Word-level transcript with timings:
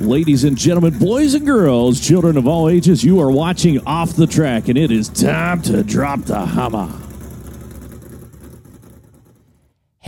Ladies 0.00 0.44
and 0.44 0.56
gentlemen, 0.56 0.98
boys 0.98 1.34
and 1.34 1.44
girls, 1.44 2.00
children 2.00 2.38
of 2.38 2.48
all 2.48 2.70
ages, 2.70 3.04
you 3.04 3.20
are 3.20 3.30
watching 3.30 3.86
Off 3.86 4.16
the 4.16 4.26
Track, 4.26 4.68
and 4.68 4.78
it 4.78 4.90
is 4.90 5.10
time 5.10 5.60
to 5.60 5.82
drop 5.82 6.20
the 6.22 6.46
hammer. 6.46 6.90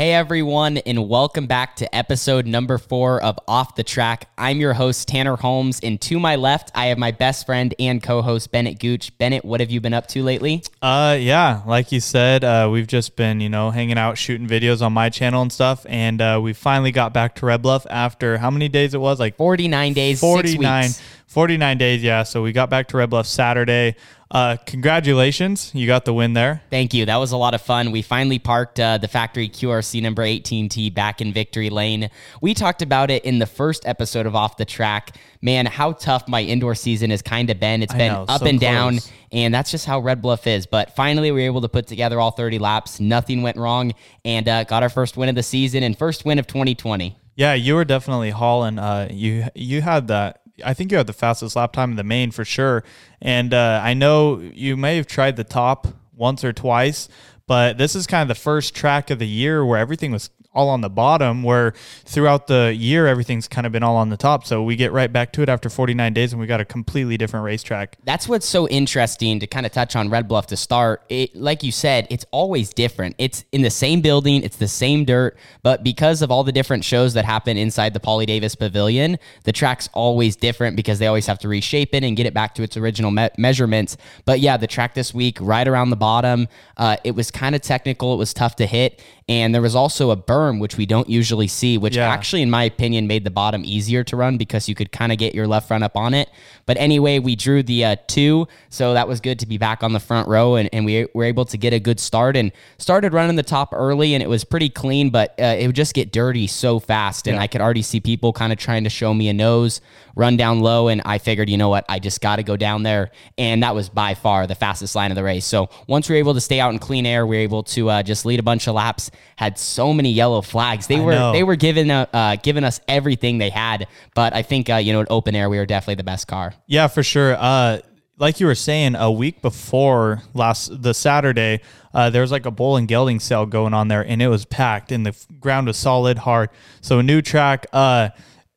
Hey 0.02 0.14
everyone, 0.14 0.78
and 0.78 1.08
welcome 1.08 1.46
back 1.46 1.76
to 1.76 1.94
episode 1.94 2.44
number 2.44 2.76
four 2.76 3.22
of 3.22 3.38
Off 3.46 3.76
the 3.76 3.84
Track. 3.84 4.28
I'm 4.36 4.58
your 4.58 4.72
host, 4.72 5.06
Tanner 5.06 5.36
Holmes, 5.36 5.78
and 5.80 6.00
to 6.00 6.18
my 6.18 6.34
left, 6.34 6.72
I 6.74 6.86
have 6.86 6.98
my 6.98 7.12
best 7.12 7.46
friend 7.46 7.72
and 7.78 8.02
co 8.02 8.20
host, 8.20 8.50
Bennett 8.50 8.80
Gooch. 8.80 9.16
Bennett, 9.18 9.44
what 9.44 9.60
have 9.60 9.70
you 9.70 9.80
been 9.80 9.94
up 9.94 10.08
to 10.08 10.24
lately? 10.24 10.64
Uh, 10.82 11.16
yeah, 11.20 11.62
like 11.68 11.92
you 11.92 12.00
said, 12.00 12.42
uh, 12.42 12.68
we've 12.68 12.88
just 12.88 13.14
been, 13.14 13.40
you 13.40 13.48
know, 13.48 13.70
hanging 13.70 13.96
out, 13.96 14.18
shooting 14.18 14.48
videos 14.48 14.82
on 14.82 14.92
my 14.92 15.08
channel 15.08 15.40
and 15.40 15.52
stuff, 15.52 15.86
and 15.88 16.20
uh, 16.20 16.40
we 16.42 16.52
finally 16.52 16.90
got 16.90 17.12
back 17.12 17.36
to 17.36 17.46
Red 17.46 17.62
Bluff 17.62 17.86
after 17.88 18.38
how 18.38 18.50
many 18.50 18.68
days 18.68 18.94
it 18.94 19.00
was? 19.00 19.20
Like 19.20 19.36
49 19.36 19.92
days, 19.92 20.18
49, 20.18 20.82
six 20.82 20.98
weeks. 20.98 21.08
49 21.28 21.78
days, 21.78 22.02
yeah. 22.02 22.24
So 22.24 22.42
we 22.42 22.50
got 22.50 22.68
back 22.68 22.88
to 22.88 22.96
Red 22.96 23.10
Bluff 23.10 23.28
Saturday. 23.28 23.94
Uh, 24.32 24.56
congratulations, 24.64 25.70
you 25.74 25.86
got 25.86 26.06
the 26.06 26.14
win 26.14 26.32
there. 26.32 26.62
Thank 26.70 26.94
you. 26.94 27.04
That 27.04 27.18
was 27.18 27.32
a 27.32 27.36
lot 27.36 27.52
of 27.52 27.60
fun. 27.60 27.92
We 27.92 28.00
finally 28.00 28.38
parked 28.38 28.80
uh, 28.80 28.96
the 28.96 29.06
factory 29.06 29.46
QRC 29.46 30.00
number 30.00 30.22
18T 30.22 30.94
back 30.94 31.20
in 31.20 31.34
Victory 31.34 31.68
Lane. 31.68 32.08
We 32.40 32.54
talked 32.54 32.80
about 32.80 33.10
it 33.10 33.26
in 33.26 33.40
the 33.40 33.46
first 33.46 33.86
episode 33.86 34.24
of 34.24 34.34
Off 34.34 34.56
the 34.56 34.64
Track. 34.64 35.16
Man, 35.42 35.66
how 35.66 35.92
tough 35.92 36.28
my 36.28 36.40
indoor 36.40 36.74
season 36.74 37.10
has 37.10 37.20
kind 37.20 37.50
of 37.50 37.60
been. 37.60 37.82
It's 37.82 37.92
I 37.92 37.98
been 37.98 38.12
know, 38.12 38.24
up 38.26 38.40
so 38.40 38.46
and 38.46 38.58
down, 38.58 39.00
and 39.32 39.52
that's 39.52 39.70
just 39.70 39.84
how 39.84 40.00
Red 40.00 40.22
Bluff 40.22 40.46
is. 40.46 40.64
But 40.64 40.96
finally, 40.96 41.30
we 41.30 41.42
were 41.42 41.46
able 41.46 41.60
to 41.60 41.68
put 41.68 41.86
together 41.86 42.18
all 42.18 42.30
30 42.30 42.58
laps. 42.58 43.00
Nothing 43.00 43.42
went 43.42 43.58
wrong, 43.58 43.92
and 44.24 44.48
uh, 44.48 44.64
got 44.64 44.82
our 44.82 44.88
first 44.88 45.18
win 45.18 45.28
of 45.28 45.34
the 45.34 45.42
season 45.42 45.82
and 45.82 45.98
first 45.98 46.24
win 46.24 46.38
of 46.38 46.46
2020. 46.46 47.18
Yeah, 47.34 47.54
you 47.54 47.74
were 47.74 47.84
definitely 47.84 48.30
hauling. 48.30 48.78
Uh, 48.78 49.08
you 49.10 49.44
you 49.54 49.82
had 49.82 50.08
that. 50.08 50.41
I 50.64 50.74
think 50.74 50.90
you 50.90 50.98
had 50.98 51.06
the 51.06 51.12
fastest 51.12 51.56
lap 51.56 51.72
time 51.72 51.90
in 51.90 51.96
the 51.96 52.04
main 52.04 52.30
for 52.30 52.44
sure. 52.44 52.84
And 53.20 53.54
uh, 53.54 53.80
I 53.82 53.94
know 53.94 54.40
you 54.40 54.76
may 54.76 54.96
have 54.96 55.06
tried 55.06 55.36
the 55.36 55.44
top 55.44 55.86
once 56.14 56.44
or 56.44 56.52
twice, 56.52 57.08
but 57.46 57.78
this 57.78 57.94
is 57.94 58.06
kind 58.06 58.22
of 58.22 58.28
the 58.28 58.40
first 58.40 58.74
track 58.74 59.10
of 59.10 59.18
the 59.18 59.26
year 59.26 59.64
where 59.64 59.78
everything 59.78 60.12
was 60.12 60.30
all 60.54 60.68
on 60.68 60.80
the 60.80 60.90
bottom. 60.90 61.42
Where 61.42 61.72
throughout 62.04 62.46
the 62.46 62.74
year 62.76 63.06
everything's 63.06 63.48
kind 63.48 63.66
of 63.66 63.72
been 63.72 63.82
all 63.82 63.96
on 63.96 64.08
the 64.08 64.16
top. 64.16 64.44
So 64.46 64.62
we 64.62 64.76
get 64.76 64.92
right 64.92 65.12
back 65.12 65.32
to 65.34 65.42
it 65.42 65.48
after 65.48 65.68
49 65.68 66.12
days, 66.12 66.32
and 66.32 66.40
we 66.40 66.46
got 66.46 66.60
a 66.60 66.64
completely 66.64 67.16
different 67.16 67.44
racetrack. 67.44 67.96
That's 68.04 68.28
what's 68.28 68.46
so 68.46 68.68
interesting 68.68 69.40
to 69.40 69.46
kind 69.46 69.66
of 69.66 69.72
touch 69.72 69.96
on 69.96 70.10
Red 70.10 70.28
Bluff 70.28 70.46
to 70.48 70.56
start. 70.56 71.02
It, 71.08 71.34
like 71.34 71.62
you 71.62 71.72
said, 71.72 72.06
it's 72.10 72.24
always 72.30 72.72
different. 72.72 73.16
It's 73.18 73.44
in 73.52 73.62
the 73.62 73.70
same 73.70 74.00
building, 74.00 74.42
it's 74.42 74.56
the 74.56 74.68
same 74.68 75.04
dirt, 75.04 75.36
but 75.62 75.82
because 75.82 76.22
of 76.22 76.30
all 76.30 76.44
the 76.44 76.52
different 76.52 76.84
shows 76.84 77.14
that 77.14 77.24
happen 77.24 77.56
inside 77.56 77.94
the 77.94 78.00
Pauline 78.00 78.26
Davis 78.26 78.54
Pavilion, 78.54 79.18
the 79.44 79.52
track's 79.52 79.88
always 79.92 80.36
different 80.36 80.76
because 80.76 80.98
they 80.98 81.06
always 81.06 81.26
have 81.26 81.38
to 81.40 81.48
reshape 81.48 81.94
it 81.94 82.04
and 82.04 82.16
get 82.16 82.26
it 82.26 82.34
back 82.34 82.54
to 82.54 82.62
its 82.62 82.76
original 82.76 83.10
me- 83.10 83.30
measurements. 83.38 83.96
But 84.24 84.40
yeah, 84.40 84.56
the 84.56 84.66
track 84.66 84.94
this 84.94 85.14
week, 85.14 85.38
right 85.40 85.66
around 85.66 85.90
the 85.90 85.96
bottom, 85.96 86.48
uh, 86.76 86.96
it 87.04 87.14
was 87.14 87.30
kind 87.30 87.54
of 87.54 87.62
technical. 87.62 88.14
It 88.14 88.18
was 88.18 88.34
tough 88.34 88.56
to 88.56 88.66
hit. 88.66 89.02
And 89.28 89.54
there 89.54 89.62
was 89.62 89.74
also 89.74 90.10
a 90.10 90.16
berm, 90.42 90.58
which 90.60 90.76
we 90.76 90.86
don't 90.86 91.08
usually 91.08 91.46
see, 91.46 91.78
which 91.78 91.96
Yeah. 91.96 92.08
actually, 92.08 92.42
in 92.42 92.50
my 92.50 92.64
opinion, 92.64 93.06
made 93.06 93.24
the 93.24 93.30
bottom 93.30 93.62
easier 93.64 94.02
to 94.04 94.16
run 94.16 94.36
because 94.36 94.68
you 94.68 94.74
could 94.74 94.90
kind 94.92 95.12
of 95.12 95.18
get 95.18 95.34
your 95.34 95.46
left 95.46 95.68
front 95.68 95.84
up 95.84 95.96
on 95.96 96.14
it. 96.14 96.28
But 96.66 96.76
anyway, 96.78 97.18
we 97.18 97.36
drew 97.36 97.62
the 97.62 97.84
uh, 97.84 97.96
two, 98.06 98.46
so 98.68 98.94
that 98.94 99.08
was 99.08 99.20
good 99.20 99.38
to 99.40 99.46
be 99.46 99.58
back 99.58 99.82
on 99.82 99.92
the 99.92 100.00
front 100.00 100.28
row, 100.28 100.56
and, 100.56 100.68
and 100.72 100.84
we 100.84 101.06
were 101.14 101.24
able 101.24 101.44
to 101.46 101.56
get 101.56 101.72
a 101.72 101.80
good 101.80 101.98
start 102.00 102.36
and 102.36 102.52
started 102.78 103.12
running 103.12 103.36
the 103.36 103.42
top 103.42 103.70
early, 103.72 104.14
and 104.14 104.22
it 104.22 104.28
was 104.28 104.44
pretty 104.44 104.68
clean, 104.68 105.10
but 105.10 105.34
uh, 105.40 105.56
it 105.58 105.66
would 105.66 105.76
just 105.76 105.94
get 105.94 106.12
dirty 106.12 106.46
so 106.46 106.78
fast, 106.78 107.26
and 107.26 107.38
I 107.38 107.46
could 107.46 107.60
already 107.60 107.82
see 107.82 108.00
people 108.00 108.32
kind 108.32 108.52
of 108.52 108.58
trying 108.58 108.84
to 108.84 108.90
show 108.90 109.12
me 109.12 109.28
a 109.28 109.32
nose, 109.32 109.80
run 110.14 110.36
down 110.36 110.60
low, 110.60 110.88
and 110.88 111.02
I 111.04 111.18
figured, 111.18 111.48
you 111.50 111.56
know 111.56 111.68
what, 111.68 111.84
I 111.88 111.98
just 111.98 112.20
got 112.20 112.36
to 112.36 112.42
go 112.42 112.56
down 112.56 112.82
there, 112.82 113.10
and 113.38 113.62
that 113.62 113.74
was 113.74 113.88
by 113.88 114.14
far 114.14 114.46
the 114.46 114.54
fastest 114.54 114.94
line 114.94 115.10
of 115.10 115.16
the 115.16 115.24
race. 115.24 115.44
So 115.44 115.68
once 115.88 116.08
we 116.08 116.14
were 116.14 116.18
able 116.20 116.34
to 116.34 116.40
stay 116.40 116.60
out 116.60 116.72
in 116.72 116.78
clean 116.78 117.06
air, 117.06 117.26
we 117.26 117.36
were 117.36 117.42
able 117.42 117.62
to 117.64 117.90
uh, 117.90 118.02
just 118.02 118.24
lead 118.24 118.38
a 118.40 118.42
bunch 118.42 118.66
of 118.68 118.74
laps. 118.74 119.10
Had 119.36 119.58
so 119.58 119.92
many 119.92 120.12
yellow 120.12 120.31
flags. 120.40 120.86
They 120.86 120.96
I 120.96 121.00
were 121.00 121.12
know. 121.12 121.32
they 121.32 121.42
were 121.42 121.56
giving 121.56 121.90
uh, 121.90 122.06
uh, 122.12 122.36
giving 122.36 122.64
us 122.64 122.80
everything 122.88 123.36
they 123.36 123.50
had, 123.50 123.86
but 124.14 124.34
I 124.34 124.42
think 124.42 124.70
uh, 124.70 124.76
you 124.76 124.94
know 124.94 125.00
in 125.00 125.06
open 125.10 125.34
air 125.34 125.50
we 125.50 125.58
were 125.58 125.66
definitely 125.66 125.96
the 125.96 126.04
best 126.04 126.28
car. 126.28 126.54
Yeah, 126.66 126.86
for 126.86 127.02
sure. 127.02 127.36
Uh, 127.38 127.80
like 128.18 128.38
you 128.40 128.46
were 128.46 128.54
saying, 128.54 128.94
a 128.94 129.10
week 129.10 129.42
before 129.42 130.22
last 130.32 130.82
the 130.82 130.94
Saturday, 130.94 131.60
uh, 131.92 132.08
there 132.08 132.22
was 132.22 132.30
like 132.30 132.46
a 132.46 132.50
bowl 132.50 132.76
and 132.76 132.86
gelding 132.86 133.18
sale 133.18 133.46
going 133.46 133.74
on 133.74 133.88
there, 133.88 134.04
and 134.06 134.22
it 134.22 134.28
was 134.28 134.44
packed, 134.44 134.92
and 134.92 135.04
the 135.04 135.16
ground 135.40 135.66
was 135.66 135.76
solid, 135.76 136.18
hard. 136.18 136.50
So 136.80 137.00
a 137.00 137.02
new 137.02 137.20
track. 137.20 137.66
Uh, 137.72 138.10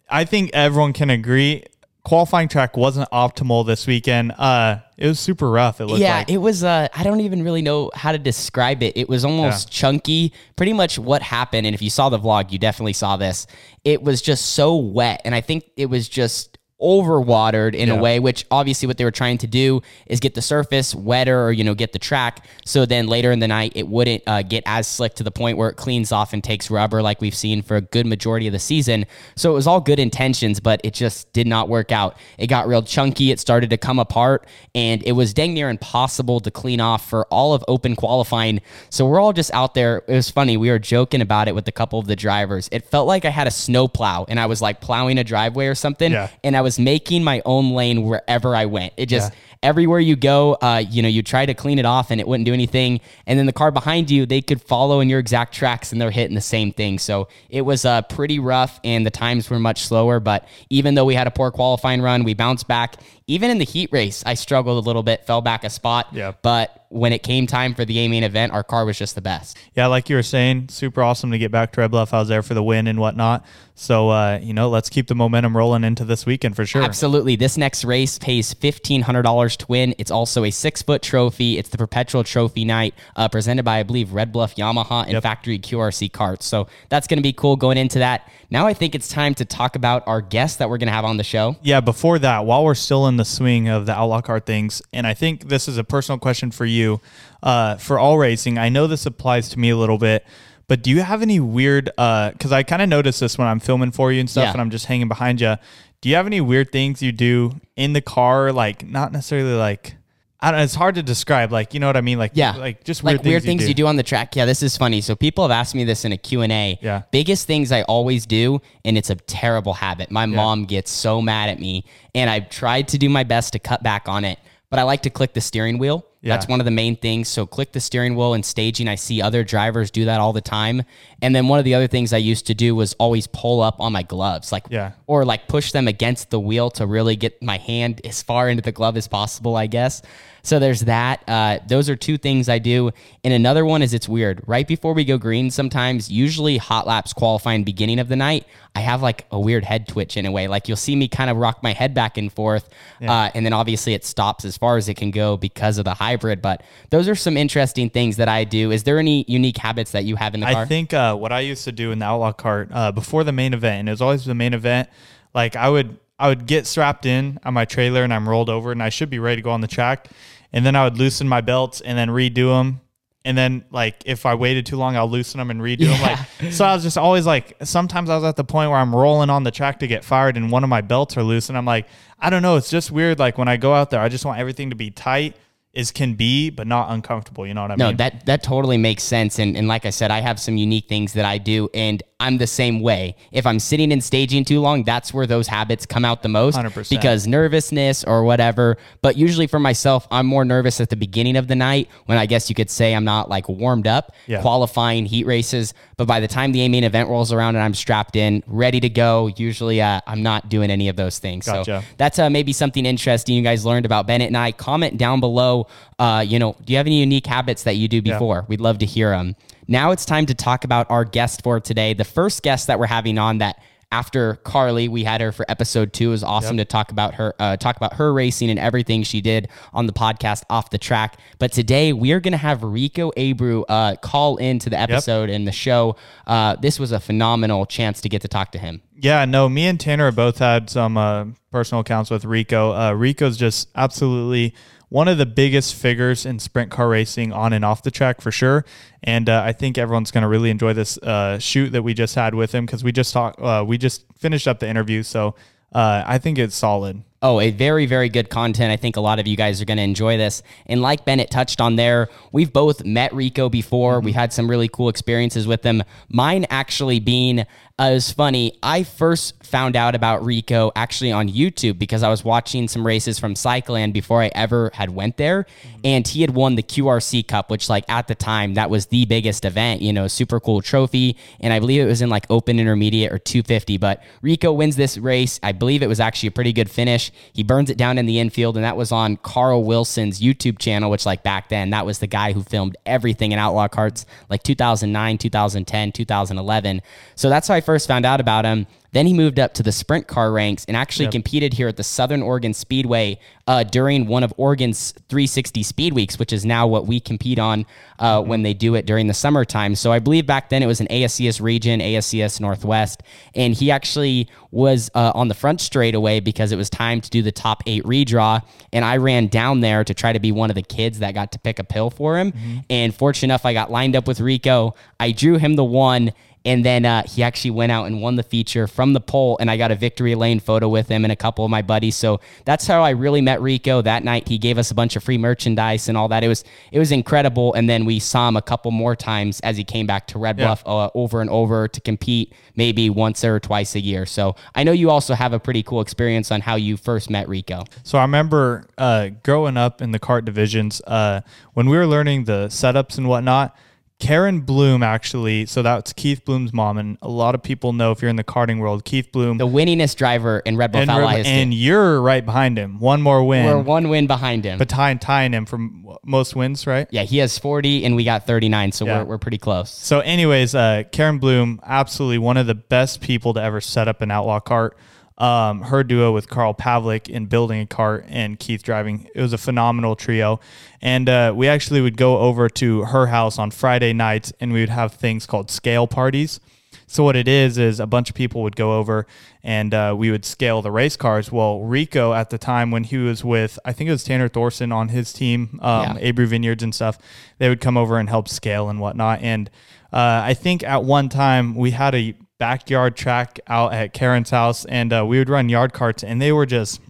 I 0.08 0.24
think 0.24 0.52
everyone 0.54 0.94
can 0.94 1.10
agree. 1.10 1.64
Qualifying 2.06 2.48
track 2.48 2.78
wasn't 2.78 3.10
optimal 3.10 3.66
this 3.66 3.88
weekend. 3.88 4.32
Uh, 4.32 4.78
it 4.96 5.08
was 5.08 5.20
super 5.20 5.50
rough. 5.50 5.82
It 5.82 5.88
looked 5.88 6.00
yeah, 6.00 6.20
like. 6.20 6.30
it 6.30 6.38
was. 6.38 6.64
Uh, 6.64 6.88
I 6.94 7.04
don't 7.04 7.22
even 7.22 7.44
really 7.44 7.64
know 7.64 7.90
how 7.96 8.12
to 8.12 8.20
describe 8.20 8.84
it. 8.84 8.96
It 8.96 9.10
was 9.10 9.26
almost 9.26 9.72
chunky. 9.72 10.32
Pretty 10.56 10.74
much 10.74 11.00
what 11.00 11.24
happened, 11.24 11.66
and 11.66 11.74
if 11.74 11.82
you 11.82 11.90
saw 11.90 12.10
the 12.10 12.20
vlog, 12.20 12.52
you 12.52 12.60
definitely 12.60 12.94
saw 12.94 13.18
this. 13.18 13.48
It 13.84 14.04
was 14.04 14.22
just 14.22 14.54
so 14.54 14.76
wet, 14.76 15.22
and 15.26 15.34
I 15.34 15.42
think 15.42 15.66
it 15.76 15.88
was 15.88 16.08
just 16.08 16.55
overwatered 16.82 17.74
in 17.74 17.90
a 17.90 17.96
way 17.96 18.20
which 18.20 18.46
obviously 18.52 18.88
what 18.88 18.98
they 18.98 19.04
were 19.06 19.12
trying 19.12 19.38
to 19.38 19.48
do 19.48 19.82
is 20.08 20.20
get 20.20 20.36
the 20.36 20.42
surface 20.42 20.94
wetter 20.94 21.42
or 21.44 21.52
you 21.52 21.64
know 21.64 21.74
get 21.74 21.94
the 21.94 22.00
track. 22.00 22.46
So 22.66 22.86
then 22.86 23.08
later 23.08 23.32
in 23.32 23.40
the 23.40 23.48
night 23.48 23.72
it 23.76 23.88
wouldn't 23.88 24.24
uh, 24.28 24.42
get 24.42 24.64
as 24.66 24.88
slick 24.88 25.16
to 25.16 25.24
the 25.24 25.32
point 25.32 25.58
where 25.58 25.70
it 25.70 25.76
cleans 25.78 26.12
off 26.12 26.34
and 26.34 26.44
takes 26.44 26.70
rubber 26.70 27.02
like 27.02 27.22
we've 27.22 27.36
seen 27.36 27.62
for 27.62 27.78
a 27.78 27.82
good 27.82 28.06
majority 28.06 28.48
of 28.48 28.54
the 28.54 28.60
season. 28.60 29.06
So 29.36 29.52
it 29.52 29.54
was 29.54 29.68
all 29.68 29.80
good 29.82 30.00
intentions 30.00 30.60
but 30.60 30.82
it 30.84 30.94
just 30.94 31.32
did 31.34 31.48
not 31.48 31.70
work 31.70 31.92
out. 31.92 32.18
It 32.38 32.48
got 32.48 32.68
real 32.68 32.82
chunky. 32.84 33.32
It 33.32 33.40
started 33.40 33.70
to 33.70 33.78
come 33.78 34.00
apart 34.00 34.46
and 34.74 35.02
it 35.04 35.14
was 35.14 35.34
dang 35.34 35.54
near 35.54 35.70
impossible 35.70 36.40
to 36.42 36.52
clean 36.52 36.82
off 36.82 37.10
for 37.10 37.26
all 37.28 37.54
of 37.54 37.64
open 37.68 37.96
qualifying. 37.96 38.62
So 38.90 39.08
we're 39.08 39.20
all 39.20 39.34
just 39.34 39.54
out 39.54 39.74
there. 39.76 40.04
It 40.08 40.14
was 40.14 40.30
funny. 40.30 40.58
We 40.58 40.70
were 40.70 40.80
joking 40.80 41.22
about 41.22 41.48
it 41.48 41.56
with 41.56 41.68
a 41.68 41.72
couple 41.72 42.00
of 42.00 42.08
the 42.08 42.16
drivers. 42.16 42.68
It 42.72 42.86
felt 42.86 43.08
like 43.08 43.24
i 43.26 43.30
had 43.30 43.48
a 43.48 43.52
snow 43.52 43.88
plow 43.88 44.26
and 44.28 44.40
i 44.40 44.46
was 44.46 44.62
like 44.62 44.82
plowing 44.82 45.18
a 45.18 45.24
driveway 45.24 45.68
or 45.68 45.76
something 45.76 46.12
Yeah. 46.12 46.30
and 46.44 46.56
I 46.56 46.62
was 46.66 46.80
making 46.80 47.24
my 47.24 47.44
own 47.46 47.74
lane 47.74 48.02
wherever 48.02 48.56
I 48.56 48.66
went. 48.66 48.94
It 48.98 49.06
just 49.06 49.32
everywhere 49.64 50.00
you 50.00 50.16
go, 50.16 50.54
uh, 50.62 50.84
you 50.90 51.02
know, 51.02 51.08
you 51.08 51.24
try 51.24 51.46
to 51.46 51.54
clean 51.54 51.80
it 51.80 51.86
off 51.86 52.12
and 52.12 52.22
it 52.22 52.28
wouldn't 52.28 52.46
do 52.46 52.54
anything. 52.54 53.02
And 53.26 53.38
then 53.38 53.46
the 53.46 53.54
car 53.54 53.72
behind 53.72 54.10
you, 54.10 54.26
they 54.26 54.42
could 54.42 54.62
follow 54.62 55.00
in 55.00 55.10
your 55.10 55.20
exact 55.20 55.54
tracks 55.54 55.92
and 55.92 56.02
they're 56.02 56.12
hitting 56.12 56.36
the 56.36 56.42
same 56.42 56.72
thing. 56.72 57.00
So 57.00 57.28
it 57.50 57.62
was 57.62 57.86
uh, 57.86 58.02
pretty 58.04 58.40
rough 58.40 58.80
and 58.84 59.06
the 59.06 59.12
times 59.12 59.50
were 59.50 59.60
much 59.60 59.86
slower. 59.86 60.20
But 60.20 60.48
even 60.70 60.96
though 60.96 61.06
we 61.06 61.16
had 61.16 61.28
a 61.28 61.32
poor 61.32 61.52
qualifying 61.52 62.02
run, 62.02 62.24
we 62.24 62.34
bounced 62.34 62.68
back. 62.68 62.96
Even 63.28 63.50
in 63.50 63.58
the 63.58 63.66
heat 63.66 63.90
race, 63.92 64.24
I 64.26 64.36
struggled 64.36 64.84
a 64.84 64.86
little 64.86 65.02
bit, 65.02 65.26
fell 65.26 65.42
back 65.42 65.64
a 65.64 65.70
spot. 65.70 66.10
Yeah. 66.14 66.34
But 66.44 66.86
when 66.90 67.12
it 67.12 67.24
came 67.24 67.48
time 67.48 67.74
for 67.74 67.84
the 67.84 68.00
A 68.00 68.08
main 68.08 68.24
event, 68.24 68.54
our 68.54 68.64
car 68.64 68.86
was 68.86 68.98
just 68.98 69.16
the 69.16 69.22
best. 69.22 69.58
Yeah, 69.76 69.88
like 69.88 70.10
you 70.10 70.16
were 70.16 70.24
saying, 70.24 70.70
super 70.70 71.02
awesome 71.04 71.32
to 71.32 71.38
get 71.38 71.52
back 71.52 71.74
to 71.74 71.82
Red 71.82 71.92
Bluff. 71.92 72.14
I 72.14 72.20
was 72.20 72.30
there 72.30 72.44
for 72.44 72.54
the 72.54 72.64
win 72.64 72.88
and 72.88 73.00
whatnot. 73.00 73.46
So, 73.74 74.10
uh, 74.10 74.40
you 74.42 74.54
know, 74.54 74.70
let's 74.70 74.90
keep 74.90 75.08
the 75.08 75.16
momentum 75.16 75.58
rolling 75.58 75.84
into 75.84 76.06
this 76.06 76.26
weekend 76.26 76.56
for 76.56 76.66
sure. 76.66 76.84
Absolutely. 76.84 77.36
This 77.36 77.58
next 77.58 77.84
race 77.84 78.18
pays 78.18 78.54
$1,500 78.54 79.45
to 79.50 79.66
win. 79.68 79.94
It's 79.98 80.12
also 80.12 80.44
a 80.44 80.52
six 80.52 80.82
foot 80.82 81.02
trophy. 81.02 81.58
It's 81.58 81.70
the 81.70 81.78
perpetual 81.78 82.24
trophy 82.24 82.66
night 82.66 82.94
uh, 83.16 83.28
presented 83.28 83.64
by, 83.64 83.80
I 83.80 83.84
believe, 83.84 84.14
Red 84.14 84.32
Bluff 84.32 84.56
Yamaha 84.56 85.04
and 85.04 85.14
Yep. 85.14 85.24
Factory 85.24 85.60
QRC 85.60 86.12
carts. 86.12 86.46
So 86.46 86.68
that's 86.90 87.08
going 87.08 87.18
to 87.18 87.24
be 87.24 87.34
cool 87.34 87.56
going 87.56 87.78
into 87.78 88.00
that. 88.00 88.30
Now 88.50 88.68
I 88.68 88.74
think 88.74 88.96
it's 88.96 89.08
time 89.08 89.34
to 89.36 89.46
talk 89.46 89.76
about 89.76 90.08
our 90.08 90.22
guests 90.22 90.58
that 90.58 90.70
we're 90.70 90.78
going 90.78 90.88
to 90.88 90.94
have 90.94 91.06
on 91.06 91.18
the 91.18 91.24
show. 91.24 91.56
Yeah, 91.62 91.82
before 91.82 92.20
that, 92.20 92.46
while 92.46 92.64
we're 92.64 92.76
still 92.76 93.08
in 93.08 93.18
the 93.18 93.26
swing 93.26 93.68
of 93.70 93.86
the 93.86 93.94
outlaw 93.94 94.22
car 94.22 94.40
things, 94.40 94.82
and 94.94 95.06
I 95.06 95.14
think 95.14 95.50
this 95.50 95.68
is 95.68 95.78
a 95.78 95.84
personal 95.84 96.20
question 96.20 96.52
for 96.52 96.66
you, 96.66 97.02
uh, 97.44 97.76
for 97.78 98.00
all 98.00 98.18
racing. 98.18 98.58
I 98.58 98.70
know 98.70 98.88
this 98.88 99.06
applies 99.06 99.50
to 99.50 99.60
me 99.60 99.70
a 99.70 99.78
little 99.78 99.98
bit, 99.98 100.26
but 100.68 100.82
do 100.84 100.90
you 100.90 101.02
have 101.02 101.22
any 101.22 101.40
weird? 101.40 101.90
Uh 101.98 102.32
Because 102.32 102.52
I 102.52 102.64
kind 102.64 102.82
of 102.82 102.90
notice 102.90 103.20
this 103.20 103.38
when 103.38 103.48
I'm 103.48 103.60
filming 103.60 103.92
for 103.92 104.12
you 104.12 104.20
and 104.20 104.30
stuff, 104.30 104.46
Yeah. 104.46 104.52
and 104.52 104.62
I'm 104.62 104.70
just 104.72 104.86
hanging 104.86 105.08
behind 105.08 105.42
you. 105.42 105.56
Do 106.02 106.10
you 106.10 106.16
have 106.16 106.28
any 106.28 106.42
weird 106.42 106.72
things 106.72 107.02
you 107.02 107.12
do 107.12 107.54
in 107.76 107.94
the 107.94 108.02
car? 108.02 108.52
Like 108.52 108.86
not 108.88 109.12
necessarily 109.12 109.54
like. 109.54 109.96
I 110.42 110.52
don't, 110.52 110.60
it's 110.60 110.76
hard 110.76 110.94
to 110.96 111.02
describe. 111.02 111.52
Like 111.52 111.74
you 111.74 111.80
know 111.80 111.88
what 111.88 111.98
I 111.98 112.02
mean? 112.02 112.20
Like 112.20 112.32
Yeah. 112.36 112.56
like 112.56 112.84
just 112.84 113.02
weird 113.04 113.18
like 113.18 113.24
things 113.24 113.32
weird 113.32 113.44
things 113.44 113.62
you 113.64 113.70
you 113.70 113.74
do. 113.74 113.84
do 113.84 113.88
on 113.88 113.96
the 113.96 114.04
track. 114.04 114.36
Yeah, 114.36 114.46
this 114.46 114.62
is 114.62 114.78
funny. 114.78 115.02
So 115.02 115.16
people 115.16 115.44
have 115.44 115.50
asked 115.52 115.74
me 115.74 115.86
this 115.86 116.06
in 116.06 116.12
a 116.12 116.18
Q&A. 116.18 116.78
Yeah. 116.82 117.04
Biggest 117.10 117.48
things 117.48 117.72
I 117.72 117.82
always 117.84 118.28
do 118.28 118.62
and 118.84 118.96
it's 118.98 119.10
a 119.10 119.16
terrible 119.16 119.74
habit. 119.74 120.12
My 120.12 120.28
mom 120.28 120.66
gets 120.66 120.92
so 120.92 121.20
mad 121.22 121.50
at 121.50 121.60
me 121.60 121.84
and 122.14 122.30
I've 122.30 122.50
tried 122.50 122.90
to 122.90 122.98
do 123.00 123.10
my 123.10 123.24
best 123.24 123.54
to 123.54 123.60
cut 123.60 123.82
back 123.82 124.08
on 124.08 124.24
it, 124.26 124.38
but 124.76 124.82
I 124.82 124.84
like 124.84 125.04
to 125.04 125.10
click 125.10 125.34
the 125.34 125.40
steering 125.40 125.78
wheel. 125.78 126.06
That's 126.22 126.48
one 126.50 126.60
of 126.60 126.66
the 126.66 126.72
main 126.72 126.98
things. 126.98 127.30
So 127.30 127.46
click 127.46 127.72
the 127.72 127.80
steering 127.80 128.16
wheel 128.18 128.34
and 128.34 128.44
staging. 128.44 128.90
I 128.90 128.96
see 128.96 129.22
other 129.22 129.44
drivers 129.46 129.90
do 129.90 130.04
that 130.06 130.20
all 130.20 130.34
the 130.34 130.42
time. 130.42 130.84
And 131.22 131.34
then 131.34 131.48
one 131.48 131.60
of 131.60 131.66
the 131.66 131.76
other 131.76 131.88
things 131.88 132.12
I 132.12 132.18
used 132.18 132.48
to 132.48 132.54
do 132.54 132.76
was 132.76 132.94
always 132.96 133.26
pull 133.28 133.62
up 133.62 133.80
on 133.80 133.94
my 133.94 134.04
gloves, 134.04 134.52
like 134.52 134.66
Yeah. 134.70 134.92
or 135.08 135.24
like 135.24 135.48
push 135.48 135.72
them 135.72 135.88
against 135.88 136.32
the 136.32 136.40
wheel 136.40 136.72
to 136.72 136.86
really 136.88 137.16
get 137.16 137.42
my 137.42 137.58
hand 137.58 138.02
as 138.04 138.22
far 138.22 138.50
into 138.50 138.62
the 138.64 138.74
glove 138.74 138.98
as 138.98 139.08
possible, 139.08 139.56
I 139.56 139.68
guess. 139.68 140.02
So 140.46 140.60
there's 140.60 140.82
that. 140.82 141.24
Uh, 141.28 141.60
those 141.68 141.90
are 141.90 141.96
two 141.96 142.18
things 142.18 142.50
I 142.50 142.60
do. 142.60 142.92
And 143.24 143.34
another 143.34 143.66
one 143.66 143.82
is 143.82 143.94
it's 143.94 144.08
weird. 144.08 144.44
Right 144.46 144.68
before 144.68 144.94
we 144.94 145.04
go 145.04 145.18
green, 145.18 145.50
sometimes, 145.50 146.12
usually 146.12 146.58
hot 146.58 146.86
laps 146.86 147.14
qualifying 147.14 147.64
beginning 147.64 148.00
of 148.00 148.08
the 148.10 148.16
night, 148.16 148.46
I 148.76 148.82
have 148.82 149.02
like 149.02 149.26
a 149.32 149.40
weird 149.40 149.64
head 149.64 149.88
twitch 149.88 150.18
in 150.18 150.26
a 150.26 150.32
way. 150.32 150.48
Like 150.48 150.68
you'll 150.68 150.78
see 150.78 150.96
me 150.96 151.08
kind 151.08 151.30
of 151.30 151.38
rock 151.38 151.64
my 151.64 151.74
head 151.74 151.94
back 151.94 152.18
and 152.18 152.32
forth. 152.32 152.70
Uh, 153.02 153.32
and 153.34 153.46
then 153.46 153.54
obviously 153.54 153.94
it 153.94 154.06
stops 154.06 154.46
as 154.46 154.58
far 154.58 154.78
as 154.78 154.88
it 154.88 154.96
can 154.96 155.12
go 155.12 155.36
because 155.38 155.78
of 155.78 155.86
the 155.86 155.94
hybrid. 155.94 156.42
But 156.42 156.62
those 156.92 157.08
are 157.08 157.16
some 157.16 157.38
interesting 157.38 157.90
things 157.90 158.18
that 158.18 158.30
I 158.30 158.44
do. 158.44 158.72
Is 158.72 158.84
there 158.84 159.00
any 159.00 159.26
unique 159.28 159.58
habits 159.58 159.92
that 159.94 160.04
you 160.04 160.16
have 160.16 160.36
in 160.36 160.42
the 160.42 160.46
car? 160.46 160.64
I 160.64 160.66
think 160.66 160.94
uh, 160.94 161.16
what 161.16 161.32
I 161.32 161.40
used 161.40 161.64
to 161.64 161.72
do 161.72 161.92
in 161.92 162.00
the 162.00 162.06
outlaw 162.06 162.34
cart 162.34 162.70
uh, 162.72 162.92
before 162.92 163.24
the 163.24 163.32
main 163.32 163.54
event, 163.54 163.80
and 163.80 163.90
it 163.90 163.94
was 163.94 164.02
always 164.02 164.26
the 164.26 164.36
main 164.36 164.54
event. 164.54 164.90
Like 165.34 165.56
I 165.56 165.70
would, 165.70 165.98
I 166.20 166.30
would 166.30 166.46
get 166.46 166.68
strapped 166.68 167.06
in 167.06 167.40
on 167.44 167.54
my 167.54 167.66
trailer, 167.66 168.04
and 168.04 168.14
I'm 168.14 168.28
rolled 168.28 168.50
over, 168.50 168.72
and 168.72 168.84
I 168.84 168.90
should 168.90 169.10
be 169.10 169.20
ready 169.20 169.38
to 169.38 169.42
go 169.42 169.52
on 169.52 169.62
the 169.62 169.68
track. 169.68 170.08
And 170.54 170.66
then 170.66 170.76
I 170.76 170.84
would 170.84 170.98
loosen 170.98 171.28
my 171.28 171.42
belts 171.42 171.82
and 171.82 171.98
then 171.98 172.10
redo 172.10 172.58
them. 172.58 172.82
And 173.24 173.36
then 173.36 173.66
like 173.72 174.04
if 174.06 174.26
I 174.26 174.36
waited 174.36 174.68
too 174.68 174.78
long, 174.78 174.96
I'll 174.96 175.10
loosen 175.10 175.40
them 175.40 175.50
and 175.50 175.60
redo 175.60 175.88
them. 175.88 176.02
Like 176.02 176.54
so, 176.54 176.64
I 176.64 176.76
was 176.76 176.84
just 176.84 176.98
always 176.98 177.26
like. 177.26 177.56
Sometimes 177.64 178.10
I 178.10 178.16
was 178.16 178.24
at 178.24 178.36
the 178.36 178.44
point 178.44 178.70
where 178.70 178.80
I'm 178.80 178.96
rolling 178.96 179.32
on 179.32 179.44
the 179.44 179.50
track 179.50 179.80
to 179.80 179.88
get 179.88 180.06
fired, 180.06 180.38
and 180.38 180.52
one 180.52 180.64
of 180.64 180.70
my 180.70 180.82
belts 180.82 181.18
are 181.18 181.24
loose, 181.24 181.50
and 181.50 181.58
I'm 181.58 181.66
like, 181.66 181.88
I 182.20 182.30
don't 182.30 182.44
know. 182.44 182.56
It's 182.56 182.70
just 182.70 182.92
weird. 182.92 183.18
Like 183.18 183.40
when 183.40 183.48
I 183.48 183.58
go 183.58 183.74
out 183.74 183.90
there, 183.90 184.00
I 184.00 184.10
just 184.10 184.26
want 184.26 184.40
everything 184.40 184.70
to 184.70 184.76
be 184.76 184.92
tight 184.92 185.36
as 185.76 185.92
can 185.92 186.14
be, 186.14 186.52
but 186.52 186.68
not 186.68 186.92
uncomfortable. 186.92 187.48
You 187.48 187.56
know 187.56 187.64
what 187.64 187.72
I 187.72 187.76
No, 187.76 187.88
mean? 187.88 187.94
No, 187.94 187.98
that 187.98 188.26
that 188.28 188.44
totally 188.44 188.78
makes 188.78 189.02
sense. 189.02 189.40
And 189.40 189.58
and 189.58 189.68
like 189.68 189.88
I 189.88 189.90
said, 189.90 190.12
I 190.12 190.22
have 190.22 190.40
some 190.40 190.56
unique 190.58 190.88
things 190.88 191.14
that 191.14 191.26
I 191.26 191.40
do, 191.40 191.68
and 191.74 192.04
I'm 192.22 192.38
the 192.38 192.48
same 192.48 192.80
way. 192.80 193.18
If 193.34 193.46
I'm 193.46 193.60
sitting 193.60 193.92
and 193.92 194.02
staging 194.02 194.46
too 194.46 194.62
long, 194.62 194.84
that's 194.86 195.14
where 195.14 195.28
those 195.28 195.48
habits 195.48 195.86
come 195.86 196.06
out 196.06 196.24
the 196.24 196.30
most. 196.30 196.58
100%. 196.58 196.90
Because 196.90 197.28
nervousness 197.28 198.06
or 198.06 198.24
whatever. 198.24 198.78
But 199.02 199.18
usually 199.18 199.48
for 199.48 199.60
myself, 199.60 200.08
I'm 200.10 200.26
more 200.26 200.46
nervous 200.46 200.80
at 200.80 200.90
the 200.90 200.96
beginning 200.96 201.36
of 201.36 201.50
the 201.50 201.56
night 201.56 201.90
when 202.06 202.18
I 202.18 202.26
guess 202.26 202.48
you 202.48 202.56
could 202.56 202.70
say 202.70 202.96
I'm 202.96 203.04
not 203.04 203.28
like 203.28 203.50
warmed 203.50 203.86
up, 203.86 204.14
Yeah. 204.28 204.40
qualifying 204.42 205.06
heat 205.06 205.26
races. 205.26 205.74
But 205.98 206.08
by 206.08 206.22
the 206.22 206.28
time 206.30 206.54
the 206.54 206.66
main 206.70 206.86
event 206.86 207.10
rolls 207.10 207.34
around 207.34 207.56
and 207.58 207.64
I'm 207.66 207.74
strapped 207.74 208.16
in, 208.16 208.44
ready 208.48 208.80
to 208.80 208.90
go, 208.90 209.28
usually 209.36 209.82
uh, 209.82 210.00
I'm 210.08 210.24
not 210.24 210.48
doing 210.48 210.72
any 210.72 210.88
of 210.88 210.96
those 210.96 211.20
things. 211.20 211.46
Gotcha. 211.46 211.82
So 211.82 211.88
that's 211.98 212.18
uh, 212.18 212.30
maybe 212.30 212.54
something 212.54 212.86
interesting 212.86 213.36
you 213.36 213.42
guys 213.44 213.66
learned 213.66 213.86
about 213.86 214.08
Bennett 214.08 214.28
and 214.28 214.38
I. 214.38 214.54
Comment 214.54 214.98
down 214.98 215.20
below. 215.20 215.68
Uh, 216.00 216.24
you 216.26 216.40
know, 216.40 216.56
do 216.64 216.72
you 216.72 216.78
have 216.78 216.88
any 216.88 217.02
unique 217.02 217.28
habits 217.28 217.64
that 217.64 217.76
you 217.76 217.90
do 217.90 218.02
before? 218.02 218.46
We'd 218.48 218.62
love 218.62 218.78
to 218.80 218.86
hear 218.86 219.10
them. 219.10 219.36
Now 219.68 219.92
it's 219.92 220.06
time 220.06 220.26
to 220.28 220.36
talk 220.36 220.64
about 220.64 220.90
our 220.90 221.06
guest 221.06 221.44
for 221.44 221.60
today. 221.60 221.94
The 221.94 222.04
first 222.04 222.44
guest 222.44 222.68
that 222.68 222.80
we're 222.80 222.86
having 222.88 223.18
on 223.18 223.40
that 223.40 223.60
after 223.92 224.36
Carly, 224.38 224.90
we 224.90 225.04
had 225.04 225.22
her 225.22 225.32
for 225.32 225.46
episode 225.50 225.94
two. 225.94 226.10
It 226.10 226.12
was 226.12 226.24
awesome 226.24 226.58
to 226.58 226.66
talk 226.66 226.92
about 226.92 227.16
her, 227.16 227.34
uh, 227.40 227.56
talk 227.58 227.78
about 227.78 227.94
her 227.94 228.12
racing 228.14 228.50
and 228.50 228.60
everything 228.60 229.04
she 229.04 229.22
did 229.22 229.48
on 229.74 229.86
the 229.86 229.94
podcast 229.94 230.44
off 230.50 230.70
the 230.70 230.78
track. 230.78 231.18
But 231.40 231.52
today 231.54 231.94
we 231.94 232.12
are 232.12 232.20
going 232.20 232.34
to 232.34 232.38
have 232.38 232.62
Rico 232.64 233.12
Abreu 233.12 233.64
uh, 233.70 233.96
call 233.98 234.38
into 234.38 234.70
the 234.70 234.78
episode 234.80 235.30
and 235.30 235.48
the 235.48 235.52
show. 235.52 235.96
Uh, 236.28 236.56
this 236.58 236.80
was 236.80 236.92
a 236.92 237.00
phenomenal 237.00 237.66
chance 237.66 238.02
to 238.02 238.10
get 238.10 238.22
to 238.24 238.28
talk 238.28 238.52
to 238.52 238.58
him. 238.60 238.82
Yeah, 238.98 239.24
no, 239.26 239.48
me 239.48 239.66
and 239.68 239.80
Tanner 239.80 240.12
both 240.12 240.40
had 240.40 240.70
some 240.70 240.98
uh, 240.98 241.26
personal 241.52 241.82
accounts 241.82 242.10
with 242.10 242.26
Rico. 242.26 242.74
Uh, 242.74 242.92
Rico's 242.94 243.38
just 243.38 243.70
absolutely 243.76 244.56
one 244.90 245.08
of 245.08 245.18
the 245.18 245.26
biggest 245.26 245.76
figures 245.76 246.26
in 246.26 246.40
sprint 246.40 246.72
car 246.72 246.90
racing 246.90 247.32
on 247.32 247.54
and 247.54 247.66
off 247.66 247.84
the 247.84 247.92
track 247.92 248.22
for 248.22 248.32
sure. 248.32 248.66
And 249.04 249.30
uh, 249.30 249.42
I 249.46 249.52
think 249.52 249.78
everyone's 249.78 250.12
going 250.12 250.24
to 250.24 250.28
really 250.28 250.50
enjoy 250.50 250.74
this 250.74 250.98
uh, 251.00 251.40
shoot 251.40 251.72
that 251.72 251.84
we 251.84 251.94
just 251.94 252.16
had 252.16 252.36
with 252.36 252.54
him 252.54 252.66
because 252.66 252.84
we 252.84 252.92
just 252.92 253.14
talked, 253.14 253.40
uh, 253.40 253.64
we 253.68 253.78
just 253.78 254.06
finished 254.18 254.48
up 254.48 254.60
the 254.60 254.70
interview. 254.70 255.04
So 255.04 255.36
uh, 255.74 256.04
I 256.06 256.18
think 256.18 256.38
it's 256.38 256.56
solid. 256.56 257.04
Oh, 257.22 257.40
a 257.40 257.50
very, 257.50 257.88
very 257.88 258.08
good 258.08 258.30
content. 258.30 258.72
I 258.72 258.78
think 258.78 258.98
a 258.98 259.02
lot 259.02 259.18
of 259.18 259.26
you 259.26 259.36
guys 259.36 259.60
are 259.62 259.66
going 259.66 259.78
to 259.78 259.84
enjoy 259.84 260.16
this. 260.16 260.44
And 260.68 260.82
like 260.82 261.06
Bennett 261.06 261.32
touched 261.32 261.60
on 261.60 261.76
there, 261.76 262.08
we've 262.32 262.54
both 262.54 262.86
met 262.86 263.12
Rico 263.14 263.50
before. 263.50 264.00
We 264.00 264.12
had 264.12 264.32
some 264.32 264.48
really 264.48 264.68
cool 264.68 264.90
experiences 264.90 265.48
with 265.48 265.64
him. 265.64 265.82
Mine 266.08 266.46
actually 266.52 267.00
being, 267.00 267.46
uh, 267.78 267.90
it 267.92 267.94
was 267.96 268.10
funny. 268.10 268.58
I 268.64 268.84
first 268.84 269.44
found 269.44 269.76
out 269.76 269.96
about 269.96 270.24
Rico 270.24 270.72
actually 270.78 271.12
on 271.12 271.28
YouTube 271.28 271.78
because 271.78 272.04
I 272.04 272.10
was 272.10 272.24
watching 272.24 272.70
some 272.70 272.88
races 272.88 273.20
from 273.20 273.34
Cycleland 273.34 273.92
before 273.92 274.22
I 274.22 274.32
ever 274.34 274.72
had 274.74 274.92
went 274.92 275.18
there. 275.18 275.46
And 275.84 276.08
he 276.08 276.22
had 276.22 276.32
won 276.32 276.56
the 276.56 276.64
QRC 276.64 277.28
Cup, 277.28 277.52
which 277.52 277.68
like 277.70 277.84
at 277.90 278.08
the 278.08 278.16
time, 278.16 278.54
that 278.54 278.70
was 278.70 278.86
the 278.86 279.04
biggest 279.06 279.44
event, 279.44 279.82
you 279.82 279.92
know, 279.92 280.08
super 280.08 280.40
cool 280.40 280.62
trophy. 280.62 281.18
And 281.42 281.52
I 281.52 281.60
believe 281.60 281.82
it 281.82 281.86
was 281.86 282.02
in 282.02 282.10
like 282.10 282.26
open 282.30 282.60
intermediate 282.60 283.12
or 283.12 283.20
250. 283.20 283.78
But 283.78 284.02
Rico 284.22 284.54
wins 284.54 284.78
this 284.78 284.98
race. 284.98 285.38
I 285.44 285.52
believe 285.52 285.84
it 285.84 285.90
was 285.90 286.00
actually 286.00 286.28
a 286.28 286.32
pretty 286.32 286.54
good 286.54 286.72
finish. 286.72 287.12
He 287.34 287.44
burns 287.44 287.70
it 287.70 287.78
down 287.78 287.98
in 287.98 288.06
the 288.06 288.20
infield, 288.20 288.56
and 288.56 288.64
that 288.64 288.78
was 288.78 288.94
on 288.94 289.18
Carl 289.18 289.66
Wilson's 289.66 290.22
YouTube 290.22 290.60
channel, 290.60 290.90
which 290.90 291.06
like 291.06 291.24
back 291.24 291.50
then, 291.50 291.72
that 291.72 291.86
was 291.86 292.00
the 292.00 292.08
guy 292.08 292.32
who 292.32 292.42
filmed 292.42 292.78
everything 292.86 293.34
in 293.34 293.40
Outlaw 293.40 293.68
Carts, 293.68 294.06
like 294.30 294.44
2009, 294.44 295.18
2010, 295.18 295.92
2011. 295.92 296.82
So 297.16 297.30
that's 297.30 297.50
how 297.50 297.54
I 297.54 297.65
first 297.66 297.88
found 297.88 298.06
out 298.06 298.20
about 298.20 298.46
him. 298.46 298.68
Then 298.96 299.08
he 299.08 299.14
moved 299.14 299.40
up 299.40 299.54
to 299.56 299.64
the 299.64 299.74
sprint 299.74 300.08
car 300.08 300.32
ranks 300.32 300.64
and 300.70 300.78
actually 300.78 301.08
competed 301.12 301.54
here 301.54 301.68
at 301.68 301.76
the 301.76 301.84
Southern 301.84 302.22
Oregon 302.22 302.54
Speedway 302.54 303.20
uh, 303.46 303.64
during 303.64 304.08
one 304.08 304.24
of 304.24 304.34
Oregon's 304.38 304.94
360 305.10 305.64
Speed 305.64 305.92
Weeks, 305.92 306.18
which 306.18 306.32
is 306.32 306.46
now 306.46 306.66
what 306.66 306.88
we 306.88 307.02
compete 307.02 307.38
on 307.38 307.66
uh, 308.00 308.22
when 308.24 308.44
they 308.44 308.54
do 308.54 308.74
it 308.74 308.86
during 308.86 309.08
the 309.08 309.14
summertime. 309.14 309.76
So 309.76 309.92
I 309.92 310.00
believe 310.00 310.26
back 310.26 310.48
then 310.48 310.64
it 310.64 310.68
was 310.68 310.80
an 310.80 310.88
ASCS 310.88 311.42
region, 311.42 311.82
ASCS 311.82 312.40
Northwest, 312.40 313.04
and 313.36 313.54
he 313.54 313.70
actually 313.70 314.30
was 314.52 314.90
uh, 314.96 315.12
on 315.14 315.28
the 315.28 315.34
front 315.34 315.60
straightaway 315.60 316.22
because 316.22 316.54
it 316.54 316.56
was 316.56 316.70
time 316.70 317.02
to 317.02 317.10
do 317.10 317.22
the 317.22 317.34
top 317.34 317.64
eight 317.66 317.84
redraw. 317.84 318.42
And 318.72 318.86
I 318.86 318.96
ran 318.96 319.28
down 319.28 319.60
there 319.60 319.84
to 319.84 319.94
try 319.94 320.14
to 320.14 320.22
be 320.22 320.32
one 320.32 320.50
of 320.50 320.56
the 320.56 320.64
kids 320.64 321.00
that 321.00 321.14
got 321.14 321.34
to 321.34 321.40
pick 321.40 321.60
a 321.60 321.66
pill 321.66 321.90
for 321.90 322.18
him. 322.18 322.32
And 322.70 322.96
fortunate 322.96 323.26
enough, 323.26 323.46
I 323.46 323.52
got 323.52 323.72
lined 323.72 323.98
up 323.98 324.08
with 324.08 324.22
Rico. 324.22 324.76
I 325.02 325.12
drew 325.12 325.38
him 325.38 325.56
the 325.58 325.66
one. 325.66 326.14
And 326.46 326.64
then 326.64 326.86
uh, 326.86 327.04
he 327.08 327.24
actually 327.24 327.52
went 327.52 327.72
out 327.72 327.86
and 327.86 328.02
won 328.02 328.16
the 328.16 328.24
feature 328.24 328.68
from 328.68 328.94
the 328.94 329.02
pole, 329.02 329.36
and 329.40 329.50
I 329.50 329.58
got 329.58 329.72
a 329.72 329.76
victory 329.76 330.14
lane 330.16 330.40
photo 330.40 330.70
with 330.70 330.88
him 330.88 331.04
and 331.04 331.12
a 331.12 331.16
couple 331.16 331.44
of 331.44 331.52
my 331.52 331.64
buddies. 331.64 331.96
So 331.96 332.20
that's 332.46 332.68
how 332.68 332.84
I 332.84 332.92
really 332.92 333.22
met 333.22 333.42
Rico 333.42 333.82
that 333.82 334.04
night. 334.04 334.28
He 334.28 334.38
gave 334.38 334.58
us 334.58 334.70
a 334.70 334.76
bunch 334.76 334.96
of 334.96 335.04
free 335.04 335.18
merchandise 335.18 335.90
and 335.90 335.98
all 335.98 336.08
that. 336.10 336.24
It 336.24 336.28
was 336.28 336.44
it 336.72 336.80
was 336.80 336.92
incredible. 336.92 337.54
And 337.56 337.70
then 337.70 337.84
we 337.86 338.00
saw 338.00 338.28
him 338.28 338.38
a 338.38 338.42
couple 338.42 338.72
more 338.72 338.96
times 338.96 339.40
as 339.40 339.58
he 339.58 339.64
came 339.64 339.88
back 339.88 340.08
to 340.08 340.20
Red 340.20 340.38
Yeah. 340.38 340.46
Bluff 340.46 340.64
uh, 340.68 340.90
over 340.94 341.22
and 341.22 341.30
over 341.30 341.68
to 341.68 341.82
compete, 341.82 342.34
maybe 342.56 342.90
once 342.90 343.24
or 343.24 343.40
twice 343.40 343.74
a 343.76 343.80
year. 343.82 344.06
So 344.06 344.36
I 344.54 344.64
know 344.64 344.72
you 344.72 344.90
also 344.92 345.16
have 345.16 345.34
a 345.34 345.40
pretty 345.40 345.64
cool 345.64 345.82
experience 345.82 346.32
on 346.32 346.42
how 346.42 346.56
you 346.56 346.78
first 346.78 347.10
met 347.10 347.28
Rico. 347.28 347.64
So 347.84 347.98
I 347.98 348.04
remember 348.04 348.68
uh, 348.78 349.10
growing 349.24 349.58
up 349.58 349.82
in 349.82 349.92
the 349.92 350.00
kart 350.00 350.26
divisions 350.26 350.82
uh, 350.86 351.22
when 351.54 351.68
we 351.70 351.76
were 351.78 351.88
learning 351.88 352.26
the 352.26 352.48
setups 352.48 352.98
and 352.98 353.08
whatnot. 353.10 353.56
Karen 354.00 354.42
Bloom 354.42 354.84
actually, 354.84 355.46
so 355.46 355.62
that's 355.62 355.94
Keith 355.94 356.26
Bloom's 356.26 356.52
mom, 356.52 356.78
and 356.78 356.98
a 357.02 357.08
lot 357.08 357.34
of 357.34 357.42
people 357.42 357.72
know 357.72 357.92
if 357.92 358.02
you're 358.02 358.10
in 358.10 358.18
the 358.18 358.26
karting 358.26 358.60
world, 358.60 358.84
Keith 358.84 359.10
Bloom, 359.12 359.38
The 359.38 359.48
winningest 359.48 359.96
driver 359.96 360.40
in 360.40 360.58
Red 360.58 360.74
Bluff 360.74 360.90
and, 360.90 361.26
and 361.26 361.54
you're 361.54 362.02
right 362.02 362.24
behind 362.24 362.58
him, 362.58 362.80
one 362.80 363.02
more 363.02 363.24
win, 363.26 363.46
We're 363.46 363.60
one 363.60 363.88
win 363.88 364.06
behind 364.06 364.44
him. 364.44 364.58
but 364.60 364.68
tying 364.68 365.00
tying 365.00 365.32
him 365.32 365.46
from 365.46 365.96
most 366.04 366.36
wins, 366.36 366.68
right? 366.68 366.88
yeah, 366.92 367.04
he 367.04 367.20
has 367.20 367.40
40 367.40 367.86
and 367.86 367.96
we 367.96 368.04
got 368.04 368.28
39, 368.28 368.74
so 368.74 368.86
Yeah. 368.86 369.00
we're, 369.00 369.06
we're 369.06 369.18
pretty 369.18 369.38
close. 369.38 369.72
So, 369.72 370.02
anyways, 370.02 370.54
uh, 370.56 370.84
Karen 370.92 371.18
Bloom, 371.20 371.62
absolutely 371.64 372.18
one 372.18 372.36
of 372.36 372.48
the 372.48 372.56
best 372.56 373.00
people 373.00 373.34
to 373.36 373.42
ever 373.42 373.62
set 373.62 373.88
up 373.88 374.02
an 374.02 374.12
outlaw 374.12 374.42
cart. 374.42 374.78
Um, 375.18 375.62
her 375.62 375.82
duo 375.84 376.12
with 376.12 376.28
Carl 376.30 376.54
Pavlik 376.54 377.08
in 377.08 377.28
building 377.28 377.62
a 377.62 377.66
cart 377.66 378.06
and 378.10 378.38
Keith 378.38 378.64
driving, 378.64 379.10
it 379.16 379.22
was 379.22 379.32
a 379.32 379.38
phenomenal 379.38 379.96
trio. 379.96 380.42
And 380.82 381.08
uh, 381.08 381.32
we 381.34 381.48
actually 381.48 381.80
would 381.80 381.96
go 381.96 382.18
over 382.20 382.50
to 382.50 382.84
her 382.84 383.08
house 383.08 383.40
on 383.40 383.52
Friday 383.52 383.94
nights 383.94 384.34
and 384.42 384.52
we 384.52 384.60
would 384.60 384.70
have 384.70 384.94
things 384.94 385.26
called 385.26 385.50
scale 385.50 385.88
parties. 385.88 386.42
So 386.88 387.04
what 387.04 387.16
it 387.16 387.28
is 387.30 387.58
is 387.58 387.80
a 387.80 387.88
bunch 387.88 388.10
of 388.10 388.16
people 388.16 388.44
would 388.44 388.56
go 388.58 388.78
over 388.78 389.08
and 389.42 389.74
uh, 389.74 389.96
we 389.98 390.12
would 390.12 390.26
scale 390.26 390.62
the 390.62 390.70
race 390.72 390.98
cars. 390.98 391.32
Well, 391.32 391.62
Rico 391.62 392.14
at 392.14 392.30
the 392.30 392.38
time 392.38 392.70
when 392.70 392.84
he 392.84 392.98
was 392.98 393.24
with 393.24 393.58
I 393.64 393.72
think 393.72 393.88
it 393.88 393.92
was 393.92 394.04
Tanner 394.04 394.28
Thorson 394.28 394.72
on 394.74 394.90
his 394.90 395.14
team, 395.14 395.60
um, 395.64 395.98
Yeah. 395.98 396.12
Abreu 396.12 396.28
Vineyards 396.28 396.62
and 396.62 396.76
stuff, 396.76 397.00
they 397.38 397.48
would 397.48 397.62
come 397.62 397.78
over 397.78 397.98
and 397.98 398.10
help 398.10 398.28
scale 398.28 398.70
and 398.70 398.80
whatnot. 398.82 399.22
And 399.22 399.50
uh, 399.94 400.22
I 400.26 400.34
think 400.34 400.62
at 400.64 400.84
one 400.84 401.08
time 401.08 401.56
we 401.56 401.72
had 401.72 401.96
a 401.96 402.16
backyard 402.38 402.96
track 402.96 403.40
out 403.48 403.74
at 403.74 403.94
Karen's 403.94 404.30
house, 404.30 404.66
and 404.66 404.92
uh, 404.92 405.06
we 405.06 405.18
would 405.20 405.30
run 405.30 405.50
yard 405.50 405.74
carts, 405.74 406.04
and 406.04 406.22
they 406.22 406.32
were 406.32 406.46
just 406.46 406.82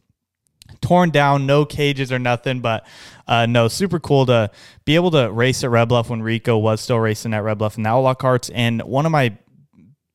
torn 0.81 1.09
down, 1.09 1.45
no 1.45 1.65
cages 1.65 2.11
or 2.11 2.19
nothing. 2.19 2.61
But 2.61 2.85
uh, 3.27 3.45
no, 3.45 3.67
super 3.67 3.99
cool 3.99 4.25
to 4.27 4.51
be 4.85 4.95
able 4.95 5.11
to 5.11 5.31
race 5.31 5.63
at 5.63 5.69
Red 5.69 5.89
Bluff 5.89 6.09
when 6.09 6.21
Rico 6.21 6.57
was 6.57 6.81
still 6.81 6.99
racing 6.99 7.33
at 7.33 7.43
Red 7.43 7.57
Bluff 7.57 7.75
and 7.75 7.85
the 7.85 7.89
Outlaw 7.89 8.13
carts. 8.13 8.49
And 8.49 8.81
one 8.83 9.05
of 9.05 9.11
my 9.11 9.37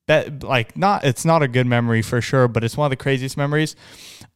bet 0.06 0.42
like 0.42 0.76
not 0.76 1.04
it's 1.04 1.24
not 1.24 1.42
a 1.42 1.48
good 1.48 1.66
memory 1.66 2.02
for 2.02 2.20
sure, 2.20 2.48
but 2.48 2.64
it's 2.64 2.76
one 2.76 2.86
of 2.86 2.90
the 2.90 2.96
craziest 2.96 3.36
memories. 3.36 3.76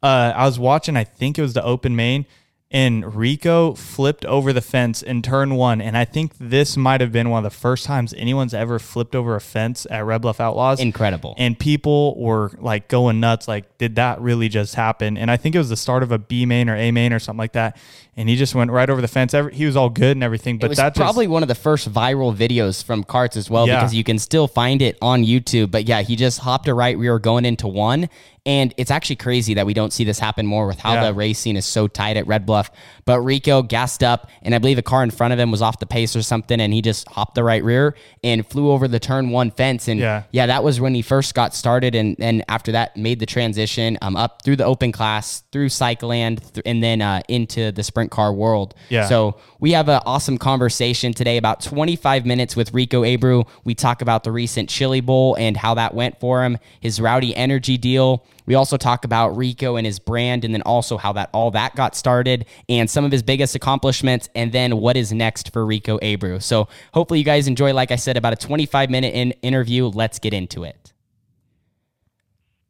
Uh, 0.03 0.33
I 0.37 0.45
was 0.45 0.59
watching, 0.59 0.97
I 0.97 1.05
think 1.05 1.39
it 1.39 1.43
was 1.43 1.55
the 1.55 1.65
Open 1.65 1.97
Main, 1.97 2.27
and 2.75 3.14
Rico 3.14 3.75
flipped 3.75 4.25
over 4.25 4.52
the 4.52 4.61
fence 4.61 5.00
in 5.00 5.23
turn 5.23 5.54
one. 5.54 5.81
And 5.81 5.97
I 5.97 6.04
think 6.04 6.33
this 6.40 6.76
might 6.76 7.00
have 7.00 7.12
been 7.12 7.31
one 7.31 7.45
of 7.47 7.52
the 7.52 7.57
first 7.57 7.87
times 7.87 8.12
anyone's 8.14 8.52
ever 8.52 8.81
flipped 8.81 9.14
over 9.14 9.37
a 9.37 9.40
fence 9.40 9.87
at 9.93 10.04
Red 10.04 10.23
Bluff 10.23 10.40
Outlaws. 10.40 10.81
Incredible. 10.81 11.37
And 11.38 11.57
people 11.57 12.21
were 12.21 12.50
like 12.59 12.88
going 12.88 13.21
nuts. 13.21 13.47
Like, 13.47 13.78
did 13.78 13.95
that 13.95 14.21
really 14.21 14.49
just 14.49 14.75
happen? 14.75 15.16
And 15.16 15.31
I 15.31 15.37
think 15.37 15.54
it 15.54 15.59
was 15.59 15.69
the 15.69 15.76
start 15.76 16.02
of 16.02 16.11
a 16.11 16.19
B 16.19 16.47
main 16.47 16.69
or 16.69 16.75
A 16.75 16.90
main 16.90 17.12
or 17.12 17.21
something 17.21 17.38
like 17.38 17.52
that. 17.52 17.76
And 18.16 18.28
he 18.28 18.35
just 18.37 18.57
went 18.57 18.73
right 18.73 18.90
over 18.90 19.00
the 19.00 19.09
fence. 19.09 19.35
Every, 19.35 19.54
he 19.54 19.66
was 19.66 19.76
all 19.76 19.88
good 19.90 20.16
and 20.16 20.25
everything. 20.25 20.59
But 20.59 20.66
it 20.66 20.69
was 20.71 20.78
that 20.78 20.97
probably 20.97 21.26
just, 21.26 21.33
one 21.33 21.43
of 21.43 21.49
the 21.49 21.54
first 21.54 21.93
viral 21.93 22.35
videos 22.35 22.83
from 22.83 23.04
carts 23.04 23.37
as 23.37 23.49
well 23.49 23.69
Yeah. 23.69 23.76
because 23.81 23.95
you 23.95 24.02
can 24.04 24.19
still 24.19 24.49
find 24.49 24.83
it 24.83 24.99
on 25.00 25.25
YouTube. 25.25 25.71
But 25.71 25.87
yeah, 25.88 26.02
he 26.02 26.16
just 26.16 26.40
hopped 26.40 26.66
a 26.66 26.75
right 26.75 26.99
rear 26.99 27.21
going 27.21 27.45
into 27.45 27.69
one. 27.69 28.09
And 28.47 28.75
it's 28.77 28.91
actually 28.91 29.17
crazy 29.17 29.55
that 29.55 29.65
we 29.65 29.73
don't 29.73 29.91
see 29.93 30.05
this 30.05 30.19
happen 30.19 30.45
more 30.45 30.67
with 30.67 30.79
how 30.79 30.95
Yeah. 30.95 31.05
the 31.07 31.15
racing 31.15 31.57
is 31.57 31.65
so 31.65 31.89
tight 31.89 32.19
at 32.19 32.27
Red 32.27 32.45
Bluff. 32.45 32.71
But 33.07 33.21
Rico 33.21 33.63
gassed 33.63 34.03
up, 34.03 34.29
and 34.43 34.55
I 34.55 34.59
believe 34.59 34.77
a 34.77 34.83
car 34.83 35.03
in 35.03 35.11
front 35.11 35.33
of 35.33 35.39
him 35.39 35.51
was 35.51 35.63
off 35.63 35.79
the 35.79 35.87
pace 35.87 36.15
or 36.15 36.21
something, 36.23 36.61
and 36.61 36.73
he 36.73 36.83
just 36.83 37.09
hopped 37.09 37.37
the 37.37 37.43
right 37.45 37.65
rear 37.65 37.95
and 38.23 38.47
flew 38.47 38.71
over 38.71 38.87
the 38.87 38.99
turn 39.01 39.31
one 39.31 39.51
fence. 39.51 39.89
And 39.89 39.99
Yeah. 39.99 40.25
yeah, 40.31 40.45
that 40.47 40.63
was 40.63 40.79
when 40.79 40.95
he 40.95 41.01
first 41.01 41.35
got 41.35 41.55
started, 41.55 41.95
and 41.95 42.17
then 42.19 42.43
after 42.49 42.73
that 42.73 42.97
made 42.99 43.19
the 43.19 43.27
transition 43.27 43.97
um, 44.03 44.15
up 44.15 44.43
through 44.43 44.57
the 44.57 44.65
open 44.67 44.93
class, 44.93 45.43
through 45.51 45.69
Cycleland, 45.71 46.41
th- 46.53 46.63
and 46.67 46.83
then 46.83 47.01
uh, 47.01 47.23
into 47.29 47.73
the 47.73 47.83
sprint 47.83 48.11
car 48.11 48.33
world. 48.33 48.75
Yeah. 48.91 49.07
So 49.07 49.37
we 49.59 49.73
have 49.73 49.89
an 49.89 50.01
awesome 50.05 50.37
conversation 50.37 51.15
today, 51.15 51.39
about 51.39 51.63
25 51.63 52.27
minutes 52.27 52.57
with 52.57 52.75
Rico 52.75 53.05
Abreu. 53.05 53.47
We 53.65 53.75
talk 53.75 54.03
about 54.03 54.25
the 54.25 54.33
recent 54.33 54.69
Chili 54.69 55.01
Bowl 55.01 55.35
and 55.37 55.57
how 55.57 55.73
that 55.75 55.95
went 55.95 56.21
for 56.21 56.45
him, 56.45 56.59
his 56.81 57.01
Rowdy 57.01 57.35
Energy 57.35 57.79
deal. 57.79 58.23
We 58.47 58.55
also 58.55 58.77
talk 58.77 59.05
about 59.05 59.37
Rico 59.37 59.77
and 59.77 59.87
his 59.87 59.99
brand, 59.99 60.45
and 60.45 60.55
then 60.55 60.63
also 60.63 60.97
how 60.97 61.13
that 61.15 61.31
all 61.33 61.51
that 61.53 61.75
got 61.75 61.95
started, 61.95 62.47
and 62.69 62.89
some 62.89 63.05
of 63.05 63.13
his 63.13 63.23
biggest 63.23 63.55
accomplishments, 63.55 64.29
and 64.35 64.53
then 64.53 64.79
what 64.79 64.97
is 64.97 65.13
next 65.13 65.53
for 65.53 65.65
Rico 65.67 65.99
Abreu. 65.99 66.43
So 66.43 66.69
hopefully 66.93 67.19
you 67.19 67.25
guys 67.25 67.47
enjoy. 67.47 67.75
Like 67.75 67.91
I 67.91 67.97
said, 67.97 68.17
about 68.17 68.33
a 68.33 68.37
25 68.37 68.91
minute 68.91 69.15
in- 69.15 69.33
interview. 69.43 69.87
Let's 69.87 70.19
get 70.19 70.33
into 70.33 70.65
it. 70.65 70.94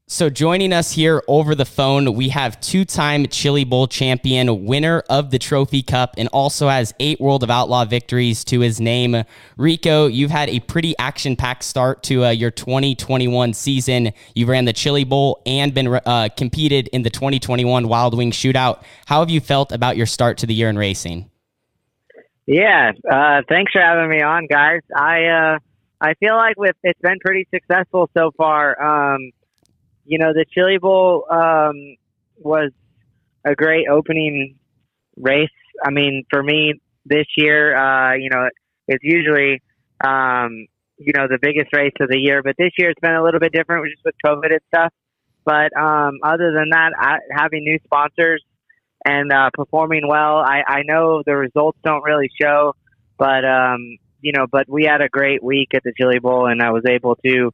So 0.07 0.29
joining 0.29 0.75
us 0.75 0.93
here 0.93 1.23
over 1.29 1.55
the 1.55 1.65
phone, 1.65 2.13
we 2.13 2.29
have 2.29 2.61
two-time 2.61 3.27
Chili 3.29 3.65
Bowl 3.65 3.87
champion, 3.87 4.67
winner 4.67 5.03
of 5.09 5.31
the 5.31 5.39
Trophy 5.39 5.83
Cup, 5.83 6.13
and 6.19 6.29
also 6.29 6.69
has 6.69 6.93
eight 7.01 7.19
World 7.23 7.43
of 7.43 7.51
Outlaw 7.51 7.87
victories 7.87 8.45
to 8.45 8.61
his 8.61 8.83
name. 8.83 9.25
Rico, 9.57 10.07
you've 10.07 10.31
had 10.31 10.51
a 10.51 10.61
pretty 10.61 10.95
action-packed 10.99 11.63
start 11.63 12.03
to 12.03 12.27
uh, 12.27 12.31
your 12.31 12.51
2021 12.51 13.55
season. 13.55 14.13
You 14.35 14.45
ran 14.45 14.67
the 14.67 14.75
Chili 14.75 15.05
Bowl 15.05 15.41
and 15.47 15.73
been 15.73 15.89
uh, 15.89 16.29
competed 16.37 16.89
in 16.89 17.03
the 17.03 17.11
2021 17.11 17.89
Wild 17.89 18.15
Wing 18.15 18.31
Shootout. 18.31 18.83
How 19.07 19.21
have 19.21 19.31
you 19.31 19.41
felt 19.41 19.73
about 19.73 19.97
your 19.97 20.07
start 20.07 20.37
to 20.39 20.47
the 20.47 20.53
year 20.53 20.69
in 20.69 20.77
racing? 20.77 21.31
Yeah, 22.45 22.93
uh, 23.11 23.41
thanks 23.49 23.73
for 23.73 23.81
having 23.81 24.11
me 24.11 24.21
on, 24.21 24.49
guys. 24.49 24.83
I 24.95 25.25
uh, 25.25 25.59
I 25.99 26.13
feel 26.21 26.37
like 26.37 26.59
with 26.59 26.77
it's 26.83 27.01
been 27.01 27.19
pretty 27.25 27.49
successful 27.51 28.11
so 28.15 28.33
far. 28.37 29.15
Um, 29.15 29.31
you 30.05 30.19
know, 30.19 30.33
the 30.33 30.45
Chili 30.53 30.79
Bowl 30.79 31.27
um, 31.31 31.97
was 32.39 32.71
a 33.45 33.55
great 33.55 33.87
opening 33.89 34.57
race. 35.17 35.49
I 35.85 35.91
mean, 35.91 36.25
for 36.31 36.43
me 36.43 36.81
this 37.05 37.27
year, 37.37 37.77
uh, 37.77 38.15
you 38.15 38.31
know, 38.31 38.49
it's 38.89 39.05
usually 39.05 39.63
um, 40.05 40.67
you 40.99 41.13
know 41.17 41.27
the 41.29 41.39
biggest 41.41 41.73
race 41.73 41.95
of 42.01 42.09
the 42.09 42.19
year, 42.19 42.43
but 42.43 42.57
this 42.59 42.73
year 42.79 42.91
it's 42.91 43.01
been 43.01 43.15
a 43.15 43.23
little 43.23 43.41
bit 43.41 43.53
different, 43.53 43.87
just 43.91 44.05
with 44.05 44.15
COVID 44.25 44.51
and 44.51 44.61
stuff. 44.69 44.93
But 45.45 45.77
um, 45.77 46.21
other 46.23 46.53
than 46.53 46.71
that, 46.71 46.93
I, 46.99 47.19
having 47.37 47.65
new 47.65 47.79
sponsors 47.85 48.43
and 49.05 49.31
uh, 49.33 49.51
performing 49.53 50.09
well. 50.09 50.39
I, 50.39 50.63
I 50.67 50.83
know 50.85 51.23
the 51.25 51.37
results 51.37 51.79
don't 51.85 52.03
really 52.03 52.31
show, 52.41 52.75
but 53.19 53.45
um, 53.45 53.99
you 54.21 54.33
know, 54.33 54.47
but 54.51 54.69
we 54.69 54.85
had 54.85 55.03
a 55.03 55.09
great 55.09 55.43
week 55.43 55.69
at 55.75 55.83
the 55.83 55.93
Chili 55.97 56.19
Bowl, 56.19 56.47
and 56.47 56.63
I 56.63 56.71
was 56.71 56.85
able 56.89 57.17
to 57.17 57.51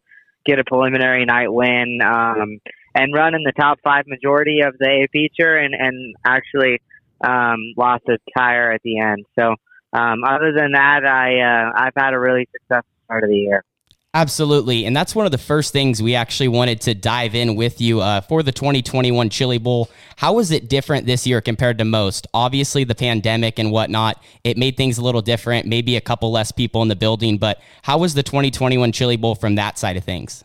get 0.47 0.59
a 0.59 0.65
preliminary 0.65 1.25
night 1.25 1.53
win 1.53 2.01
um, 2.05 2.59
and 2.95 3.15
run 3.15 3.35
in 3.35 3.43
the 3.43 3.53
top 3.53 3.79
five 3.83 4.07
majority 4.07 4.61
of 4.61 4.77
the 4.79 4.89
A 4.89 5.09
feature, 5.13 5.57
and 5.57 5.75
and 5.75 6.15
actually 6.25 6.81
um, 7.23 7.59
lost 7.77 8.05
a 8.09 8.19
tire 8.37 8.73
at 8.73 8.83
the 8.83 8.99
end. 8.99 9.27
So 9.39 9.55
um, 9.93 10.25
other 10.25 10.53
than 10.53 10.73
that, 10.73 11.05
I 11.05 11.41
uh, 11.41 11.73
I've 11.77 11.95
had 11.97 12.15
a 12.15 12.19
really 12.19 12.49
successful 12.53 12.91
start 13.05 13.25
of 13.25 13.31
the 13.31 13.37
year. 13.37 13.65
Absolutely. 14.13 14.87
And 14.87 14.97
that's 14.97 15.15
one 15.15 15.25
of 15.25 15.31
the 15.31 15.39
first 15.39 15.73
things 15.73 16.03
we 16.03 16.17
actually 16.17 16.49
wanted 16.49 16.81
to 16.83 16.95
dive 16.95 17.37
in 17.37 17.55
with 17.55 17.81
you 17.81 18.01
uh, 18.01 18.21
for 18.23 18.43
the 18.43 18.51
2021 18.51 19.31
Chili 19.31 19.59
Bowl. 19.59 19.89
How 20.17 20.33
was 20.33 20.51
it 20.51 20.69
different 20.69 21.07
this 21.07 21.29
year 21.29 21.41
compared 21.41 21.79
to 21.79 21.85
most? 21.85 22.27
Obviously, 22.35 22.83
the 22.83 22.97
pandemic 22.97 23.61
and 23.61 23.71
whatnot, 23.71 24.21
it 24.43 24.57
made 24.57 24.77
things 24.77 24.99
a 24.99 25.03
little 25.03 25.23
different, 25.23 25.67
maybe 25.67 25.95
a 25.95 26.01
couple 26.01 26.33
less 26.33 26.51
people 26.51 26.83
in 26.83 26.89
the 26.89 26.97
building. 26.97 27.39
But 27.39 27.61
how 27.83 27.99
was 27.99 28.15
the 28.15 28.25
2021 28.25 28.91
Chili 28.91 29.17
Bowl 29.17 29.37
from 29.37 29.55
that 29.55 29.79
side 29.79 29.97
of 29.97 30.03
things? 30.03 30.43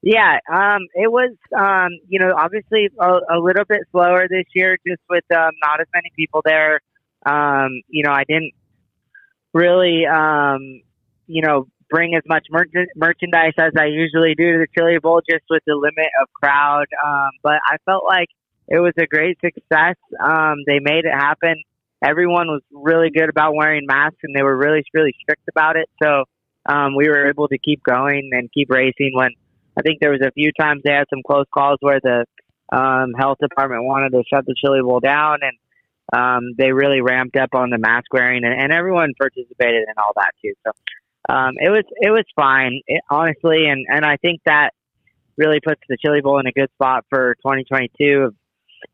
Yeah, 0.00 0.38
um, 0.48 0.82
it 0.94 1.10
was, 1.10 1.34
um, 1.58 1.90
you 2.08 2.20
know, 2.20 2.32
obviously 2.38 2.88
a, 3.00 3.18
a 3.30 3.38
little 3.40 3.64
bit 3.68 3.80
slower 3.90 4.28
this 4.30 4.46
year, 4.54 4.78
just 4.86 5.02
with 5.10 5.24
um, 5.36 5.50
not 5.60 5.80
as 5.80 5.88
many 5.92 6.12
people 6.14 6.40
there. 6.44 6.78
Um, 7.26 7.82
you 7.88 8.04
know, 8.04 8.12
I 8.12 8.22
didn't 8.28 8.52
really, 9.52 10.06
um, 10.06 10.82
you 11.26 11.42
know, 11.42 11.66
bring 11.90 12.14
as 12.14 12.22
much 12.26 12.46
merch- 12.50 12.88
merchandise 12.96 13.54
as 13.58 13.72
I 13.78 13.86
usually 13.86 14.34
do 14.34 14.52
to 14.52 14.58
the 14.58 14.66
Chili 14.76 14.98
Bowl, 14.98 15.20
just 15.28 15.44
with 15.50 15.62
the 15.66 15.74
limit 15.74 16.10
of 16.20 16.28
crowd. 16.32 16.86
Um, 17.04 17.30
but 17.42 17.60
I 17.66 17.76
felt 17.84 18.04
like 18.08 18.28
it 18.68 18.80
was 18.80 18.92
a 18.98 19.06
great 19.06 19.38
success. 19.40 19.96
Um, 20.22 20.56
they 20.66 20.78
made 20.80 21.04
it 21.04 21.14
happen. 21.14 21.56
Everyone 22.04 22.46
was 22.48 22.62
really 22.70 23.10
good 23.10 23.28
about 23.28 23.54
wearing 23.54 23.86
masks, 23.86 24.18
and 24.22 24.36
they 24.36 24.42
were 24.42 24.56
really, 24.56 24.84
really 24.94 25.14
strict 25.20 25.42
about 25.48 25.76
it. 25.76 25.88
So 26.02 26.24
um, 26.66 26.94
we 26.94 27.08
were 27.08 27.28
able 27.28 27.48
to 27.48 27.58
keep 27.58 27.82
going 27.82 28.30
and 28.32 28.50
keep 28.52 28.70
racing 28.70 29.12
when 29.14 29.30
I 29.76 29.82
think 29.82 30.00
there 30.00 30.10
was 30.10 30.20
a 30.22 30.32
few 30.32 30.50
times 30.58 30.82
they 30.84 30.92
had 30.92 31.06
some 31.10 31.22
close 31.26 31.46
calls 31.52 31.78
where 31.80 32.00
the 32.02 32.26
um, 32.70 33.14
health 33.18 33.38
department 33.40 33.84
wanted 33.84 34.10
to 34.10 34.22
shut 34.32 34.44
the 34.44 34.54
Chili 34.62 34.80
Bowl 34.82 35.00
down, 35.00 35.38
and 35.42 35.56
um, 36.12 36.54
they 36.56 36.72
really 36.72 37.00
ramped 37.00 37.36
up 37.36 37.50
on 37.54 37.70
the 37.70 37.78
mask 37.78 38.12
wearing, 38.12 38.44
and, 38.44 38.60
and 38.60 38.72
everyone 38.72 39.12
participated 39.18 39.82
in 39.82 39.94
all 39.96 40.12
that 40.16 40.32
too. 40.42 40.52
So 40.66 40.72
um, 41.28 41.54
it 41.58 41.70
was 41.70 41.84
it 42.00 42.10
was 42.10 42.24
fine, 42.34 42.80
it, 42.86 43.02
honestly, 43.10 43.66
and 43.66 43.86
and 43.88 44.04
I 44.04 44.16
think 44.16 44.40
that 44.46 44.70
really 45.36 45.60
puts 45.60 45.80
the 45.88 45.96
Chili 46.02 46.20
Bowl 46.20 46.38
in 46.40 46.46
a 46.46 46.52
good 46.52 46.70
spot 46.74 47.04
for 47.10 47.34
2022 47.36 48.18
of 48.18 48.34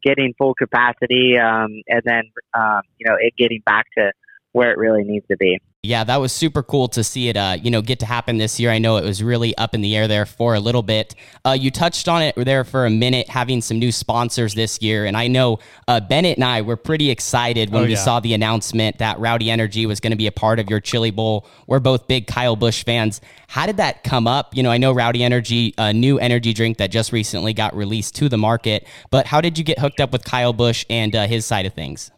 getting 0.03 0.35
full 0.37 0.55
capacity, 0.55 1.38
um, 1.38 1.83
and 1.87 2.03
then 2.05 2.23
um, 2.53 2.83
you 2.99 3.09
know 3.09 3.17
it 3.19 3.35
getting 3.37 3.62
back 3.64 3.87
to 3.97 4.12
where 4.53 4.73
it 4.73 4.79
really 4.79 5.05
needs 5.05 5.26
to 5.29 5.37
be. 5.37 5.61
Yeah, 5.85 6.03
that 6.05 6.17
was 6.17 6.33
super 6.33 6.62
cool 6.62 6.88
to 6.88 7.05
see 7.05 7.29
it, 7.29 7.37
uh, 7.37 7.59
you 7.62 7.71
know, 7.71 7.83
get 7.83 8.00
to 8.00 8.07
happen 8.07 8.38
this 8.38 8.59
year. 8.59 8.71
I 8.71 8.79
know 8.79 8.97
it 8.97 9.05
was 9.05 9.23
really 9.23 9.55
up 9.59 9.75
in 9.75 9.83
the 9.83 9.95
air 9.95 10.09
there 10.09 10.25
for 10.25 10.55
a 10.55 10.61
little 10.61 10.83
bit. 10.83 11.14
Uh, 11.45 11.50
you 11.50 11.71
touched 11.71 12.09
on 12.09 12.23
it 12.23 12.35
there 12.37 12.64
for 12.64 12.87
a 12.87 12.91
minute, 12.91 13.29
having 13.29 13.61
some 13.61 13.79
new 13.79 13.93
sponsors 13.93 14.55
this 14.55 14.81
year, 14.81 15.05
and 15.05 15.14
I 15.14 15.26
know 15.26 15.59
uh, 15.87 16.00
Bennett 16.00 16.38
and 16.38 16.45
I 16.45 16.62
were 16.62 16.76
pretty 16.76 17.11
excited 17.11 17.69
when 17.69 17.85
Oh, 17.85 17.87
we 17.87 17.97
saw 17.97 18.19
the 18.19 18.33
announcement 18.33 18.97
that 18.99 19.19
Rowdy 19.19 19.50
Energy 19.50 19.85
was 19.85 20.00
going 20.00 20.12
to 20.12 20.17
be 20.17 20.26
a 20.26 20.33
part 20.33 20.59
of 20.59 20.71
your 20.71 20.81
Chili 20.81 21.11
Bowl. 21.11 21.47
We're 21.67 21.81
both 21.81 22.09
big 22.09 22.26
Kyle 22.26 22.57
Busch 22.57 22.83
fans. 22.83 23.21
How 23.49 23.67
did 23.67 23.76
that 23.76 24.05
come 24.05 24.26
up? 24.26 24.57
You 24.57 24.62
know, 24.62 24.71
I 24.71 24.79
know 24.79 24.91
Rowdy 24.93 25.23
Energy, 25.23 25.75
a 25.76 25.93
new 25.93 26.19
energy 26.19 26.55
drink 26.55 26.79
that 26.79 26.93
just 26.93 27.12
recently 27.12 27.53
got 27.53 27.76
released 27.76 28.14
to 28.17 28.31
the 28.31 28.38
market, 28.38 28.87
but 29.11 29.26
how 29.26 29.43
did 29.43 29.59
you 29.59 29.64
get 29.64 29.79
hooked 29.79 30.00
up 30.00 30.12
with 30.12 30.25
Kyle 30.25 30.55
Busch 30.55 30.87
and 30.88 31.14
uh, 31.14 31.26
his 31.26 31.45
side 31.45 31.67
of 31.67 31.75
things? 31.75 32.11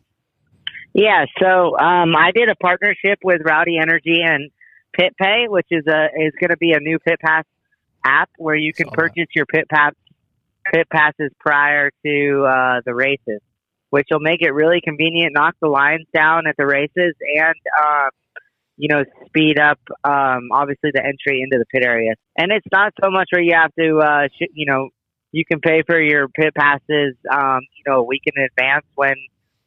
Yeah, 0.97 1.27
so 1.39 1.79
um, 1.79 2.17
I 2.17 2.31
did 2.35 2.49
a 2.49 2.55
partnership 2.57 3.19
with 3.23 3.43
Rowdy 3.45 3.77
Energy 3.79 4.23
and 4.25 4.51
Pit 4.99 5.15
Pay, 5.21 5.45
which 5.47 5.67
is 5.71 5.85
a 5.87 6.07
is 6.07 6.33
going 6.41 6.49
to 6.49 6.57
be 6.57 6.73
a 6.73 6.81
new 6.81 6.99
Pit 6.99 7.19
Pass 7.23 7.45
app 8.03 8.31
where 8.39 8.57
you 8.57 8.73
can 8.73 8.87
Saw 8.87 8.93
that. 8.93 8.97
purchase 8.97 9.27
your 9.35 9.45
Pit 9.45 9.67
Pass 9.71 9.93
Pit 10.73 10.89
Passes 10.91 11.31
prior 11.39 11.91
to 12.03 12.45
uh, 12.49 12.81
the 12.87 12.95
races, 12.95 13.43
which 13.91 14.07
will 14.11 14.21
make 14.21 14.41
it 14.41 14.53
really 14.53 14.81
convenient, 14.83 15.35
knock 15.35 15.55
the 15.61 15.69
lines 15.69 16.07
down 16.15 16.47
at 16.47 16.57
the 16.57 16.65
races, 16.65 17.15
and 17.21 17.57
um, 17.79 18.09
you 18.79 18.89
know 18.89 19.05
speed 19.27 19.59
up 19.59 19.79
um, 20.03 20.49
obviously 20.51 20.93
the 20.95 21.05
entry 21.05 21.43
into 21.43 21.59
the 21.59 21.67
pit 21.71 21.85
area. 21.85 22.15
And 22.39 22.51
it's 22.51 22.67
not 22.73 22.95
so 23.05 23.11
much 23.11 23.29
where 23.33 23.43
you 23.43 23.55
have 23.55 23.75
to 23.79 23.99
uh, 23.99 24.29
sh- 24.29 24.49
you 24.55 24.65
know 24.65 24.89
you 25.31 25.45
can 25.45 25.61
pay 25.61 25.83
for 25.87 26.01
your 26.01 26.29
pit 26.29 26.55
passes 26.55 27.17
um, 27.31 27.61
you 27.77 27.85
know 27.87 27.99
a 27.99 28.03
week 28.03 28.23
in 28.25 28.43
advance 28.43 28.87
when 28.95 29.15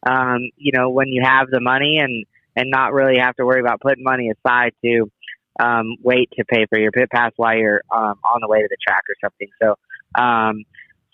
um, 0.06 0.50
you 0.58 0.72
know, 0.74 0.90
when 0.90 1.10
you 1.10 1.22
have 1.24 1.50
the 1.50 1.60
money 1.60 2.00
and, 2.00 2.26
and 2.56 2.70
not 2.70 2.94
really 2.94 3.20
have 3.20 3.36
to 3.36 3.46
worry 3.46 3.60
about 3.60 3.82
putting 3.82 4.04
money 4.04 4.30
aside 4.30 4.74
to 4.84 5.12
um, 5.60 5.96
wait 6.02 6.30
to 6.38 6.46
pay 6.46 6.66
for 6.70 6.80
your 6.80 6.92
pit 6.92 7.10
pass 7.12 7.32
while 7.36 7.58
you're 7.58 7.82
um, 7.94 8.16
on 8.34 8.42
the 8.42 8.48
way 8.48 8.62
to 8.62 8.68
the 8.70 8.78
track 8.86 9.04
or 9.10 9.16
something. 9.22 9.50
So, 9.62 10.22
um, 10.22 10.64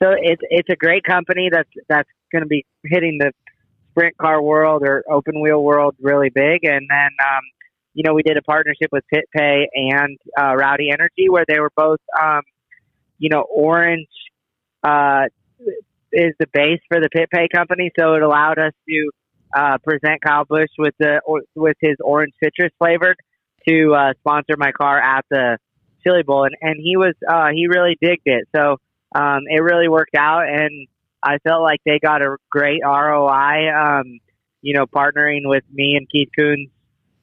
so 0.01 0.11
it's 0.17 0.41
it's 0.49 0.69
a 0.69 0.75
great 0.75 1.03
company 1.03 1.49
that's 1.51 1.69
that's 1.87 2.09
going 2.31 2.43
to 2.43 2.47
be 2.47 2.65
hitting 2.83 3.17
the 3.19 3.31
sprint 3.91 4.17
car 4.17 4.41
world 4.41 4.83
or 4.83 5.03
open 5.09 5.41
wheel 5.41 5.63
world 5.63 5.95
really 6.01 6.29
big. 6.29 6.63
And 6.63 6.85
then, 6.89 7.09
um, 7.23 7.41
you 7.93 8.03
know, 8.03 8.13
we 8.13 8.23
did 8.23 8.37
a 8.37 8.41
partnership 8.41 8.89
with 8.91 9.03
Pit 9.11 9.25
Pay 9.35 9.69
and 9.73 10.17
uh, 10.39 10.53
Rowdy 10.55 10.89
Energy 10.91 11.29
where 11.29 11.45
they 11.47 11.59
were 11.59 11.71
both, 11.75 12.01
um, 12.21 12.41
you 13.17 13.29
know, 13.29 13.45
orange. 13.49 14.09
Uh, 14.83 15.23
is 16.15 16.33
the 16.39 16.47
base 16.53 16.79
for 16.87 16.99
the 16.99 17.09
Pit 17.09 17.29
Pay 17.31 17.47
company, 17.53 17.91
so 17.99 18.13
it 18.13 18.23
allowed 18.23 18.57
us 18.57 18.73
to 18.87 19.11
uh, 19.55 19.77
present 19.83 20.21
Kyle 20.25 20.45
Busch 20.45 20.69
with 20.77 20.93
the 20.99 21.21
or, 21.25 21.41
with 21.55 21.77
his 21.79 21.95
orange 22.03 22.33
citrus 22.43 22.71
flavored 22.77 23.17
to 23.67 23.93
uh, 23.93 24.13
sponsor 24.19 24.55
my 24.57 24.71
car 24.71 24.99
at 24.99 25.25
the 25.29 25.57
Chili 26.03 26.23
Bowl, 26.23 26.45
and 26.45 26.55
and 26.61 26.79
he 26.81 26.97
was 26.97 27.13
uh, 27.27 27.49
he 27.53 27.67
really 27.67 27.97
digged 28.01 28.25
it. 28.25 28.47
So 28.55 28.77
um, 29.13 29.41
it 29.47 29.61
really 29.61 29.87
worked 29.87 30.15
out, 30.15 30.47
and 30.47 30.87
I 31.21 31.37
felt 31.39 31.61
like 31.61 31.79
they 31.85 31.99
got 31.99 32.21
a 32.21 32.37
great 32.49 32.81
ROI. 32.83 33.71
Um, 33.73 34.19
you 34.61 34.73
know, 34.73 34.87
partnering 34.87 35.41
with 35.43 35.63
me 35.71 35.95
and 35.95 36.09
Keith 36.09 36.29
Kunz 36.37 36.71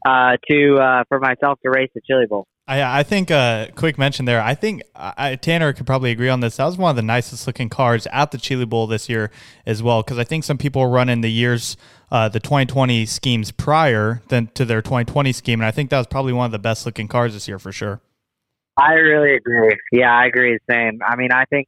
uh, 0.06 0.36
to 0.48 0.76
uh, 0.76 1.04
for 1.08 1.18
myself 1.18 1.58
to 1.64 1.70
race 1.70 1.90
the 1.94 2.00
Chili 2.06 2.26
Bowl. 2.26 2.46
I, 2.68 3.00
I 3.00 3.02
think 3.02 3.30
a 3.30 3.34
uh, 3.34 3.66
quick 3.74 3.98
mention 3.98 4.24
there. 4.24 4.40
I 4.40 4.54
think 4.54 4.82
I, 4.94 5.34
Tanner 5.34 5.72
could 5.72 5.86
probably 5.86 6.12
agree 6.12 6.28
on 6.28 6.40
this. 6.40 6.56
That 6.56 6.66
was 6.66 6.78
one 6.78 6.90
of 6.90 6.96
the 6.96 7.02
nicest 7.02 7.46
looking 7.46 7.68
cars 7.68 8.06
at 8.12 8.30
the 8.30 8.38
Chili 8.38 8.64
Bowl 8.64 8.86
this 8.86 9.08
year 9.08 9.32
as 9.66 9.82
well. 9.82 10.02
Because 10.02 10.16
I 10.16 10.24
think 10.24 10.44
some 10.44 10.58
people 10.58 10.86
run 10.86 11.08
in 11.08 11.22
the 11.22 11.30
years, 11.30 11.76
uh, 12.12 12.28
the 12.28 12.38
2020 12.38 13.04
schemes 13.06 13.50
prior 13.50 14.22
than 14.28 14.46
to 14.54 14.64
their 14.64 14.80
2020 14.80 15.32
scheme, 15.32 15.60
and 15.60 15.66
I 15.66 15.72
think 15.72 15.90
that 15.90 15.98
was 15.98 16.06
probably 16.06 16.32
one 16.32 16.46
of 16.46 16.52
the 16.52 16.60
best 16.60 16.86
looking 16.86 17.08
cars 17.08 17.32
this 17.32 17.48
year 17.48 17.58
for 17.58 17.72
sure. 17.72 18.00
I 18.76 18.92
really 18.92 19.34
agree. 19.34 19.76
Yeah, 19.90 20.16
I 20.16 20.26
agree 20.26 20.56
same. 20.70 21.00
I 21.04 21.16
mean, 21.16 21.32
I 21.32 21.44
think 21.46 21.66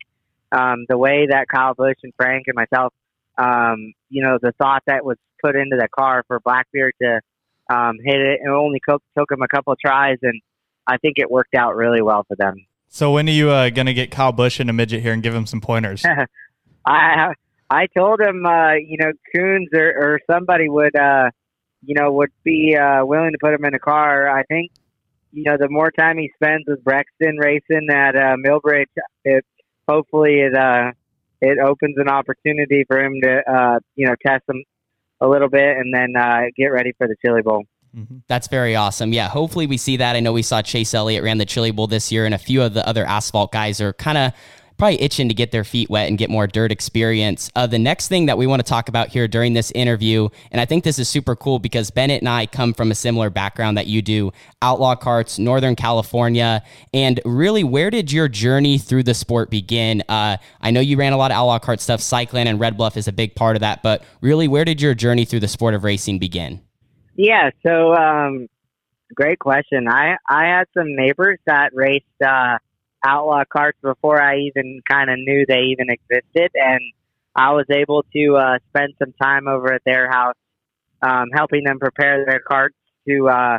um, 0.52 0.86
the 0.88 0.96
way 0.96 1.26
that 1.28 1.46
Kyle 1.52 1.74
Busch 1.74 1.98
and 2.04 2.12
Frank 2.16 2.44
and 2.46 2.54
myself, 2.54 2.94
um, 3.36 3.92
you 4.08 4.22
know, 4.22 4.38
the 4.40 4.52
thought 4.52 4.84
that 4.86 5.04
was 5.04 5.16
put 5.44 5.56
into 5.56 5.76
the 5.76 5.88
car 5.88 6.22
for 6.28 6.38
Blackbeard 6.40 6.94
to 7.02 7.20
um, 7.68 7.98
hit 8.02 8.20
it, 8.20 8.40
and 8.42 8.54
only 8.54 8.80
took, 8.88 9.02
took 9.18 9.32
him 9.32 9.42
a 9.42 9.48
couple 9.48 9.74
tries 9.76 10.18
and 10.22 10.40
I 10.86 10.98
think 10.98 11.18
it 11.18 11.30
worked 11.30 11.54
out 11.54 11.76
really 11.76 12.02
well 12.02 12.24
for 12.26 12.36
them. 12.36 12.66
So 12.88 13.12
when 13.12 13.28
are 13.28 13.32
you 13.32 13.50
uh, 13.50 13.70
going 13.70 13.86
to 13.86 13.94
get 13.94 14.10
Kyle 14.10 14.32
Busch 14.32 14.60
in 14.60 14.68
a 14.68 14.72
midget 14.72 15.02
here 15.02 15.12
and 15.12 15.22
give 15.22 15.34
him 15.34 15.46
some 15.46 15.60
pointers? 15.60 16.04
I 16.86 17.32
I 17.70 17.86
told 17.96 18.20
him, 18.20 18.44
uh, 18.46 18.74
you 18.74 18.98
know, 18.98 19.12
Kunz 19.34 19.72
or, 19.74 19.88
or 19.88 20.20
somebody 20.30 20.68
would, 20.68 20.94
uh, 20.94 21.30
you 21.82 21.94
know, 21.94 22.12
would 22.12 22.30
be 22.44 22.76
uh, 22.76 23.04
willing 23.04 23.32
to 23.32 23.38
put 23.40 23.54
him 23.54 23.64
in 23.64 23.74
a 23.74 23.78
car. 23.78 24.28
I 24.28 24.44
think, 24.44 24.70
you 25.32 25.44
know, 25.44 25.56
the 25.58 25.68
more 25.68 25.90
time 25.90 26.18
he 26.18 26.30
spends 26.36 26.64
with 26.68 26.84
Brexton 26.84 27.38
racing 27.38 27.88
at 27.90 28.14
uh, 28.14 28.36
Millbridge, 28.36 28.86
it 29.24 29.44
hopefully 29.88 30.40
it 30.40 30.54
uh, 30.54 30.92
it 31.40 31.58
opens 31.58 31.96
an 31.98 32.08
opportunity 32.08 32.84
for 32.86 33.00
him 33.00 33.20
to, 33.22 33.42
uh, 33.50 33.80
you 33.96 34.06
know, 34.06 34.14
test 34.24 34.44
him 34.48 34.62
a 35.20 35.28
little 35.28 35.48
bit 35.48 35.76
and 35.76 35.92
then 35.92 36.14
uh, 36.16 36.42
get 36.56 36.66
ready 36.66 36.92
for 36.96 37.08
the 37.08 37.16
Chili 37.24 37.42
Bowl. 37.42 37.64
Mm-hmm. 37.94 38.18
That's 38.28 38.48
very 38.48 38.74
awesome. 38.74 39.12
Yeah, 39.12 39.28
hopefully 39.28 39.66
we 39.66 39.76
see 39.76 39.98
that. 39.98 40.16
I 40.16 40.20
know 40.20 40.32
we 40.32 40.42
saw 40.42 40.62
Chase 40.62 40.94
Elliott 40.94 41.22
ran 41.22 41.38
the 41.38 41.44
Chili 41.44 41.70
Bowl 41.70 41.86
this 41.86 42.10
year, 42.10 42.26
and 42.26 42.34
a 42.34 42.38
few 42.38 42.62
of 42.62 42.74
the 42.74 42.86
other 42.88 43.04
asphalt 43.04 43.52
guys 43.52 43.80
are 43.80 43.92
kind 43.92 44.18
of 44.18 44.32
probably 44.76 45.00
itching 45.00 45.28
to 45.28 45.34
get 45.34 45.52
their 45.52 45.64
feet 45.64 45.88
wet 45.88 46.08
and 46.08 46.18
get 46.18 46.30
more 46.30 46.46
dirt 46.46 46.72
experience. 46.72 47.50
Uh, 47.54 47.66
the 47.66 47.78
next 47.78 48.08
thing 48.08 48.26
that 48.26 48.36
we 48.36 48.46
want 48.46 48.60
to 48.60 48.68
talk 48.68 48.88
about 48.88 49.08
here 49.08 49.28
during 49.28 49.52
this 49.52 49.70
interview, 49.72 50.28
and 50.50 50.60
I 50.60 50.64
think 50.64 50.82
this 50.82 50.98
is 50.98 51.08
super 51.08 51.36
cool 51.36 51.58
because 51.58 51.90
Bennett 51.90 52.22
and 52.22 52.28
I 52.28 52.46
come 52.46 52.74
from 52.74 52.90
a 52.90 52.94
similar 52.94 53.30
background 53.30 53.78
that 53.78 53.86
you 53.86 54.02
do 54.02 54.32
outlaw 54.62 54.96
carts, 54.96 55.38
Northern 55.38 55.76
California. 55.76 56.62
And 56.92 57.20
really, 57.24 57.62
where 57.62 57.90
did 57.90 58.10
your 58.10 58.28
journey 58.28 58.78
through 58.78 59.04
the 59.04 59.14
sport 59.14 59.50
begin? 59.50 60.02
Uh, 60.08 60.38
I 60.60 60.70
know 60.70 60.80
you 60.80 60.96
ran 60.96 61.12
a 61.12 61.16
lot 61.16 61.30
of 61.30 61.36
outlaw 61.36 61.58
kart 61.58 61.80
stuff, 61.80 62.00
Cycleland 62.00 62.46
and 62.46 62.58
Red 62.58 62.76
Bluff 62.76 62.96
is 62.96 63.06
a 63.06 63.12
big 63.12 63.36
part 63.36 63.56
of 63.56 63.60
that, 63.60 63.82
but 63.82 64.02
really, 64.20 64.48
where 64.48 64.64
did 64.64 64.80
your 64.80 64.94
journey 64.94 65.24
through 65.24 65.40
the 65.40 65.48
sport 65.48 65.74
of 65.74 65.84
racing 65.84 66.18
begin? 66.18 66.60
Yeah, 67.16 67.50
so 67.64 67.94
um, 67.94 68.48
great 69.14 69.38
question. 69.38 69.86
I 69.88 70.16
I 70.28 70.46
had 70.46 70.64
some 70.76 70.96
neighbors 70.96 71.38
that 71.46 71.70
raced 71.72 72.04
uh, 72.24 72.58
outlaw 73.06 73.44
carts 73.50 73.78
before 73.82 74.20
I 74.20 74.38
even 74.38 74.80
kind 74.88 75.10
of 75.10 75.16
knew 75.18 75.44
they 75.46 75.72
even 75.72 75.86
existed, 75.90 76.50
and 76.54 76.80
I 77.36 77.52
was 77.52 77.66
able 77.70 78.04
to 78.14 78.36
uh, 78.36 78.58
spend 78.68 78.94
some 78.98 79.12
time 79.20 79.46
over 79.46 79.72
at 79.72 79.82
their 79.84 80.10
house, 80.10 80.36
um, 81.02 81.26
helping 81.34 81.64
them 81.64 81.78
prepare 81.78 82.24
their 82.26 82.40
carts 82.40 82.76
to 83.08 83.28
uh, 83.28 83.58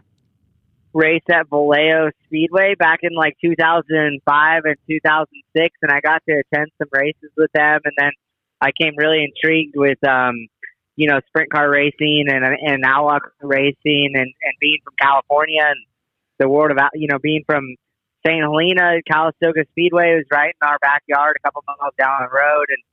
race 0.93 1.23
at 1.29 1.49
Vallejo 1.49 2.09
Speedway 2.25 2.75
back 2.75 2.99
in 3.03 3.13
like 3.15 3.35
2005 3.41 4.61
and 4.65 4.75
2006, 4.89 5.77
and 5.81 5.91
I 5.91 6.01
got 6.01 6.23
to 6.27 6.41
attend 6.41 6.71
some 6.77 6.89
races 6.91 7.31
with 7.37 7.51
them, 7.53 7.79
and 7.85 7.93
then 7.97 8.11
I 8.61 8.71
came 8.71 8.93
really 8.97 9.23
intrigued 9.23 9.75
with 9.77 10.01
um, 10.07 10.47
you 10.95 11.09
know, 11.09 11.19
sprint 11.27 11.51
car 11.51 11.69
racing 11.69 12.25
and 12.27 12.43
and 12.43 12.83
outlaw 12.85 13.19
racing 13.41 14.11
and 14.13 14.27
and 14.27 14.53
being 14.59 14.79
from 14.83 14.93
California 14.99 15.63
and 15.67 15.85
the 16.39 16.49
world 16.49 16.71
of 16.71 16.77
you 16.93 17.07
know 17.07 17.19
being 17.19 17.43
from 17.45 17.75
St. 18.25 18.41
Helena, 18.41 19.01
Calistoga 19.09 19.65
Speedway 19.71 20.15
was 20.15 20.25
right 20.31 20.55
in 20.59 20.67
our 20.67 20.79
backyard, 20.81 21.35
a 21.37 21.47
couple 21.47 21.63
miles 21.67 21.93
down 21.97 22.21
the 22.21 22.35
road, 22.35 22.65
and 22.69 22.83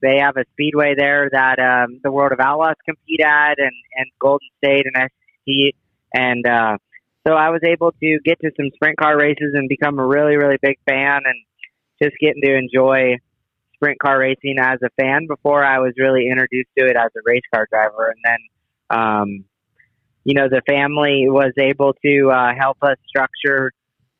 they 0.00 0.20
have 0.20 0.36
a 0.36 0.44
speedway 0.52 0.94
there 0.96 1.28
that 1.32 1.58
um, 1.58 2.00
the 2.04 2.12
World 2.12 2.32
of 2.32 2.38
Outlaws 2.38 2.76
compete 2.84 3.20
at, 3.20 3.58
and 3.58 3.72
and 3.96 4.06
Golden 4.20 4.48
State 4.62 4.84
and 4.86 5.10
SC, 5.10 5.74
and 6.14 6.46
uh, 6.46 6.76
so 7.26 7.34
I 7.34 7.50
was 7.50 7.62
able 7.66 7.92
to 7.92 8.18
get 8.24 8.38
to 8.40 8.50
some 8.56 8.70
sprint 8.74 8.98
car 8.98 9.18
races 9.18 9.54
and 9.54 9.68
become 9.68 9.98
a 9.98 10.06
really 10.06 10.36
really 10.36 10.58
big 10.60 10.78
fan, 10.88 11.22
and 11.24 11.36
just 12.00 12.14
getting 12.20 12.42
to 12.42 12.54
enjoy 12.54 13.16
sprint 13.76 13.98
car 13.98 14.18
racing 14.18 14.56
as 14.58 14.78
a 14.82 14.90
fan 15.00 15.26
before 15.28 15.64
I 15.64 15.78
was 15.78 15.92
really 15.98 16.28
introduced 16.30 16.70
to 16.78 16.86
it 16.86 16.96
as 16.96 17.10
a 17.16 17.20
race 17.24 17.42
car 17.54 17.66
driver. 17.70 18.12
And 18.12 18.20
then, 18.24 18.98
um, 18.98 19.44
you 20.24 20.34
know, 20.34 20.48
the 20.48 20.62
family 20.66 21.26
was 21.28 21.52
able 21.58 21.94
to 22.04 22.30
uh, 22.30 22.52
help 22.58 22.78
us 22.82 22.96
structure 23.06 23.70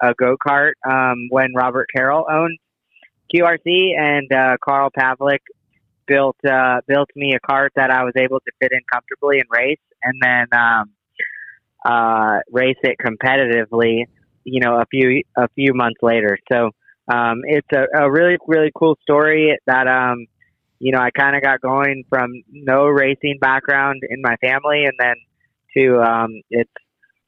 a 0.01 0.15
go 0.15 0.37
kart 0.37 0.73
um, 0.89 1.29
when 1.31 1.55
Robert 1.55 1.89
Carroll 1.95 2.27
owned 2.31 2.59
QRC, 3.35 3.99
and 3.99 4.33
uh, 4.33 4.57
Carl 4.63 4.91
Pavlik 4.97 5.41
built 6.07 6.37
uh, 6.49 6.81
built 6.87 7.09
me 7.17 7.35
a 7.35 7.41
cart 7.41 7.73
that 7.77 7.91
I 7.91 8.05
was 8.05 8.13
able 8.17 8.41
to 8.41 8.53
fit 8.61 8.71
in 8.73 8.81
comfortably 8.93 9.39
and 9.39 9.49
race, 9.51 9.81
and 10.03 10.15
then 10.23 10.47
um, 10.59 10.91
uh, 11.85 12.41
race 12.51 12.77
it 12.83 12.97
competitively. 13.03 14.05
You 14.45 14.61
know, 14.61 14.77
a 14.79 14.87
few 14.87 15.23
a 15.37 15.49
few 15.57 15.75
months 15.75 16.01
later. 16.03 16.39
So 16.53 16.71
um, 17.09 17.43
it's 17.45 17.69
a, 17.73 18.05
a 18.05 18.11
really 18.11 18.37
really 18.47 18.71
cool 18.75 18.97
story 19.03 19.57
that 19.67 19.87
um, 19.87 20.27
you 20.79 20.93
know 20.93 20.99
I 20.99 21.11
kind 21.11 21.37
of 21.37 21.43
got 21.43 21.61
going 21.61 22.05
from 22.09 22.31
no 22.51 22.87
racing 22.87 23.39
background 23.41 24.03
in 24.09 24.21
my 24.23 24.37
family, 24.37 24.85
and 24.85 24.95
then 24.99 25.15
to 25.77 26.01
um, 26.01 26.43
it's 26.51 26.71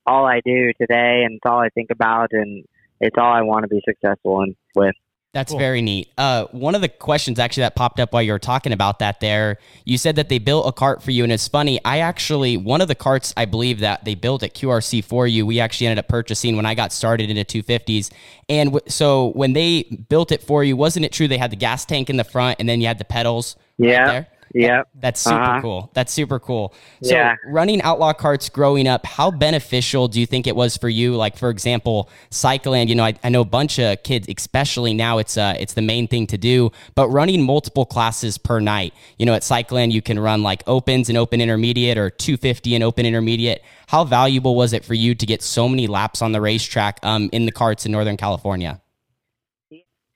all 0.07 0.27
I 0.27 0.41
do 0.45 0.73
today, 0.81 1.23
and 1.25 1.35
it's 1.35 1.47
all 1.47 1.61
I 1.61 1.69
think 1.69 1.91
about, 1.91 2.29
and 2.33 2.65
it's 3.01 3.17
all 3.19 3.33
I 3.33 3.43
want 3.43 3.65
to 3.65 3.69
be 3.69 3.81
successful 3.87 4.43
in 4.43 4.57
with. 4.75 4.95
That's 5.35 5.53
cool. 5.53 5.59
very 5.59 5.83
neat. 5.83 6.11
Uh, 6.17 6.47
one 6.53 6.75
of 6.75 6.81
the 6.81 6.89
questions 6.89 7.39
actually 7.39 7.63
that 7.63 7.77
popped 7.77 8.01
up 8.01 8.13
while 8.13 8.23
you 8.23 8.33
were 8.33 8.39
talking 8.39 8.73
about 8.73 8.99
that 9.01 9.21
there, 9.21 9.59
you 9.85 9.99
said 9.99 10.17
that 10.17 10.31
they 10.31 10.39
built 10.39 10.67
a 10.67 10.73
cart 10.73 11.03
for 11.03 11.11
you. 11.11 11.23
And 11.23 11.33
it's 11.33 11.47
funny, 11.47 11.81
I 11.85 11.99
actually, 11.99 12.57
one 12.57 12.81
of 12.81 12.89
the 12.89 12.95
carts 12.95 13.35
I 13.37 13.45
believe 13.45 13.81
that 13.81 14.05
they 14.05 14.15
built 14.15 14.43
at 14.43 14.55
QRC 14.55 15.05
for 15.05 15.27
you, 15.27 15.45
we 15.45 15.61
actually 15.61 15.89
ended 15.89 15.99
up 15.99 16.09
purchasing 16.09 16.57
when 16.57 16.65
I 16.65 16.75
got 16.75 16.93
started 16.93 17.29
into 17.29 17.63
250s. 17.63 18.11
And 18.49 18.73
w- 18.73 18.91
so 18.91 19.29
when 19.33 19.53
they 19.53 19.83
built 20.09 20.33
it 20.33 20.43
for 20.43 20.65
you, 20.65 20.77
wasn't 20.77 21.05
it 21.05 21.13
true 21.13 21.29
they 21.29 21.39
had 21.39 21.53
the 21.53 21.57
gas 21.57 21.85
tank 21.85 22.09
in 22.09 22.17
the 22.17 22.25
front 22.25 22.59
and 22.59 22.69
then 22.69 22.81
you 22.81 22.87
had 22.87 22.99
the 22.99 23.05
pedals? 23.05 23.57
Yeah. 23.77 24.09
Right 24.09 24.27
yeah. 24.55 24.83
That's 24.95 25.21
super 25.21 25.37
uh-huh. 25.37 25.61
cool. 25.61 25.91
That's 25.95 26.13
super 26.13 26.39
cool. 26.39 26.75
So 27.03 27.15
yeah. 27.15 27.37
running 27.47 27.83
outlaw 27.83 28.13
carts 28.13 28.49
growing 28.49 28.87
up, 28.89 29.07
how 29.07 29.31
beneficial 29.31 30.09
do 30.09 30.21
you 30.21 30.27
think 30.27 30.47
it 30.47 30.57
was 30.57 30.77
for 30.77 30.89
you? 30.89 31.17
Like 31.17 31.37
for 31.37 31.51
example, 31.51 32.11
Cycleland, 32.31 32.89
you 32.89 32.95
know, 32.95 33.05
I, 33.05 33.15
I 33.23 33.29
know 33.29 33.41
a 33.41 33.47
bunch 33.47 33.79
of 33.79 34.03
kids, 34.03 34.29
especially 34.29 34.95
now 34.95 35.19
it's 35.19 35.37
uh 35.37 35.55
it's 35.59 35.75
the 35.75 35.83
main 35.83 36.09
thing 36.09 36.27
to 36.29 36.39
do, 36.39 36.71
but 36.95 37.09
running 37.09 37.43
multiple 37.43 37.87
classes 37.87 38.39
per 38.39 38.61
night. 38.61 38.95
You 39.19 39.27
know, 39.27 39.35
at 39.35 39.43
Cycleland 39.43 39.93
you 39.93 40.03
can 40.03 40.19
run 40.19 40.43
like 40.43 40.63
opens 40.67 41.09
and 41.09 41.19
open 41.19 41.41
intermediate 41.41 41.99
or 41.99 42.11
250 42.11 42.75
and 42.75 42.85
open 42.85 43.07
intermediate. 43.07 43.63
How 43.89 44.05
valuable 44.05 44.55
was 44.55 44.73
it 44.73 44.85
for 44.85 44.95
you 44.95 45.15
to 45.15 45.27
get 45.27 45.43
so 45.43 45.69
many 45.69 45.87
laps 45.87 46.23
on 46.23 46.33
the 46.33 46.41
racetrack 46.41 46.99
um 47.03 47.31
in 47.33 47.47
the 47.47 47.53
carts 47.53 47.87
in 47.87 47.93
Northern 47.93 48.17
California? 48.17 48.81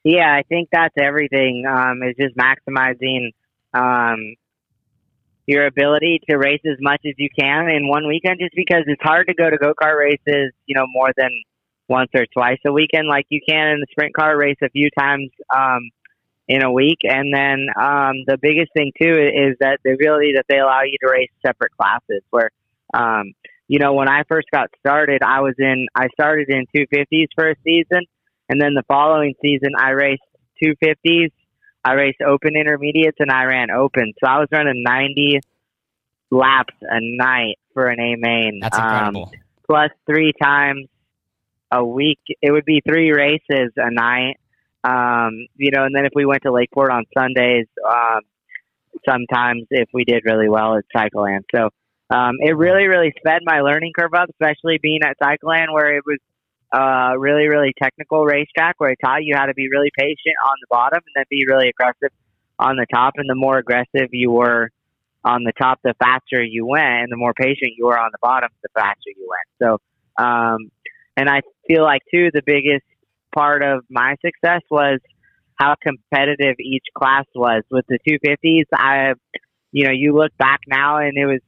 Yeah, 0.05 0.35
I 0.35 0.43
think 0.49 0.69
that's 0.73 0.95
everything. 1.01 1.65
Um, 1.69 2.03
is 2.03 2.17
just 2.19 2.37
maximizing 2.37 3.31
um, 3.75 4.35
your 5.47 5.67
ability 5.67 6.21
to 6.29 6.37
race 6.37 6.61
as 6.65 6.79
much 6.81 7.01
as 7.07 7.15
you 7.19 7.29
can 7.37 7.69
in 7.69 7.89
one 7.89 8.07
weekend 8.07 8.39
just 8.41 8.55
because 8.55 8.83
it's 8.87 9.03
hard 9.03 9.27
to 9.27 9.35
go 9.35 9.51
to 9.51 9.57
go 9.57 9.73
kart 9.75 9.99
races, 9.99 10.53
you 10.67 10.75
know, 10.77 10.87
more 10.93 11.11
than 11.17 11.31
once 11.89 12.11
or 12.15 12.27
twice 12.33 12.59
a 12.67 12.73
weekend 12.73 13.09
like 13.09 13.27
you 13.29 13.41
can 13.47 13.69
in 13.69 13.81
the 13.81 13.87
sprint 13.91 14.15
car 14.15 14.39
race 14.39 14.57
a 14.63 14.71
few 14.71 14.89
times 14.97 15.31
um, 15.55 15.91
in 16.49 16.63
a 16.63 16.73
week. 16.73 16.99
And 17.03 17.35
then 17.35 17.67
um, 17.77 18.15
the 18.27 18.39
biggest 18.41 18.73
thing 18.77 18.93
too 19.01 19.13
is 19.13 19.57
that 19.61 19.81
the 19.85 19.93
ability 19.93 20.35
that 20.37 20.47
they 20.49 20.59
allow 20.59 20.83
you 20.83 20.97
to 21.03 21.11
race 21.11 21.31
separate 21.45 21.73
classes 21.77 22.23
where, 22.31 22.51
um, 22.95 23.33
you 23.69 23.79
know, 23.79 23.95
when 23.95 24.09
I 24.09 24.23
first 24.29 24.49
got 24.53 24.69
started, 24.79 25.23
I 25.23 25.41
was 25.41 25.55
in, 25.59 25.87
I 25.95 26.09
started 26.13 26.49
in 26.51 26.67
250s 26.75 27.29
for 27.35 27.51
a 27.51 27.55
season. 27.65 28.05
And 28.49 28.61
then 28.61 28.75
the 28.75 28.85
following 28.87 29.35
season, 29.43 29.71
I 29.79 29.91
raced 29.91 30.23
250s 30.63 31.31
I 31.85 31.95
raced 31.95 32.21
open 32.21 32.57
intermediates 32.57 33.17
and 33.19 33.31
I 33.31 33.45
ran 33.45 33.71
open. 33.71 34.13
So 34.23 34.29
I 34.29 34.39
was 34.39 34.49
running 34.53 34.83
90 34.87 35.41
laps 36.31 36.75
a 36.83 36.99
night 37.01 37.59
for 37.75 37.87
an 37.87 38.01
A 38.01 38.17
main. 38.17 38.61
That's 38.61 38.77
incredible. 38.77 39.25
Um, 39.25 39.41
plus 39.67 39.91
three 40.07 40.33
times 40.41 40.89
a 41.73 41.85
week. 41.85 42.21
It 42.41 42.53
would 42.53 42.65
be 42.65 42.83
three 42.87 43.13
races 43.13 43.73
a 43.77 43.91
night. 43.91 44.37
Um, 44.85 45.47
you 45.57 45.71
know, 45.71 45.85
and 45.85 45.95
then 45.95 46.07
if 46.07 46.13
we 46.15 46.25
went 46.25 46.43
to 46.43 46.53
Lakeport 46.53 46.91
on 46.91 47.05
Sundays, 47.17 47.67
um, 47.89 48.21
sometimes 49.09 49.67
if 49.71 49.89
we 49.93 50.05
did 50.05 50.23
really 50.25 50.49
well 50.49 50.77
at 50.77 50.85
Cycleland. 50.95 51.45
So 51.55 51.71
um, 52.11 52.37
it 52.41 52.57
really, 52.57 52.87
really 52.89 53.13
sped 53.17 53.41
my 53.45 53.61
learning 53.61 53.93
curve 53.99 54.13
up, 54.15 54.29
especially 54.29 54.79
being 54.83 55.01
at 55.03 55.17
Cycleland 55.23 55.73
where 55.73 55.97
it 55.97 56.03
was 56.05 56.19
a 56.73 57.15
really, 57.19 57.49
really 57.49 57.75
technical 57.81 58.25
racetrack 58.25 58.77
where 58.79 58.91
it 58.91 58.99
taught 59.05 59.25
you 59.25 59.35
how 59.37 59.47
to 59.47 59.55
be 59.55 59.69
really 59.71 59.91
patient 59.97 60.35
on 60.47 60.57
the 60.61 60.67
bottom 60.71 61.01
and 61.05 61.13
then 61.15 61.25
be 61.31 61.45
really 61.49 61.69
aggressive 61.69 62.11
on 62.59 62.77
the 62.77 62.87
top. 62.93 63.15
And 63.17 63.29
the 63.29 63.35
more 63.35 63.59
aggressive 63.59 64.09
you 64.13 64.31
were 64.31 64.71
on 65.25 65.45
the 65.45 65.53
top, 65.53 65.81
the 65.85 65.95
faster 65.99 66.43
you 66.43 66.67
went, 66.67 67.03
and 67.03 67.13
the 67.13 67.17
more 67.17 67.35
patient 67.35 67.73
you 67.77 67.87
were 67.87 67.99
on 67.99 68.11
the 68.13 68.19
bottom, 68.21 68.49
the 68.63 68.69
faster 68.75 69.11
you 69.17 69.29
went. 69.29 69.79
So, 70.19 70.23
um, 70.23 70.71
and 71.17 71.29
I 71.29 71.43
feel 71.67 71.83
like 71.83 72.03
too 72.13 72.31
the 72.33 72.43
biggest 72.45 72.85
part 73.35 73.63
of 73.63 73.85
my 73.91 74.17
success 74.25 74.63
was 74.71 75.01
how 75.57 75.75
competitive 75.81 76.57
each 76.59 76.85
class 76.97 77.25
was. 77.35 77.63
With 77.71 77.85
the 77.89 77.99
250s, 78.09 78.65
I, 78.75 79.13
you 79.71 79.87
know, 79.87 79.93
you 79.93 80.15
look 80.15 80.37
back 80.39 80.61
now 80.67 80.99
and 80.99 81.17
it 81.17 81.27
was 81.27 81.41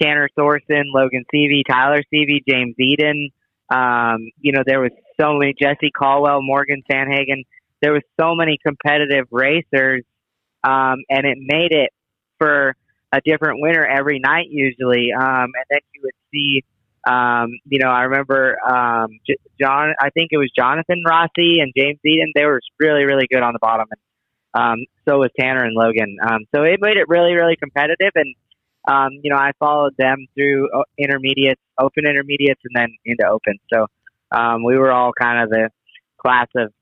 Tanner 0.00 0.28
Thorson, 0.36 0.90
Logan 0.92 1.24
Seavey, 1.32 1.62
Tyler 1.68 2.02
Seavey, 2.12 2.40
James 2.48 2.74
Eden. 2.78 3.30
Um, 3.74 4.30
you 4.40 4.52
know, 4.52 4.62
there 4.64 4.80
was 4.80 4.92
so 5.20 5.34
many 5.38 5.54
Jesse 5.60 5.90
Caldwell, 5.90 6.42
Morgan 6.42 6.82
Sandhagen. 6.90 7.44
There 7.82 7.92
was 7.92 8.02
so 8.20 8.34
many 8.34 8.58
competitive 8.64 9.26
racers, 9.30 10.04
um, 10.62 10.98
and 11.10 11.26
it 11.26 11.38
made 11.40 11.72
it 11.72 11.90
for 12.38 12.76
a 13.12 13.20
different 13.24 13.60
winner 13.60 13.84
every 13.84 14.20
night 14.20 14.46
usually. 14.50 15.10
Um, 15.12 15.50
and 15.54 15.66
then 15.70 15.80
you 15.92 16.02
would 16.04 16.14
see, 16.32 16.62
um, 17.06 17.50
you 17.64 17.78
know, 17.80 17.90
I 17.90 18.02
remember 18.04 18.56
um, 18.64 19.08
J- 19.26 19.36
John. 19.60 19.94
I 20.00 20.10
think 20.10 20.28
it 20.30 20.38
was 20.38 20.50
Jonathan 20.56 21.02
Rossi 21.06 21.60
and 21.60 21.72
James 21.76 21.98
Eden. 22.04 22.32
They 22.34 22.44
were 22.44 22.60
really, 22.78 23.04
really 23.04 23.26
good 23.30 23.42
on 23.42 23.52
the 23.52 23.58
bottom, 23.60 23.86
and 23.90 24.00
um, 24.54 24.86
so 25.06 25.18
was 25.18 25.30
Tanner 25.38 25.64
and 25.64 25.74
Logan. 25.74 26.16
Um, 26.22 26.46
so 26.54 26.62
it 26.62 26.78
made 26.80 26.96
it 26.96 27.08
really, 27.08 27.34
really 27.34 27.56
competitive, 27.56 28.12
and 28.14 28.34
um, 28.86 29.10
you 29.22 29.30
know, 29.30 29.36
I 29.36 29.52
followed 29.58 29.94
them 29.96 30.26
through 30.34 30.68
uh, 30.70 30.82
intermediates, 30.98 31.60
open 31.80 32.04
intermediates, 32.06 32.60
and 32.64 32.74
then 32.74 32.88
into 33.04 33.26
open. 33.26 33.58
So 33.72 33.86
um, 34.30 34.62
we 34.64 34.76
were 34.76 34.92
all 34.92 35.12
kind 35.12 35.42
of 35.42 35.50
the 35.50 35.70
class 36.20 36.48
of 36.56 36.72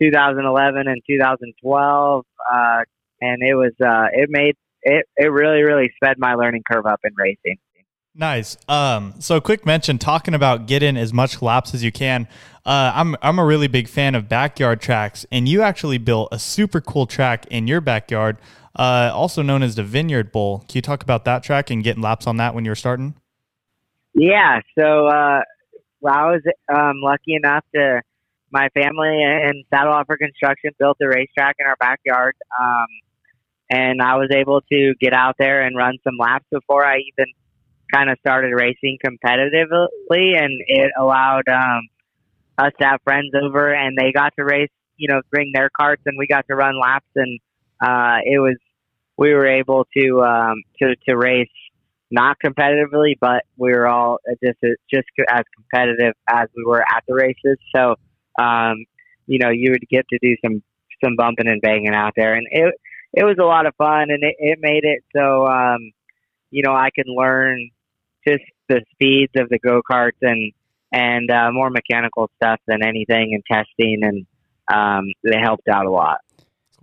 2011 0.00 0.88
and 0.88 1.02
2012, 1.06 2.24
uh, 2.52 2.82
and 3.20 3.42
it 3.42 3.54
was 3.54 3.72
uh, 3.84 4.08
it 4.12 4.28
made 4.30 4.56
it 4.82 5.06
it 5.16 5.26
really 5.26 5.62
really 5.62 5.92
sped 5.96 6.16
my 6.18 6.34
learning 6.34 6.62
curve 6.70 6.86
up 6.86 7.00
in 7.04 7.12
racing. 7.16 7.58
Nice. 8.14 8.58
Um, 8.68 9.14
so 9.20 9.40
quick 9.40 9.64
mention 9.64 9.96
talking 9.96 10.34
about 10.34 10.66
getting 10.66 10.98
as 10.98 11.14
much 11.14 11.40
laps 11.40 11.72
as 11.72 11.82
you 11.82 11.90
can. 11.90 12.28
Uh, 12.64 12.92
I'm 12.94 13.16
I'm 13.22 13.38
a 13.38 13.44
really 13.44 13.68
big 13.68 13.88
fan 13.88 14.14
of 14.14 14.28
backyard 14.28 14.80
tracks, 14.80 15.24
and 15.32 15.48
you 15.48 15.62
actually 15.62 15.98
built 15.98 16.28
a 16.30 16.38
super 16.38 16.80
cool 16.80 17.06
track 17.06 17.46
in 17.46 17.66
your 17.66 17.80
backyard, 17.80 18.36
uh, 18.76 19.10
also 19.12 19.42
known 19.42 19.62
as 19.62 19.74
the 19.74 19.82
Vineyard 19.82 20.32
Bowl. 20.32 20.60
Can 20.60 20.76
you 20.76 20.82
talk 20.82 21.02
about 21.02 21.24
that 21.24 21.42
track 21.42 21.70
and 21.70 21.82
getting 21.82 22.02
laps 22.02 22.26
on 22.26 22.36
that 22.38 22.54
when 22.54 22.64
you 22.64 22.70
were 22.70 22.76
starting? 22.76 23.14
Yeah. 24.14 24.60
So 24.78 25.06
uh, 25.06 25.40
well, 26.00 26.14
I 26.14 26.24
was 26.32 26.42
um, 26.72 26.96
lucky 27.02 27.34
enough 27.34 27.64
to 27.74 28.02
my 28.50 28.68
family 28.74 29.22
and 29.22 29.64
Saddle 29.72 29.94
Offer 29.94 30.18
Construction 30.18 30.72
built 30.78 30.98
a 31.00 31.08
racetrack 31.08 31.56
in 31.58 31.66
our 31.66 31.76
backyard. 31.80 32.34
Um, 32.60 32.86
and 33.70 34.02
I 34.02 34.16
was 34.16 34.28
able 34.30 34.60
to 34.70 34.94
get 35.00 35.14
out 35.14 35.36
there 35.38 35.62
and 35.62 35.76
run 35.76 35.96
some 36.04 36.16
laps 36.18 36.44
before 36.50 36.84
I 36.84 36.98
even 36.98 37.32
kind 37.92 38.10
of 38.10 38.18
started 38.20 38.52
racing 38.54 38.98
competitively, 39.04 40.36
and 40.38 40.52
it 40.66 40.90
allowed 40.98 41.48
um, 41.48 41.88
us 42.58 42.72
to 42.80 42.86
have 42.86 43.00
friends 43.04 43.32
over, 43.34 43.72
and 43.72 43.96
they 43.96 44.12
got 44.12 44.34
to 44.38 44.44
race, 44.44 44.70
you 44.96 45.08
know, 45.08 45.22
bring 45.30 45.52
their 45.54 45.70
carts, 45.70 46.02
and 46.04 46.16
we 46.18 46.26
got 46.26 46.46
to 46.48 46.54
run 46.54 46.78
laps, 46.78 47.06
and 47.16 47.38
uh, 47.82 48.18
it 48.24 48.38
was 48.38 48.56
we 49.16 49.34
were 49.34 49.46
able 49.46 49.86
to 49.96 50.22
um, 50.22 50.62
to 50.80 50.94
to 51.08 51.16
race 51.16 51.48
not 52.12 52.36
competitively, 52.44 53.14
but 53.20 53.44
we 53.56 53.72
were 53.72 53.88
all 53.88 54.18
just 54.44 54.58
just 54.92 55.08
as 55.30 55.42
competitive 55.56 56.14
as 56.28 56.48
we 56.54 56.64
were 56.64 56.82
at 56.82 57.02
the 57.08 57.14
races. 57.14 57.58
So, 57.74 57.96
um, 58.38 58.84
you 59.26 59.38
know, 59.38 59.50
you 59.50 59.70
would 59.70 59.88
get 59.90 60.06
to 60.10 60.18
do 60.20 60.36
some 60.44 60.62
some 61.02 61.16
bumping 61.16 61.48
and 61.48 61.60
banging 61.60 61.94
out 61.94 62.12
there, 62.16 62.34
and 62.34 62.46
it 62.50 62.74
it 63.14 63.24
was 63.24 63.36
a 63.40 63.44
lot 63.44 63.66
of 63.66 63.74
fun, 63.76 64.10
and 64.10 64.22
it, 64.22 64.36
it 64.38 64.58
made 64.60 64.84
it 64.84 65.02
so 65.16 65.46
um, 65.46 65.90
you 66.50 66.62
know 66.62 66.74
I 66.74 66.90
could 66.94 67.08
learn 67.08 67.70
just 68.26 68.44
the 68.68 68.82
speeds 68.92 69.32
of 69.36 69.48
the 69.48 69.58
go 69.58 69.80
karts 69.90 70.20
and 70.20 70.52
and 70.92 71.30
uh, 71.30 71.50
more 71.50 71.70
mechanical 71.70 72.30
stuff 72.36 72.60
than 72.66 72.84
anything, 72.84 73.32
and 73.32 73.42
testing, 73.50 74.00
and 74.02 74.26
um, 74.72 75.06
they 75.24 75.38
helped 75.42 75.68
out 75.68 75.86
a 75.86 75.90
lot. 75.90 76.18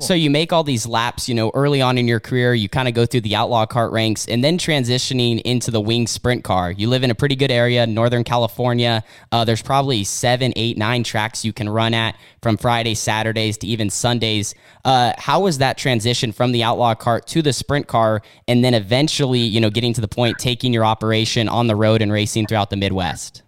So 0.02 0.14
you 0.14 0.30
make 0.30 0.54
all 0.54 0.64
these 0.64 0.88
laps, 0.88 1.28
you 1.28 1.36
know, 1.36 1.52
early 1.54 1.82
on 1.82 1.98
in 1.98 2.08
your 2.08 2.22
career, 2.22 2.54
you 2.54 2.70
kind 2.70 2.88
of 2.88 2.94
go 2.94 3.06
through 3.06 3.22
the 3.22 3.36
outlaw 3.36 3.66
cart 3.66 3.92
ranks 3.92 4.26
and 4.28 4.42
then 4.42 4.58
transitioning 4.58 5.42
into 5.42 5.72
the 5.72 5.82
wing 5.82 6.08
sprint 6.08 6.46
car. 6.46 6.72
You 6.72 6.88
live 6.88 7.04
in 7.04 7.12
a 7.12 7.16
pretty 7.16 7.36
good 7.36 7.52
area, 7.52 7.86
Northern 7.86 8.24
California. 8.24 9.04
Uh, 9.34 9.44
there's 9.44 9.62
probably 9.62 10.06
seven, 10.06 10.54
eight, 10.56 10.78
nine 10.78 11.04
tracks 11.04 11.44
you 11.44 11.52
can 11.52 11.68
run 11.68 11.94
at 11.94 12.16
from 12.42 12.56
Fridays, 12.56 13.00
Saturdays 13.00 13.58
to 13.58 13.68
even 13.68 13.90
Sundays. 13.90 14.56
Uh, 14.86 15.12
how 15.18 15.42
was 15.42 15.58
that 15.58 15.78
transition 15.78 16.32
from 16.32 16.54
the 16.54 16.64
outlaw 16.64 16.96
cart 16.96 17.28
to 17.28 17.42
the 17.42 17.52
sprint 17.52 17.88
car 17.88 18.22
and 18.48 18.64
then 18.64 18.74
eventually, 18.74 19.40
you 19.40 19.60
know, 19.60 19.70
getting 19.70 19.94
to 19.94 20.02
the 20.02 20.08
point 20.08 20.38
taking 20.40 20.72
your 20.72 20.86
operation 20.86 21.50
on 21.50 21.68
the 21.68 21.76
road 21.76 22.02
and 22.02 22.10
racing 22.10 22.48
throughout 22.48 22.70
the 22.70 22.78
Midwest? 22.78 23.44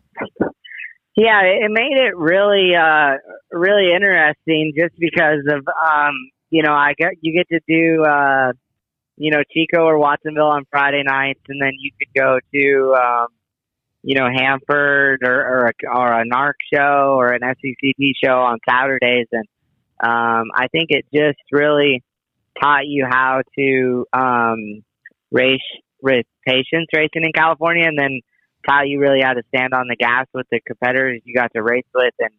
Yeah, 1.15 1.41
it 1.43 1.71
made 1.71 1.97
it 1.97 2.17
really, 2.17 2.75
uh, 2.75 3.17
really 3.51 3.93
interesting 3.93 4.73
just 4.77 4.95
because 4.99 5.45
of, 5.47 5.65
um, 5.89 6.13
you 6.51 6.61
know, 6.63 6.73
I 6.73 6.93
get 6.97 7.13
you 7.21 7.33
get 7.33 7.47
to 7.49 7.59
do 7.67 8.03
uh, 8.03 8.51
you 9.15 9.31
know 9.31 9.41
Chico 9.51 9.83
or 9.83 9.97
Watsonville 9.97 10.51
on 10.51 10.65
Friday 10.69 11.01
nights, 11.03 11.39
and 11.47 11.59
then 11.61 11.71
you 11.79 11.91
could 11.97 12.13
go 12.13 12.39
to 12.53 12.95
um, 13.01 13.27
you 14.03 14.19
know 14.19 14.27
Hanford 14.27 15.21
or 15.23 15.31
or 15.31 15.65
a, 15.67 15.97
or 15.97 16.11
a 16.11 16.25
NARC 16.25 16.53
show 16.73 17.15
or 17.17 17.31
an 17.31 17.41
SCCT 17.41 18.11
show 18.23 18.33
on 18.33 18.59
Saturdays, 18.69 19.27
and 19.31 19.45
um, 20.03 20.51
I 20.53 20.67
think 20.71 20.87
it 20.89 21.05
just 21.13 21.39
really 21.51 22.03
taught 22.61 22.85
you 22.85 23.05
how 23.09 23.41
to 23.57 24.05
um, 24.11 24.83
race 25.31 25.59
with 26.01 26.25
patience 26.45 26.87
racing 26.93 27.23
in 27.23 27.31
California, 27.33 27.87
and 27.87 27.97
then 27.97 28.19
taught 28.67 28.89
you 28.89 28.99
really 28.99 29.21
how 29.23 29.33
to 29.33 29.41
stand 29.55 29.73
on 29.73 29.87
the 29.87 29.95
gas 29.95 30.27
with 30.33 30.47
the 30.51 30.59
competitors 30.67 31.21
you 31.23 31.33
got 31.33 31.51
to 31.55 31.63
race 31.63 31.87
with, 31.95 32.13
and 32.19 32.33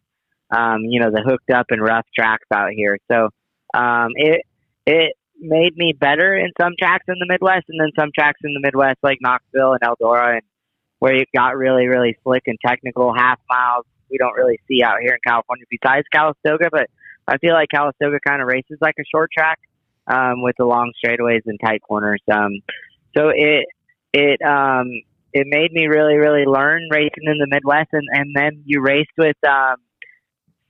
um, 0.54 0.80
you 0.82 1.00
know 1.00 1.10
the 1.10 1.22
hooked 1.26 1.50
up 1.50 1.66
and 1.70 1.80
rough 1.80 2.04
tracks 2.14 2.46
out 2.52 2.72
here. 2.76 2.98
So 3.10 3.30
um, 3.74 4.10
it 4.16 4.42
it 4.86 5.16
made 5.38 5.76
me 5.76 5.92
better 5.92 6.36
in 6.36 6.50
some 6.60 6.72
tracks 6.78 7.04
in 7.08 7.16
the 7.18 7.26
Midwest, 7.28 7.66
and 7.68 7.80
then 7.80 7.90
some 7.98 8.10
tracks 8.14 8.40
in 8.44 8.54
the 8.54 8.60
Midwest 8.60 8.98
like 9.02 9.18
Knoxville 9.20 9.74
and 9.74 9.80
Eldora, 9.82 10.34
and 10.34 10.42
where 10.98 11.14
it 11.14 11.28
got 11.34 11.56
really 11.56 11.86
really 11.88 12.16
slick 12.22 12.44
and 12.46 12.58
technical 12.64 13.12
half 13.14 13.38
miles. 13.50 13.84
We 14.10 14.18
don't 14.18 14.34
really 14.34 14.60
see 14.68 14.82
out 14.82 15.00
here 15.00 15.14
in 15.14 15.20
California 15.26 15.64
besides 15.70 16.06
Calistoga, 16.12 16.68
but 16.70 16.86
I 17.26 17.38
feel 17.38 17.54
like 17.54 17.68
Calistoga 17.72 18.18
kind 18.26 18.42
of 18.42 18.48
races 18.48 18.78
like 18.80 18.96
a 18.98 19.04
short 19.10 19.30
track 19.32 19.58
um, 20.06 20.42
with 20.42 20.56
the 20.58 20.64
long 20.64 20.92
straightaways 21.02 21.42
and 21.46 21.58
tight 21.64 21.80
corners. 21.82 22.20
Um, 22.30 22.60
so 23.16 23.30
it 23.34 23.66
it 24.12 24.42
um, 24.42 24.88
it 25.32 25.46
made 25.48 25.72
me 25.72 25.86
really 25.86 26.16
really 26.16 26.44
learn 26.44 26.88
racing 26.90 27.24
in 27.24 27.38
the 27.38 27.46
Midwest, 27.48 27.88
and 27.92 28.06
and 28.12 28.30
then 28.34 28.62
you 28.66 28.82
raced 28.82 29.16
with 29.16 29.36
um, 29.48 29.76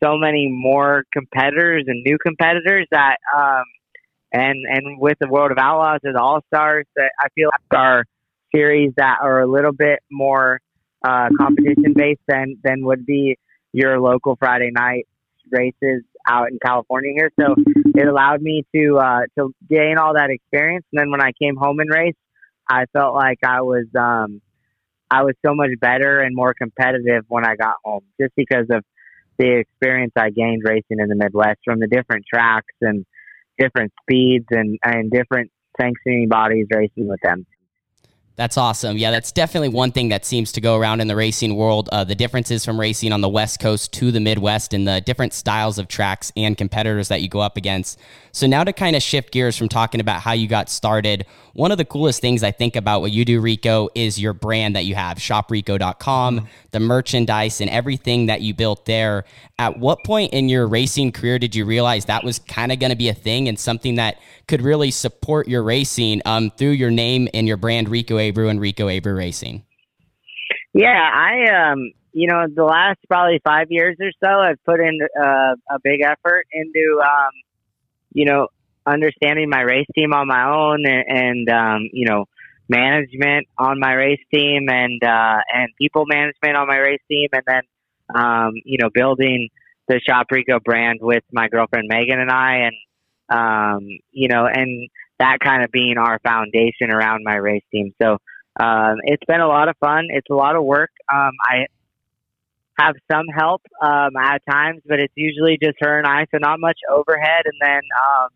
so 0.03 0.17
many 0.17 0.49
more 0.51 1.05
competitors 1.13 1.85
and 1.87 2.03
new 2.05 2.19
competitors 2.19 2.87
that 2.91 3.17
um 3.37 3.65
and 4.33 4.65
and 4.69 4.99
with 5.01 5.19
the 5.21 5.29
World 5.29 5.53
of 5.53 5.59
Outlaws 5.59 6.01
the 6.03 6.19
All 6.19 6.41
Stars 6.53 6.87
that 6.97 7.11
I 7.21 7.29
feel 7.35 7.49
like 7.49 7.79
are 7.79 8.05
series 8.55 8.93
that 8.97 9.19
are 9.23 9.41
a 9.41 9.47
little 9.47 9.73
bit 9.73 10.01
more 10.11 10.61
uh, 11.05 11.29
competition 11.39 11.95
based 11.95 12.21
than 12.29 12.57
than 12.63 12.85
would 12.85 13.05
be 13.07 13.37
your 13.73 14.01
local 14.01 14.37
Friday 14.37 14.71
night 14.73 15.07
races 15.51 16.03
out 16.29 16.49
in 16.51 16.59
California 16.65 17.13
here. 17.15 17.31
So 17.39 17.55
it 17.95 18.07
allowed 18.07 18.43
me 18.43 18.65
to 18.75 18.99
uh, 18.99 19.21
to 19.39 19.55
gain 19.69 19.99
all 19.99 20.15
that 20.15 20.31
experience. 20.31 20.85
And 20.93 21.01
then 21.01 21.11
when 21.11 21.21
I 21.21 21.33
came 21.41 21.57
home 21.57 21.81
and 21.81 21.91
raced, 21.91 22.19
I 22.69 22.87
felt 22.93 23.15
like 23.15 23.39
I 23.45 23.63
was 23.63 23.87
um, 23.99 24.41
I 25.11 25.23
was 25.25 25.35
so 25.45 25.55
much 25.55 25.71
better 25.81 26.21
and 26.21 26.35
more 26.35 26.55
competitive 26.55 27.25
when 27.29 27.45
I 27.45 27.57
got 27.57 27.75
home, 27.85 28.05
just 28.21 28.33
because 28.37 28.67
of 28.71 28.85
the 29.43 29.59
experience 29.59 30.13
I 30.17 30.31
gained 30.31 30.63
racing 30.65 30.99
in 31.01 31.09
the 31.09 31.17
Midwest 31.17 31.59
from 31.65 31.81
the 31.81 31.89
different 31.89 32.25
tracks 32.33 32.75
and 32.81 33.05
different 33.59 33.93
speeds 34.03 34.47
and, 34.51 34.79
and 34.85 35.11
different 35.11 35.51
sanctioning 35.81 36.29
bodies 36.29 36.67
racing 36.73 37.09
with 37.09 37.19
them. 37.23 37.45
That's 38.37 38.57
awesome. 38.57 38.97
Yeah, 38.97 39.11
that's 39.11 39.31
definitely 39.31 39.69
one 39.69 39.93
thing 39.93 40.09
that 40.09 40.25
seems 40.25 40.53
to 40.53 40.61
go 40.61 40.77
around 40.77 41.01
in 41.01 41.07
the 41.07 41.17
racing 41.17 41.55
world. 41.55 41.91
Uh, 41.93 42.03
the 42.05 42.15
differences 42.15 42.65
from 42.65 42.81
racing 42.81 43.13
on 43.13 43.21
the 43.21 43.29
West 43.29 43.61
Coast 43.61 43.93
to 43.95 44.11
the 44.11 44.21
Midwest 44.21 44.73
and 44.73 44.89
the 44.89 45.03
different 45.03 45.35
styles 45.35 45.79
of 45.79 45.87
tracks 45.87 46.33
and 46.35 46.57
competitors 46.57 47.09
that 47.09 47.21
you 47.21 47.29
go 47.29 47.41
up 47.41 47.59
against. 47.59 47.99
So, 48.31 48.47
now 48.47 48.65
to 48.65 48.73
kind 48.73 48.97
of 48.97 49.03
shift 49.03 49.33
gears 49.33 49.59
from 49.59 49.69
talking 49.69 50.01
about 50.01 50.23
how 50.23 50.33
you 50.33 50.49
got 50.49 50.71
started, 50.71 51.27
one 51.55 51.71
of 51.71 51.79
the 51.79 51.85
coolest 51.85 52.21
things 52.21 52.43
I 52.43 52.51
think 52.51 52.77
about 52.77 53.01
what 53.01 53.13
you 53.13 53.25
do, 53.25 53.41
Rico, 53.41 53.89
is 53.95 54.21
your 54.21 54.33
brand 54.33 54.75
that 54.77 54.85
you 54.85 54.95
have, 54.95 55.19
shoprico.com, 55.19 56.49
the 56.71 56.81
merchandise, 56.81 57.61
and 57.61 57.69
everything 57.69 58.27
that 58.27 58.41
you 58.41 58.55
built 58.55 58.87
there. 58.87 59.25
At 59.59 59.79
what 59.79 60.03
point 60.05 60.33
in 60.33 60.49
your 60.49 60.67
racing 60.67 61.13
career 61.13 61.39
did 61.39 61.55
you 61.55 61.65
realize 61.65 62.07
that 62.07 62.25
was 62.25 62.39
kind 62.39 62.73
of 62.73 62.79
going 62.79 62.91
to 62.91 62.97
be 62.97 63.09
a 63.09 63.15
thing 63.15 63.49
and 63.49 63.59
something 63.59 63.97
that 63.97 64.19
could 64.49 64.63
really 64.63 64.91
support 64.91 65.47
your 65.47 65.63
racing 65.63 66.23
um, 66.25 66.51
through 66.51 66.71
your 66.71 66.91
name 66.91 67.29
and 67.35 67.47
your 67.47 67.57
brand 67.57 67.89
Rico 67.89 68.17
Abreu 68.17 68.49
and 68.51 68.61
Rico 68.61 68.89
Abreu 68.89 69.17
Racing? 69.17 69.65
Yeah, 70.73 71.11
I 71.15 71.71
um, 71.73 71.93
you 72.13 72.29
know, 72.29 72.47
the 72.55 72.65
last 72.65 72.99
probably 73.09 73.41
five 73.45 73.67
years 73.71 73.97
or 74.01 74.11
so, 74.23 74.29
I've 74.29 74.63
put 74.65 74.81
in 74.81 74.99
uh, 75.19 75.55
a 75.71 75.79
big 75.83 76.01
effort 76.03 76.47
into 76.53 77.01
um, 77.03 77.33
you 78.13 78.25
know, 78.25 78.49
understanding 78.87 79.49
my 79.49 79.61
race 79.61 79.87
team 79.95 80.13
on 80.13 80.27
my 80.27 80.45
own 80.49 80.85
and, 80.87 81.05
and 81.09 81.49
um, 81.49 81.89
you 81.93 82.07
know, 82.07 82.27
management 82.69 83.47
on 83.59 83.79
my 83.79 83.93
race 83.93 84.21
team 84.33 84.69
and 84.69 85.03
uh, 85.03 85.39
and 85.53 85.69
people 85.79 86.05
management 86.07 86.57
on 86.57 86.67
my 86.67 86.79
race 86.79 87.03
team, 87.11 87.29
and 87.33 87.43
then 87.47 87.63
um, 88.15 88.53
you 88.65 88.79
know, 88.79 88.91
building 88.93 89.49
the 89.89 90.01
Shop 90.07 90.27
Rico 90.31 90.59
brand 90.61 90.99
with 91.03 91.25
my 91.33 91.49
girlfriend 91.49 91.89
Megan 91.89 92.21
and 92.21 92.31
I, 92.31 92.69
and 92.69 92.77
um, 93.29 93.89
you 94.11 94.29
know, 94.29 94.47
and 94.47 94.89
that 95.19 95.39
kind 95.43 95.63
of 95.63 95.71
being 95.71 95.97
our 95.99 96.19
foundation 96.21 96.91
around 96.91 97.23
my 97.25 97.37
race 97.37 97.65
team. 97.71 97.93
So 98.03 98.19
um, 98.61 98.97
it's 99.05 99.25
been 99.27 99.41
a 99.41 99.47
lot 99.47 99.69
of 99.69 99.77
fun. 99.79 100.07
It's 100.11 100.29
a 100.31 100.35
lot 100.35 100.57
of 100.57 100.65
work. 100.65 100.91
Um, 101.13 101.33
I 101.43 101.67
have 102.79 102.95
some 103.11 103.27
help 103.29 103.63
um, 103.81 104.17
at 104.17 104.43
times, 104.49 104.83
but 104.87 104.99
it's 104.99 105.13
usually 105.15 105.59
just 105.63 105.77
her 105.81 105.99
and 105.99 106.07
I, 106.07 106.27
so 106.31 106.39
not 106.41 106.59
much 106.59 106.79
overhead. 106.91 107.45
And 107.45 107.55
then, 107.61 107.81
um, 107.81 108.29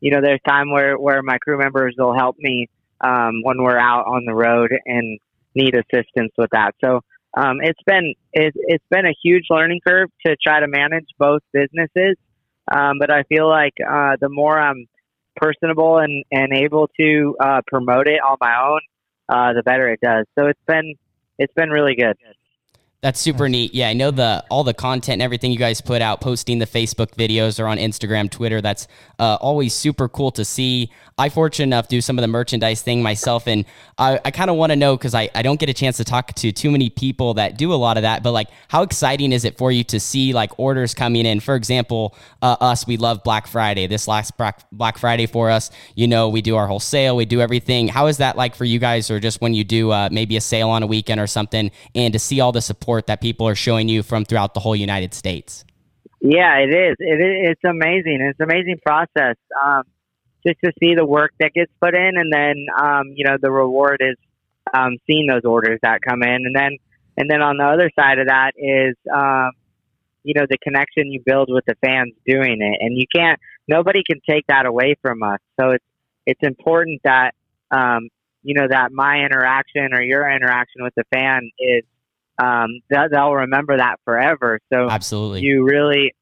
you 0.00 0.10
know, 0.10 0.20
there's 0.22 0.40
time 0.46 0.70
where 0.70 0.98
where 0.98 1.22
my 1.22 1.38
crew 1.38 1.58
members 1.58 1.94
will 1.98 2.14
help 2.14 2.36
me 2.38 2.68
um, 3.00 3.42
when 3.42 3.62
we're 3.62 3.78
out 3.78 4.06
on 4.06 4.24
the 4.26 4.34
road 4.34 4.70
and 4.86 5.18
need 5.54 5.74
assistance 5.74 6.32
with 6.36 6.50
that. 6.52 6.74
So 6.82 7.00
um, 7.36 7.58
it's 7.60 7.82
been 7.86 8.14
it, 8.32 8.52
it's 8.56 8.84
been 8.90 9.06
a 9.06 9.14
huge 9.22 9.44
learning 9.50 9.80
curve 9.86 10.08
to 10.26 10.36
try 10.42 10.60
to 10.60 10.68
manage 10.68 11.06
both 11.18 11.42
businesses. 11.52 12.16
Um, 12.70 12.98
but 12.98 13.10
I 13.10 13.24
feel 13.24 13.48
like 13.48 13.74
uh, 13.80 14.16
the 14.20 14.28
more 14.28 14.58
I'm 14.58 14.86
personable 15.36 15.98
and, 15.98 16.24
and 16.30 16.52
able 16.52 16.88
to 16.98 17.36
uh, 17.40 17.60
promote 17.66 18.06
it 18.06 18.20
on 18.20 18.36
my 18.40 18.54
own, 18.62 18.80
uh, 19.28 19.52
the 19.54 19.62
better 19.62 19.88
it 19.88 20.00
does. 20.02 20.26
So 20.38 20.46
it's 20.46 20.60
been 20.66 20.94
it's 21.38 21.54
been 21.54 21.70
really 21.70 21.94
good. 21.94 22.16
That's 23.02 23.18
super 23.18 23.48
neat. 23.48 23.72
Yeah, 23.72 23.88
I 23.88 23.94
know 23.94 24.10
the 24.10 24.44
all 24.50 24.62
the 24.62 24.74
content 24.74 25.14
and 25.14 25.22
everything 25.22 25.50
you 25.50 25.56
guys 25.56 25.80
put 25.80 26.02
out, 26.02 26.20
posting 26.20 26.58
the 26.58 26.66
Facebook 26.66 27.14
videos 27.14 27.58
or 27.58 27.66
on 27.66 27.78
Instagram, 27.78 28.30
Twitter. 28.30 28.60
That's 28.60 28.86
uh, 29.18 29.38
always 29.40 29.72
super 29.72 30.06
cool 30.06 30.30
to 30.32 30.44
see. 30.44 30.90
I 31.16 31.30
fortunate 31.30 31.64
enough 31.64 31.88
do 31.88 32.02
some 32.02 32.18
of 32.18 32.22
the 32.22 32.28
merchandise 32.28 32.82
thing 32.82 33.02
myself, 33.02 33.46
and 33.46 33.64
I, 33.96 34.20
I 34.22 34.30
kind 34.30 34.50
of 34.50 34.56
want 34.56 34.72
to 34.72 34.76
know 34.76 34.98
because 34.98 35.14
I, 35.14 35.30
I 35.34 35.40
don't 35.40 35.58
get 35.58 35.70
a 35.70 35.74
chance 35.74 35.96
to 35.96 36.04
talk 36.04 36.34
to 36.34 36.52
too 36.52 36.70
many 36.70 36.90
people 36.90 37.34
that 37.34 37.56
do 37.56 37.72
a 37.72 37.76
lot 37.76 37.96
of 37.96 38.02
that. 38.02 38.22
But 38.22 38.32
like, 38.32 38.48
how 38.68 38.82
exciting 38.82 39.32
is 39.32 39.46
it 39.46 39.56
for 39.56 39.72
you 39.72 39.82
to 39.84 39.98
see 39.98 40.34
like 40.34 40.58
orders 40.58 40.92
coming 40.92 41.24
in? 41.24 41.40
For 41.40 41.56
example, 41.56 42.14
uh, 42.42 42.56
us 42.60 42.86
we 42.86 42.98
love 42.98 43.22
Black 43.24 43.46
Friday. 43.46 43.86
This 43.86 44.08
last 44.08 44.34
Black 44.72 44.98
Friday 44.98 45.24
for 45.24 45.50
us, 45.50 45.70
you 45.94 46.06
know, 46.06 46.28
we 46.28 46.42
do 46.42 46.56
our 46.56 46.66
whole 46.66 46.80
sale, 46.80 47.16
we 47.16 47.24
do 47.24 47.40
everything. 47.40 47.88
How 47.88 48.08
is 48.08 48.18
that 48.18 48.36
like 48.36 48.54
for 48.54 48.66
you 48.66 48.78
guys, 48.78 49.10
or 49.10 49.20
just 49.20 49.40
when 49.40 49.54
you 49.54 49.64
do 49.64 49.90
uh, 49.90 50.10
maybe 50.12 50.36
a 50.36 50.40
sale 50.42 50.68
on 50.68 50.82
a 50.82 50.86
weekend 50.86 51.18
or 51.18 51.26
something, 51.26 51.70
and 51.94 52.12
to 52.12 52.18
see 52.18 52.40
all 52.40 52.52
the 52.52 52.60
support 52.60 52.89
support 52.90 53.06
that 53.06 53.20
people 53.20 53.46
are 53.46 53.54
showing 53.54 53.88
you 53.88 54.02
from 54.02 54.24
throughout 54.24 54.54
the 54.54 54.60
whole 54.60 54.74
United 54.74 55.14
States. 55.14 55.64
Yeah, 56.20 56.58
it 56.58 56.70
is. 56.70 56.96
It 56.98 57.20
is 57.20 57.50
it's 57.52 57.64
amazing. 57.64 58.18
It's 58.20 58.38
an 58.40 58.50
amazing 58.50 58.78
process. 58.84 59.36
Um, 59.64 59.82
just 60.46 60.58
to 60.64 60.72
see 60.80 60.94
the 60.94 61.06
work 61.06 61.32
that 61.38 61.52
gets 61.54 61.70
put 61.80 61.94
in, 61.94 62.12
and 62.16 62.32
then 62.32 62.66
um, 62.78 63.12
you 63.14 63.24
know 63.24 63.36
the 63.40 63.50
reward 63.50 64.00
is 64.00 64.16
um, 64.74 64.96
seeing 65.06 65.26
those 65.26 65.44
orders 65.44 65.78
that 65.82 66.00
come 66.06 66.22
in, 66.22 66.44
and 66.46 66.54
then 66.54 66.76
and 67.16 67.30
then 67.30 67.40
on 67.42 67.56
the 67.56 67.64
other 67.64 67.90
side 67.98 68.18
of 68.18 68.26
that 68.26 68.52
is 68.56 68.96
um, 69.12 69.52
you 70.24 70.34
know 70.34 70.46
the 70.48 70.58
connection 70.58 71.10
you 71.12 71.22
build 71.24 71.48
with 71.50 71.64
the 71.66 71.76
fans 71.84 72.12
doing 72.26 72.58
it, 72.60 72.78
and 72.80 72.98
you 72.98 73.06
can't 73.14 73.38
nobody 73.68 74.02
can 74.04 74.20
take 74.28 74.46
that 74.48 74.66
away 74.66 74.96
from 75.00 75.22
us. 75.22 75.38
So 75.58 75.70
it's 75.70 75.84
it's 76.26 76.42
important 76.42 77.00
that 77.04 77.32
um, 77.70 78.08
you 78.42 78.54
know 78.54 78.66
that 78.68 78.92
my 78.92 79.24
interaction 79.24 79.94
or 79.94 80.02
your 80.02 80.30
interaction 80.30 80.82
with 80.82 80.94
the 80.96 81.04
fan 81.12 81.50
is 81.58 81.84
um, 82.40 82.80
they'll 82.88 83.32
remember 83.32 83.76
that 83.76 83.96
forever. 84.04 84.60
So 84.72 84.88
absolutely, 84.88 85.42
you 85.42 85.64
really, 85.64 86.14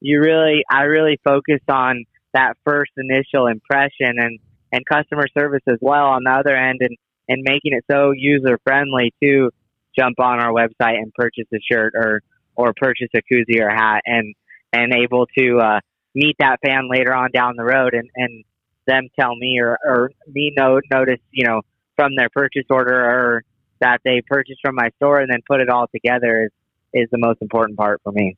you 0.00 0.20
really, 0.20 0.62
I 0.70 0.82
really 0.82 1.18
focus 1.24 1.60
on 1.68 2.04
that 2.34 2.56
first 2.64 2.92
initial 2.96 3.46
impression 3.46 4.18
and 4.18 4.38
and 4.72 4.84
customer 4.86 5.26
service 5.36 5.62
as 5.68 5.78
well 5.80 6.06
on 6.06 6.24
the 6.24 6.30
other 6.30 6.54
end, 6.54 6.78
and 6.80 6.96
and 7.28 7.42
making 7.42 7.72
it 7.72 7.84
so 7.90 8.12
user 8.14 8.58
friendly 8.64 9.14
to 9.22 9.50
jump 9.98 10.18
on 10.20 10.40
our 10.40 10.52
website 10.52 10.96
and 10.96 11.12
purchase 11.14 11.46
a 11.54 11.58
shirt 11.70 11.92
or 11.94 12.20
or 12.54 12.72
purchase 12.76 13.08
a 13.14 13.20
koozie 13.32 13.60
or 13.60 13.70
hat 13.70 14.02
and 14.04 14.34
and 14.72 14.92
able 14.92 15.26
to 15.38 15.58
uh, 15.58 15.80
meet 16.14 16.36
that 16.38 16.58
fan 16.64 16.88
later 16.90 17.14
on 17.14 17.30
down 17.32 17.54
the 17.56 17.64
road 17.64 17.94
and 17.94 18.08
and 18.14 18.44
them 18.86 19.08
tell 19.18 19.34
me 19.36 19.58
or 19.60 19.78
or 19.84 20.10
me 20.26 20.52
know 20.56 20.80
notice 20.90 21.20
you 21.30 21.46
know 21.46 21.62
from 21.96 22.16
their 22.16 22.28
purchase 22.30 22.64
order 22.68 22.94
or 22.94 23.44
that 23.82 24.00
they 24.04 24.22
purchase 24.26 24.56
from 24.62 24.74
my 24.74 24.90
store 24.96 25.20
and 25.20 25.30
then 25.30 25.40
put 25.46 25.60
it 25.60 25.68
all 25.68 25.86
together 25.94 26.44
is, 26.44 27.04
is 27.04 27.08
the 27.10 27.18
most 27.18 27.42
important 27.42 27.78
part 27.78 28.00
for 28.02 28.12
me. 28.12 28.36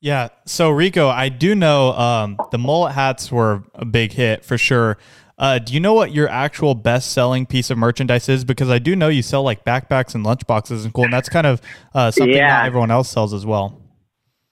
Yeah. 0.00 0.28
So 0.44 0.68
Rico, 0.70 1.08
I 1.08 1.30
do 1.30 1.54
know 1.54 1.92
um, 1.92 2.36
the 2.50 2.58
mullet 2.58 2.92
hats 2.92 3.32
were 3.32 3.62
a 3.74 3.86
big 3.86 4.12
hit 4.12 4.44
for 4.44 4.58
sure. 4.58 4.98
Uh, 5.38 5.58
do 5.58 5.72
you 5.72 5.80
know 5.80 5.94
what 5.94 6.12
your 6.12 6.28
actual 6.28 6.74
best 6.74 7.12
selling 7.12 7.46
piece 7.46 7.70
of 7.70 7.78
merchandise 7.78 8.28
is? 8.28 8.44
Because 8.44 8.70
I 8.70 8.78
do 8.78 8.94
know 8.94 9.08
you 9.08 9.22
sell 9.22 9.42
like 9.42 9.64
backpacks 9.64 10.14
and 10.14 10.24
lunchboxes 10.24 10.84
and 10.84 10.92
cool, 10.92 11.04
and 11.04 11.12
that's 11.12 11.28
kind 11.28 11.46
of 11.46 11.60
uh, 11.94 12.10
something 12.10 12.36
yeah. 12.36 12.60
that 12.60 12.66
everyone 12.66 12.90
else 12.90 13.10
sells 13.10 13.32
as 13.32 13.44
well. 13.44 13.80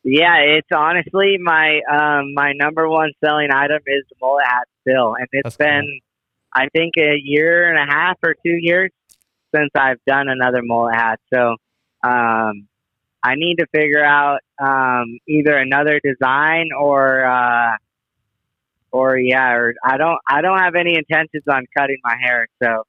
Yeah, 0.05 0.39
it's 0.39 0.69
honestly 0.75 1.37
my 1.41 1.81
um, 1.89 2.35
my 2.35 2.53
number 2.55 2.89
one 2.89 3.13
selling 3.25 3.53
item 3.53 3.79
is 3.87 4.05
the 4.09 4.17
mullet 4.21 4.45
hat 4.45 4.67
still, 4.81 5.15
and 5.15 5.29
it's 5.31 5.45
that's 5.45 5.57
been 5.57 5.83
cool. 5.83 6.65
I 6.65 6.69
think 6.71 6.95
a 6.99 7.15
year 7.23 7.73
and 7.73 7.79
a 7.79 7.93
half 7.93 8.17
or 8.23 8.35
two 8.45 8.57
years 8.59 8.91
since 9.55 9.71
I've 9.75 9.99
done 10.07 10.29
another 10.29 10.61
mullet 10.63 10.95
hat. 10.95 11.21
So 11.33 11.57
um, 12.03 12.69
I 13.23 13.35
need 13.37 13.57
to 13.57 13.67
figure 13.75 14.05
out 14.05 14.41
um, 14.61 15.19
either 15.29 15.57
another 15.57 16.01
design 16.03 16.71
or 16.79 17.25
uh, 17.25 17.77
or 18.91 19.19
yeah, 19.19 19.53
or 19.53 19.75
I 19.85 19.97
don't 19.97 20.19
I 20.29 20.43
don't 20.43 20.59
have 20.59 20.75
any 20.75 20.97
intentions 20.97 21.45
on 21.49 21.67
cutting 21.77 21.99
my 22.05 22.17
hair. 22.21 22.49
So 22.63 22.85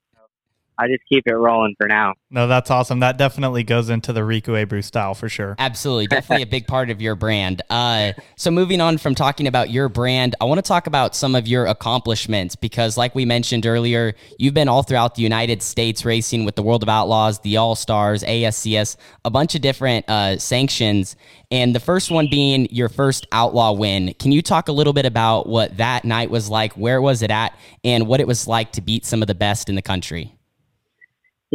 I 0.77 0.87
just 0.87 1.03
keep 1.07 1.27
it 1.27 1.35
rolling 1.35 1.75
for 1.77 1.87
now. 1.87 2.13
No, 2.29 2.47
that's 2.47 2.71
awesome. 2.71 2.99
That 2.99 3.17
definitely 3.17 3.63
goes 3.63 3.89
into 3.89 4.11
the 4.11 4.23
Rico 4.23 4.53
Abreu 4.53 4.83
style 4.83 5.13
for 5.13 5.29
sure. 5.29 5.55
Absolutely. 5.59 6.07
Definitely 6.13 6.43
a 6.43 6.47
big 6.47 6.67
part 6.67 6.89
of 6.89 7.01
your 7.01 7.15
brand. 7.15 7.61
Uh, 7.69 8.13
so, 8.35 8.51
moving 8.51 8.81
on 8.81 8.97
from 8.97 9.15
talking 9.15 9.47
about 9.47 9.69
your 9.69 9.89
brand, 9.89 10.35
I 10.41 10.45
want 10.45 10.59
to 10.59 10.67
talk 10.67 10.87
about 10.87 11.15
some 11.15 11.35
of 11.35 11.47
your 11.47 11.65
accomplishments 11.65 12.55
because, 12.55 12.97
like 12.97 13.15
we 13.15 13.25
mentioned 13.25 13.65
earlier, 13.65 14.15
you've 14.37 14.53
been 14.53 14.67
all 14.67 14.83
throughout 14.83 15.15
the 15.15 15.21
United 15.21 15.61
States 15.61 16.05
racing 16.05 16.45
with 16.45 16.55
the 16.55 16.63
World 16.63 16.83
of 16.83 16.89
Outlaws, 16.89 17.39
the 17.39 17.57
All 17.57 17.75
Stars, 17.75 18.23
ASCS, 18.23 18.97
a 19.25 19.29
bunch 19.29 19.55
of 19.55 19.61
different 19.61 20.07
uh, 20.09 20.37
sanctions. 20.37 21.15
And 21.51 21.75
the 21.75 21.79
first 21.79 22.09
one 22.09 22.27
being 22.31 22.67
your 22.71 22.89
first 22.89 23.27
Outlaw 23.31 23.73
win. 23.73 24.13
Can 24.19 24.31
you 24.31 24.41
talk 24.41 24.69
a 24.69 24.71
little 24.71 24.93
bit 24.93 25.05
about 25.05 25.47
what 25.47 25.77
that 25.77 26.03
night 26.03 26.31
was 26.31 26.49
like? 26.49 26.73
Where 26.73 27.01
was 27.01 27.21
it 27.21 27.29
at? 27.29 27.55
And 27.83 28.07
what 28.07 28.19
it 28.19 28.27
was 28.27 28.47
like 28.47 28.71
to 28.73 28.81
beat 28.81 29.05
some 29.05 29.21
of 29.21 29.27
the 29.27 29.35
best 29.35 29.69
in 29.69 29.75
the 29.75 29.81
country? 29.81 30.33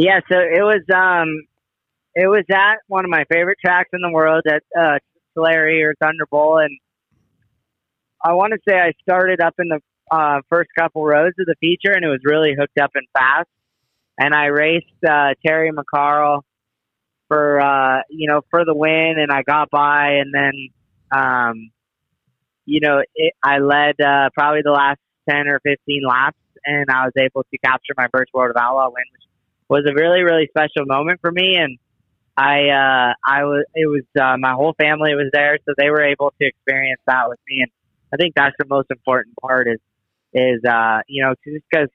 Yeah, 0.01 0.21
so 0.31 0.39
it 0.39 0.63
was 0.63 0.83
um, 0.95 1.43
it 2.15 2.29
was 2.29 2.45
at 2.53 2.77
one 2.87 3.05
of 3.05 3.11
my 3.11 3.25
favorite 3.33 3.59
tracks 3.61 3.89
in 3.93 4.01
the 4.01 4.13
world 4.13 4.45
at 4.47 4.63
uh, 4.81 4.99
Tulare 5.35 5.91
or 5.91 5.95
Thunder 6.01 6.25
Bowl, 6.31 6.59
and 6.59 6.71
I 8.25 8.35
want 8.35 8.53
to 8.53 8.61
say 8.69 8.79
I 8.79 8.93
started 9.03 9.41
up 9.41 9.55
in 9.59 9.67
the 9.67 9.81
uh, 10.17 10.41
first 10.49 10.71
couple 10.79 11.05
rows 11.05 11.33
of 11.41 11.47
the 11.47 11.57
feature, 11.61 11.93
and 11.93 12.05
it 12.05 12.09
was 12.09 12.21
really 12.23 12.55
hooked 12.57 12.79
up 12.79 12.93
and 12.95 13.09
fast. 13.13 13.49
And 14.21 14.37
I 14.37 14.47
raced 14.47 14.87
uh, 15.05 15.35
Terry 15.45 15.73
McCarl 15.73 16.43
for 17.27 17.61
uh, 17.61 18.03
you 18.09 18.29
know 18.29 18.43
for 18.51 18.65
the 18.65 18.77
win, 18.77 19.17
and 19.19 19.33
I 19.33 19.43
got 19.43 19.69
by, 19.69 20.21
and 20.21 20.33
then 20.33 20.53
um, 21.11 21.71
you 22.67 22.79
know 22.81 23.03
it, 23.17 23.33
I 23.43 23.59
led 23.59 24.01
uh, 24.01 24.31
probably 24.33 24.61
the 24.63 24.71
last 24.71 25.01
ten 25.29 25.49
or 25.49 25.59
fifteen 25.59 26.03
laps, 26.09 26.39
and 26.65 26.87
I 26.89 27.07
was 27.07 27.15
able 27.19 27.43
to 27.43 27.59
capture 27.59 27.95
my 27.97 28.07
first 28.13 28.31
World 28.33 28.53
of 28.55 28.63
Outlaw 28.63 28.91
win, 28.91 29.03
which 29.13 29.28
was 29.69 29.85
a 29.89 29.95
really 29.95 30.23
really 30.23 30.49
special 30.49 30.87
moment 30.87 31.21
for 31.21 31.31
me. 31.31 31.57
And 31.57 31.79
I 32.37 32.69
uh 32.69 33.15
I 33.27 33.45
was 33.45 33.65
it 33.75 33.87
was 33.87 34.05
uh, 34.21 34.37
my 34.39 34.53
whole 34.53 34.75
family 34.81 35.15
was 35.15 35.31
there 35.33 35.59
so 35.67 35.75
they 35.77 35.91
were 35.91 36.03
able 36.03 36.33
to 36.41 36.47
experience 36.47 37.01
that 37.07 37.29
with 37.29 37.39
me. 37.49 37.63
And 37.63 37.71
I 38.13 38.17
think 38.17 38.35
that's 38.35 38.57
the 38.59 38.67
most 38.69 38.91
important 38.91 39.37
part 39.41 39.69
is 39.69 39.81
is 40.35 40.61
uh 40.69 41.01
you 41.09 41.25
know 41.25 41.35
just 41.45 41.65
because 41.71 41.89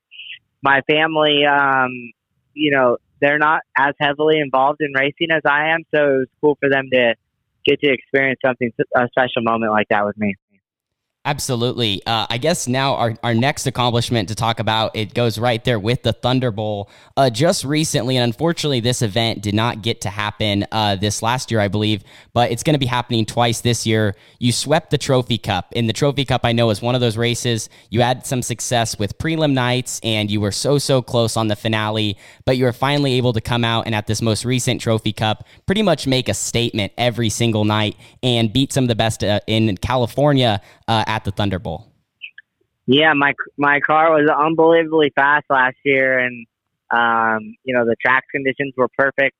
my 0.61 0.81
family 0.89 1.45
um 1.45 1.91
you 2.53 2.71
know 2.71 2.97
they're 3.21 3.39
not 3.39 3.61
as 3.77 3.93
heavily 3.99 4.39
involved 4.39 4.81
in 4.81 4.91
racing 4.93 5.31
as 5.31 5.43
I 5.45 5.69
am. 5.69 5.83
So 5.95 6.01
it 6.03 6.17
was 6.17 6.27
cool 6.41 6.57
for 6.59 6.69
them 6.69 6.89
to 6.91 7.15
get 7.65 7.79
to 7.79 7.89
experience 7.89 8.39
something 8.45 8.71
a 8.95 9.07
special 9.07 9.43
moment 9.43 9.71
like 9.71 9.87
that 9.89 10.05
with 10.05 10.17
me. 10.17 10.35
Absolutely. 11.25 12.05
Uh, 12.05 12.27
I 12.29 12.37
guess 12.37 12.67
now 12.67 12.95
our, 12.95 13.15
our 13.23 13.33
next 13.33 13.65
accomplishment 13.65 14.27
to 14.27 14.35
talk 14.35 14.59
about, 14.59 14.93
it 14.93 15.13
goes 15.13 15.39
right 15.39 15.63
there 15.63 15.79
with 15.79 16.03
the 16.03 16.11
Thunder 16.11 16.51
Bowl. 16.51 16.89
Uh, 17.15 17.29
just 17.29 17.63
recently, 17.63 18.17
and 18.17 18.25
unfortunately, 18.25 18.81
this 18.81 19.01
event 19.01 19.41
did 19.41 19.55
not 19.55 19.81
get 19.81 20.01
to 20.01 20.09
happen 20.09 20.65
uh, 20.73 20.97
this 20.97 21.21
last 21.21 21.49
year, 21.49 21.61
I 21.61 21.69
believe, 21.69 22.03
but 22.33 22.51
it's 22.51 22.61
going 22.61 22.73
to 22.73 22.79
be 22.79 22.87
happening 22.87 23.25
twice 23.25 23.61
this 23.61 23.85
year. 23.85 24.15
You 24.39 24.51
swept 24.51 24.89
the 24.89 24.97
Trophy 24.97 25.37
Cup. 25.37 25.71
And 25.77 25.87
the 25.87 25.93
Trophy 25.93 26.25
Cup, 26.25 26.41
I 26.43 26.51
know, 26.51 26.69
is 26.71 26.81
one 26.81 26.93
of 26.93 26.99
those 26.99 27.15
races. 27.15 27.69
You 27.89 28.01
had 28.01 28.25
some 28.25 28.41
success 28.41 28.99
with 28.99 29.17
prelim 29.17 29.53
nights, 29.53 30.01
and 30.03 30.29
you 30.29 30.41
were 30.41 30.51
so, 30.51 30.77
so 30.77 31.01
close 31.01 31.37
on 31.37 31.47
the 31.47 31.55
finale, 31.55 32.17
but 32.43 32.57
you 32.57 32.65
were 32.65 32.73
finally 32.73 33.13
able 33.13 33.31
to 33.31 33.41
come 33.41 33.63
out 33.63 33.85
and 33.85 33.95
at 33.95 34.07
this 34.07 34.21
most 34.21 34.43
recent 34.43 34.81
Trophy 34.81 35.13
Cup, 35.13 35.47
pretty 35.67 35.83
much 35.83 36.05
make 36.05 36.27
a 36.27 36.33
statement 36.33 36.91
every 36.97 37.29
single 37.29 37.63
night 37.63 37.95
and 38.21 38.51
beat 38.51 38.73
some 38.73 38.83
of 38.83 38.89
the 38.89 38.95
best 38.95 39.23
uh, 39.23 39.39
in 39.47 39.77
California 39.77 40.61
uh, 40.89 41.03
at 41.13 41.23
the 41.23 41.31
Thunder 41.31 41.59
Bowl. 41.59 41.93
Yeah, 42.85 43.13
my 43.13 43.33
my 43.57 43.79
car 43.79 44.11
was 44.11 44.29
unbelievably 44.29 45.11
fast 45.15 45.45
last 45.49 45.77
year, 45.85 46.19
and 46.19 46.45
um, 46.91 47.55
you 47.63 47.73
know 47.75 47.85
the 47.85 47.95
track 48.03 48.23
conditions 48.31 48.73
were 48.75 48.89
perfect. 48.97 49.37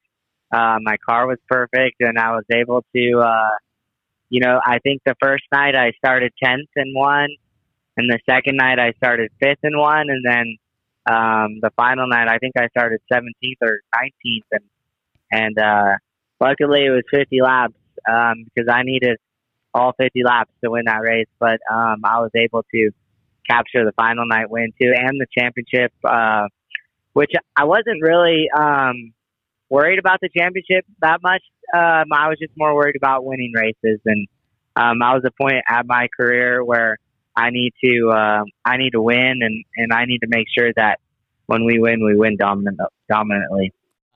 Uh, 0.54 0.78
my 0.82 0.96
car 1.08 1.28
was 1.28 1.40
perfect, 1.50 1.96
and 2.00 2.18
I 2.20 2.30
was 2.32 2.44
able 2.54 2.86
to, 2.96 3.20
uh, 3.20 3.56
you 4.30 4.40
know, 4.40 4.62
I 4.64 4.78
think 4.80 5.02
the 5.04 5.16
first 5.20 5.44
night 5.52 5.76
I 5.76 5.94
started 5.98 6.32
tenth 6.42 6.70
and 6.76 6.96
one, 6.96 7.30
and 7.98 8.08
the 8.08 8.20
second 8.30 8.58
night 8.58 8.78
I 8.78 8.92
started 8.98 9.32
fifth 9.42 9.64
and 9.64 9.78
one, 9.78 10.06
and 10.10 10.24
then 10.24 10.58
um, 11.10 11.60
the 11.60 11.72
final 11.76 12.08
night 12.08 12.28
I 12.30 12.38
think 12.38 12.54
I 12.56 12.68
started 12.68 13.02
seventeenth 13.12 13.58
or 13.62 13.80
nineteenth, 14.00 14.46
and 14.52 14.66
and 15.32 15.58
uh, 15.58 15.98
luckily 16.40 16.86
it 16.86 16.92
was 16.92 17.04
fifty 17.12 17.42
laps 17.42 17.74
um, 18.08 18.46
because 18.46 18.70
I 18.72 18.84
needed 18.84 19.18
all 19.74 19.94
50 19.98 20.24
laps 20.24 20.52
to 20.64 20.72
win 20.72 20.84
that 20.86 21.02
race, 21.02 21.28
but 21.40 21.60
um, 21.72 22.02
I 22.04 22.20
was 22.20 22.32
able 22.36 22.64
to 22.74 22.92
capture 23.50 23.84
the 23.86 23.92
final 23.96 24.26
night 24.26 24.50
win 24.50 24.72
too 24.82 24.94
and 24.96 25.20
the 25.20 25.28
championship, 25.38 25.92
uh, 26.04 26.48
which 27.14 27.32
I 27.56 27.66
wasn't 27.66 28.02
really 28.02 28.48
um, 28.56 29.14
worried 29.70 30.00
about 30.00 30.20
the 30.22 30.30
championship 30.36 30.86
that 31.02 31.22
much. 31.22 31.42
Um, 31.74 32.06
I 32.14 32.30
was 32.30 32.38
just 32.40 32.54
more 32.56 32.76
worried 32.76 32.96
about 32.96 33.26
winning 33.26 33.52
races, 33.56 34.00
and 34.06 34.28
um, 34.76 35.02
I 35.02 35.14
was 35.16 35.24
a 35.26 35.32
point 35.42 35.64
at 35.68 35.86
my 35.86 36.08
career 36.16 36.64
where 36.64 36.98
I 37.36 37.50
need 37.50 37.74
to 37.84 38.10
uh, 38.12 38.44
I 38.64 38.78
need 38.78 38.92
to 38.92 39.02
win, 39.02 39.40
and 39.42 39.64
and 39.76 39.92
I 39.92 40.06
need 40.06 40.20
to 40.20 40.28
make 40.28 40.48
sure 40.56 40.72
that 40.76 41.00
when 41.48 41.66
we 41.66 41.80
win, 41.80 42.06
we 42.06 42.16
win 42.16 42.38
dominant, 42.38 42.80
dominantly. 43.10 43.74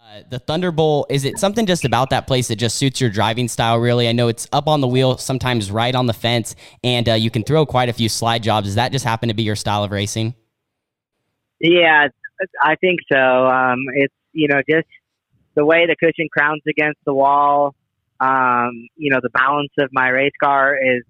Uh, 0.08 0.22
the 0.30 0.39
Thunder 0.39 0.72
Bowl, 0.72 1.06
is 1.10 1.26
it 1.26 1.38
something 1.38 1.65
just 1.65 1.84
about 1.84 2.12
that 2.12 2.28
place 2.28 2.48
that 2.48 2.56
just 2.56 2.78
suits 2.78 3.02
your 3.02 3.10
driving 3.10 3.50
style, 3.50 3.78
really? 3.78 4.08
I 4.08 4.13
know 4.13 4.30
it's 4.30 4.48
up 4.54 4.70
on 4.70 4.80
the 4.80 4.88
wheel, 4.88 5.17
sometimes 5.17 5.70
right 5.70 5.93
on 5.93 6.06
the 6.06 6.13
fence, 6.13 6.56
and 6.82 7.10
uh, 7.10 7.13
you 7.15 7.30
can 7.30 7.43
throw 7.43 7.65
quite 7.65 7.89
a 7.89 7.93
few 7.93 8.08
slide 8.08 8.41
jobs. 8.41 8.67
Does 8.67 8.76
that 8.76 8.93
just 8.93 9.04
happen 9.04 9.28
to 9.28 9.36
be 9.36 9.43
your 9.43 9.58
style 9.58 9.84
of 9.84 9.91
racing? 9.91 10.34
Yeah, 11.60 12.08
I 12.62 12.76
think 12.76 13.02
so. 13.12 13.17
Um, 13.17 13.80
it's, 13.96 14.13
you 14.32 14.48
know, 14.48 14.62
just 14.70 14.88
the 15.56 15.65
way 15.65 15.86
the 15.88 15.98
cushion 16.02 16.30
crowns 16.32 16.62
against 16.70 17.00
the 17.06 17.13
wall. 17.13 17.76
Um, 18.22 18.88
you 18.96 19.10
know, 19.10 19.20
the 19.22 19.30
balance 19.32 19.74
of 19.78 19.89
my 19.91 20.08
race 20.08 20.32
car 20.41 20.78
is 20.78 21.04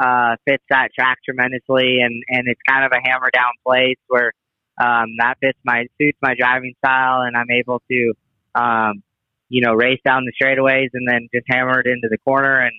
uh, 0.00 0.34
fits 0.44 0.64
that 0.70 0.88
track 0.98 1.18
tremendously, 1.24 2.00
and, 2.02 2.24
and 2.28 2.48
it's 2.48 2.60
kind 2.68 2.84
of 2.84 2.90
a 2.90 3.08
hammer 3.08 3.30
down 3.32 3.52
place 3.64 3.98
where 4.08 4.32
um, 4.78 5.16
that 5.18 5.34
fits 5.40 5.58
my 5.64 5.86
suits 5.98 6.18
my 6.20 6.34
driving 6.38 6.74
style, 6.84 7.22
and 7.22 7.36
I'm 7.36 7.50
able 7.50 7.82
to, 7.90 8.12
um, 8.54 9.02
you 9.48 9.62
know, 9.62 9.72
race 9.72 10.00
down 10.04 10.24
the 10.24 10.32
straightaways 10.32 10.90
and 10.92 11.08
then 11.08 11.28
just 11.34 11.46
hammer 11.48 11.80
it 11.80 11.86
into 11.86 12.08
the 12.10 12.18
corner 12.18 12.60
and 12.60 12.72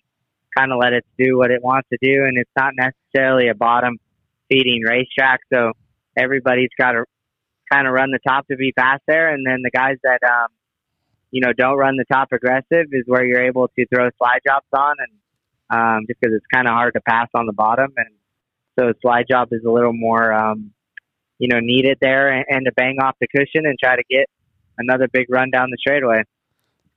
kind 0.56 0.72
of 0.72 0.80
let 0.80 0.94
it 0.94 1.06
do 1.18 1.38
what 1.38 1.52
it 1.52 1.64
wants 1.64 1.88
to 1.90 1.98
do. 2.02 2.26
And 2.26 2.38
it's 2.38 2.52
not 2.56 2.74
necessarily 2.76 3.50
a 3.50 3.56
bottom 3.56 3.98
feeding 4.50 4.82
racetrack, 4.86 5.42
so 5.52 5.72
everybody's 6.16 6.70
got 6.78 6.92
to 6.92 7.06
kind 7.72 7.88
of 7.88 7.94
run 7.94 8.12
the 8.12 8.20
top 8.26 8.48
to 8.48 8.56
be 8.56 8.74
fast 8.76 9.04
there, 9.08 9.34
and 9.34 9.46
then 9.46 9.62
the 9.64 9.72
guys 9.72 9.98
that 10.04 10.20
um, 10.24 10.48
you 11.32 11.42
know 11.42 11.52
don't 11.54 11.78
run 11.78 11.98
the 11.98 12.06
top 12.12 12.30
aggressive 12.32 12.88
is 12.92 13.04
where 13.08 13.26
you're 13.26 13.44
able 13.44 13.68
to 13.70 13.86
throw 13.88 14.10
slide 14.18 14.40
jobs 14.48 14.68
on, 14.74 14.96
and 15.00 15.12
um, 15.70 16.06
just 16.08 16.20
because 16.20 16.36
it's 16.36 16.46
kind 16.54 16.68
of 16.68 16.74
hard 16.74 16.94
to 16.94 17.02
pass 17.02 17.28
on 17.34 17.46
the 17.46 17.54
bottom, 17.54 17.92
and 17.98 18.10
so 18.80 18.94
slide 19.02 19.26
job 19.30 19.50
is 19.52 19.64
a 19.66 19.72
little 19.72 19.94
more 19.94 20.32
um, 20.32 20.72
you 21.40 21.48
know, 21.48 21.60
need 21.60 21.86
it 21.86 21.98
there 22.02 22.30
and, 22.30 22.46
and 22.50 22.66
to 22.66 22.72
bang 22.74 22.98
off 23.02 23.16
the 23.20 23.28
cushion 23.28 23.66
and 23.66 23.78
try 23.82 23.96
to 23.96 24.04
get 24.10 24.30
another 24.78 25.08
big 25.08 25.28
run 25.30 25.50
down 25.50 25.70
the 25.70 25.78
straightaway. 25.78 26.24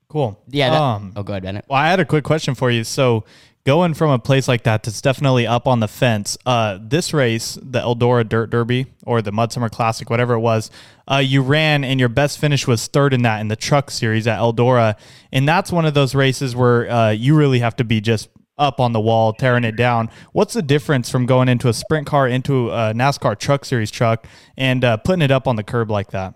Cool. 0.08 0.40
Yeah. 0.48 0.70
That, 0.70 0.80
um, 0.80 1.12
oh, 1.16 1.22
go 1.22 1.34
ahead, 1.34 1.44
Bennett. 1.44 1.64
Well, 1.68 1.78
I 1.78 1.88
had 1.88 2.00
a 2.00 2.04
quick 2.04 2.24
question 2.24 2.54
for 2.54 2.70
you. 2.70 2.84
So, 2.84 3.24
going 3.66 3.92
from 3.94 4.10
a 4.10 4.18
place 4.18 4.48
like 4.48 4.62
that 4.62 4.82
that's 4.82 5.00
definitely 5.00 5.46
up 5.46 5.68
on 5.68 5.80
the 5.80 5.86
fence, 5.86 6.36
uh, 6.46 6.78
this 6.80 7.12
race, 7.12 7.58
the 7.62 7.80
Eldora 7.80 8.28
Dirt 8.28 8.50
Derby 8.50 8.86
or 9.04 9.22
the 9.22 9.30
Mudsummer 9.30 9.70
Classic, 9.70 10.08
whatever 10.08 10.34
it 10.34 10.40
was, 10.40 10.70
uh, 11.10 11.18
you 11.18 11.42
ran 11.42 11.84
and 11.84 12.00
your 12.00 12.08
best 12.08 12.38
finish 12.38 12.66
was 12.66 12.86
third 12.86 13.12
in 13.12 13.22
that 13.22 13.40
in 13.40 13.48
the 13.48 13.56
truck 13.56 13.90
series 13.90 14.26
at 14.26 14.38
Eldora. 14.38 14.96
And 15.30 15.46
that's 15.46 15.70
one 15.70 15.84
of 15.84 15.94
those 15.94 16.14
races 16.14 16.56
where 16.56 16.90
uh, 16.90 17.10
you 17.10 17.36
really 17.36 17.60
have 17.60 17.76
to 17.76 17.84
be 17.84 18.00
just 18.00 18.28
up 18.60 18.78
on 18.78 18.92
the 18.92 19.00
wall, 19.00 19.32
tearing 19.32 19.64
it 19.64 19.76
down. 19.76 20.10
What's 20.32 20.54
the 20.54 20.62
difference 20.62 21.10
from 21.10 21.26
going 21.26 21.48
into 21.48 21.68
a 21.68 21.72
sprint 21.72 22.06
car 22.06 22.28
into 22.28 22.70
a 22.70 22.92
NASCAR 22.94 23.38
Truck 23.38 23.64
Series 23.64 23.90
truck 23.90 24.26
and 24.56 24.84
uh, 24.84 24.98
putting 24.98 25.22
it 25.22 25.30
up 25.30 25.48
on 25.48 25.56
the 25.56 25.64
curb 25.64 25.90
like 25.90 26.10
that? 26.10 26.34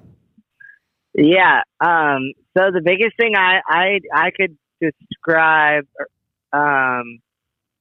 Yeah. 1.14 1.60
Um, 1.80 2.32
so 2.56 2.70
the 2.72 2.82
biggest 2.84 3.16
thing 3.16 3.34
I 3.36 3.60
I 3.68 4.00
I 4.12 4.30
could 4.30 4.56
describe 4.80 5.84
um, 6.52 7.20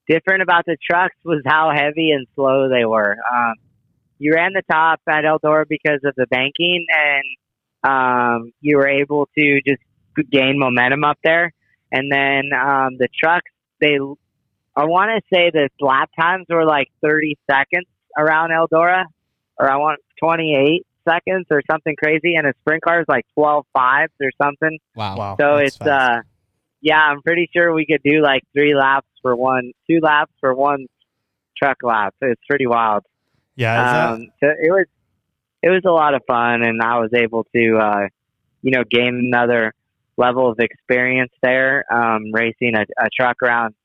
different 0.08 0.44
about 0.44 0.66
the 0.66 0.78
trucks 0.90 1.16
was 1.24 1.42
how 1.46 1.72
heavy 1.74 2.12
and 2.12 2.28
slow 2.36 2.70
they 2.70 2.86
were. 2.86 3.16
Um, 3.34 3.56
you 4.20 4.34
ran 4.34 4.52
the 4.54 4.64
top 4.70 5.00
at 5.08 5.24
Eldora 5.24 5.66
because 5.68 6.00
of 6.04 6.14
the 6.16 6.28
banking, 6.30 6.86
and 6.90 7.24
um, 7.84 8.52
you 8.62 8.78
were 8.78 8.88
able 8.88 9.28
to 9.38 9.62
just 9.68 9.82
gain 10.32 10.60
momentum 10.60 11.04
up 11.04 11.18
there. 11.24 11.52
And 11.92 12.12
then 12.12 12.50
um, 12.54 12.98
the 12.98 13.08
trucks, 13.22 13.52
they 13.82 13.98
I 14.76 14.86
want 14.86 15.12
to 15.12 15.36
say 15.36 15.52
the 15.52 15.70
lap 15.80 16.10
times 16.20 16.46
were 16.50 16.66
like 16.66 16.90
30 17.04 17.38
seconds 17.50 17.88
around 18.18 18.52
Eldora, 18.52 19.06
or 19.60 19.70
I 19.70 19.78
want 19.78 20.00
28 20.20 20.86
seconds 21.08 21.46
or 21.52 21.62
something 21.70 21.96
crazy, 22.02 22.36
and 22.36 22.48
a 22.48 22.54
sprint 22.62 22.82
car 22.82 23.02
is 23.02 23.06
like 23.08 23.26
12 23.36 23.66
fives 23.74 24.14
or 24.22 24.30
something. 24.42 24.80
Wow. 24.96 25.18
wow 25.18 25.36
so 25.40 25.58
it's, 25.58 25.78
fast. 25.78 25.90
uh, 25.90 26.22
yeah, 26.82 27.00
I'm 27.00 27.22
pretty 27.22 27.50
sure 27.54 27.74
we 27.74 27.86
could 27.86 28.02
do 28.04 28.22
like 28.22 28.44
three 28.54 28.76
laps 28.76 29.08
for 29.22 29.36
one, 29.36 29.72
two 29.90 30.00
laps 30.02 30.32
for 30.40 30.54
one 30.54 30.88
truck 31.58 31.78
lap. 31.84 32.16
It's 32.22 32.42
pretty 32.50 32.68
wild. 32.68 33.04
Yeah. 33.56 34.12
Um, 34.12 34.32
so 34.40 34.50
it 34.50 34.72
was, 34.72 34.86
it 35.62 35.70
was 35.70 35.84
a 35.86 35.92
lot 35.92 36.16
of 36.16 36.24
fun, 36.26 36.64
and 36.64 36.82
I 36.82 37.00
was 37.00 37.12
able 37.16 37.46
to, 37.56 37.78
uh, 37.78 38.08
you 38.64 38.72
know, 38.72 38.84
gain 38.90 39.32
another 39.32 39.74
level 40.18 40.50
of 40.50 40.60
experience 40.60 41.32
there, 41.42 41.86
um, 41.92 42.32
racing 42.34 42.76
a, 42.76 42.82
a 42.98 43.08
truck 43.18 43.38
around 43.42 43.76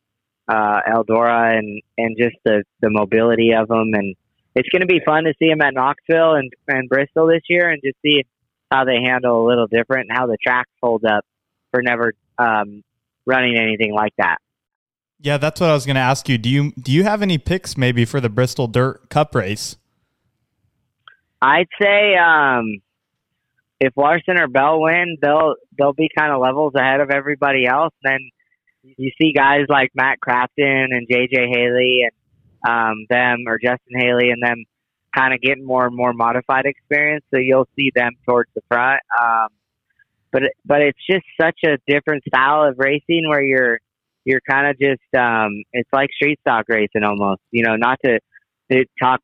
uh, 0.48 0.80
Eldora 0.88 1.58
and 1.58 1.82
and 1.96 2.16
just 2.18 2.37
the 2.44 2.64
the 2.80 2.90
mobility 2.90 3.52
of 3.52 3.68
them, 3.68 3.92
and 3.94 4.16
it's 4.54 4.68
going 4.70 4.80
to 4.80 4.87
be 4.87 5.00
fun 5.04 5.24
to 5.24 5.34
see 5.38 5.48
them 5.48 5.61
at 5.61 5.74
Knoxville 5.74 6.34
and 6.34 6.52
and 6.66 6.88
Bristol 6.88 7.26
this 7.26 7.42
year, 7.48 7.70
and 7.70 7.80
just 7.84 7.98
see 8.04 8.24
how 8.70 8.84
they 8.84 8.96
handle 9.04 9.44
a 9.44 9.46
little 9.46 9.66
different 9.66 10.08
and 10.08 10.18
how 10.18 10.26
the 10.26 10.37
tracks 10.42 10.70
hold 10.82 11.04
up 11.04 11.24
for 11.70 11.82
never 11.82 12.12
um, 12.38 12.82
running 13.26 13.56
anything 13.58 13.94
like 13.94 14.12
that. 14.18 14.38
Yeah, 15.20 15.37
that's 15.37 15.61
what 15.61 15.70
I 15.70 15.74
was 15.74 15.84
going 15.84 15.96
to 15.96 16.00
ask 16.00 16.28
you. 16.28 16.38
Do 16.38 16.48
you 16.48 16.72
do 16.72 16.92
you 16.92 17.04
have 17.04 17.22
any 17.22 17.38
picks 17.38 17.76
maybe 17.76 18.04
for 18.04 18.20
the 18.20 18.28
Bristol 18.28 18.68
Dirt 18.68 19.08
Cup 19.11 19.34
race? 19.34 19.76
I'd 21.42 21.68
say 21.80 22.16
um, 22.16 22.80
if 23.80 23.96
Larson 23.96 24.38
or 24.38 24.48
Bell 24.48 24.80
win, 24.80 25.16
they'll 25.20 25.56
they'll 25.76 25.92
be 25.92 26.08
kind 26.16 26.32
of 26.32 26.40
levels 26.40 26.74
ahead 26.74 27.00
of 27.00 27.11
everybody 27.11 27.66
else. 27.66 27.92
Then 28.02 28.18
you 28.82 29.10
see 29.20 29.32
guys 29.32 29.66
like 29.68 29.90
Matt 29.94 30.18
Crafton 30.20 30.86
and 30.90 31.08
JJ 31.08 31.48
Haley 31.52 32.04
and 32.04 32.12
um, 32.68 33.06
them 33.08 33.44
or 33.46 33.58
Justin 33.58 33.98
Haley 33.98 34.30
and 34.30 34.42
them 34.42 34.64
kind 35.14 35.34
of 35.34 35.40
getting 35.40 35.64
more 35.64 35.86
and 35.86 35.96
more 35.96 36.12
modified 36.12 36.66
experience. 36.66 37.24
So 37.30 37.38
you'll 37.38 37.68
see 37.76 37.90
them 37.94 38.12
towards 38.26 38.50
the 38.54 38.62
front. 38.68 39.00
Um, 39.20 39.48
but 40.30 40.42
but 40.64 40.82
it's 40.82 40.98
just 41.10 41.24
such 41.40 41.58
a 41.64 41.78
different 41.86 42.24
style 42.28 42.68
of 42.68 42.78
racing 42.78 43.28
where 43.28 43.42
you're 43.42 43.78
you're 44.24 44.42
kind 44.48 44.68
of 44.68 44.78
just 44.78 45.02
um, 45.16 45.62
it's 45.72 45.88
like 45.92 46.10
street 46.12 46.38
stock 46.40 46.66
racing 46.68 47.04
almost. 47.04 47.40
You 47.50 47.64
know, 47.64 47.76
not 47.76 47.98
to, 48.04 48.20
to 48.70 48.84
talk 49.00 49.20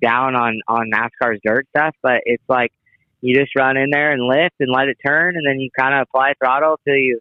down 0.00 0.34
on 0.34 0.60
on 0.66 0.90
NASCAR's 0.90 1.40
dirt 1.44 1.66
stuff, 1.76 1.94
but 2.02 2.22
it's 2.24 2.42
like 2.48 2.72
you 3.20 3.38
just 3.38 3.52
run 3.56 3.76
in 3.76 3.90
there 3.90 4.12
and 4.12 4.22
lift 4.22 4.54
and 4.60 4.70
let 4.74 4.88
it 4.88 4.96
turn, 5.04 5.36
and 5.36 5.46
then 5.46 5.60
you 5.60 5.68
kind 5.78 5.94
of 5.94 6.06
apply 6.08 6.32
throttle 6.42 6.80
till 6.86 6.96
you 6.96 7.20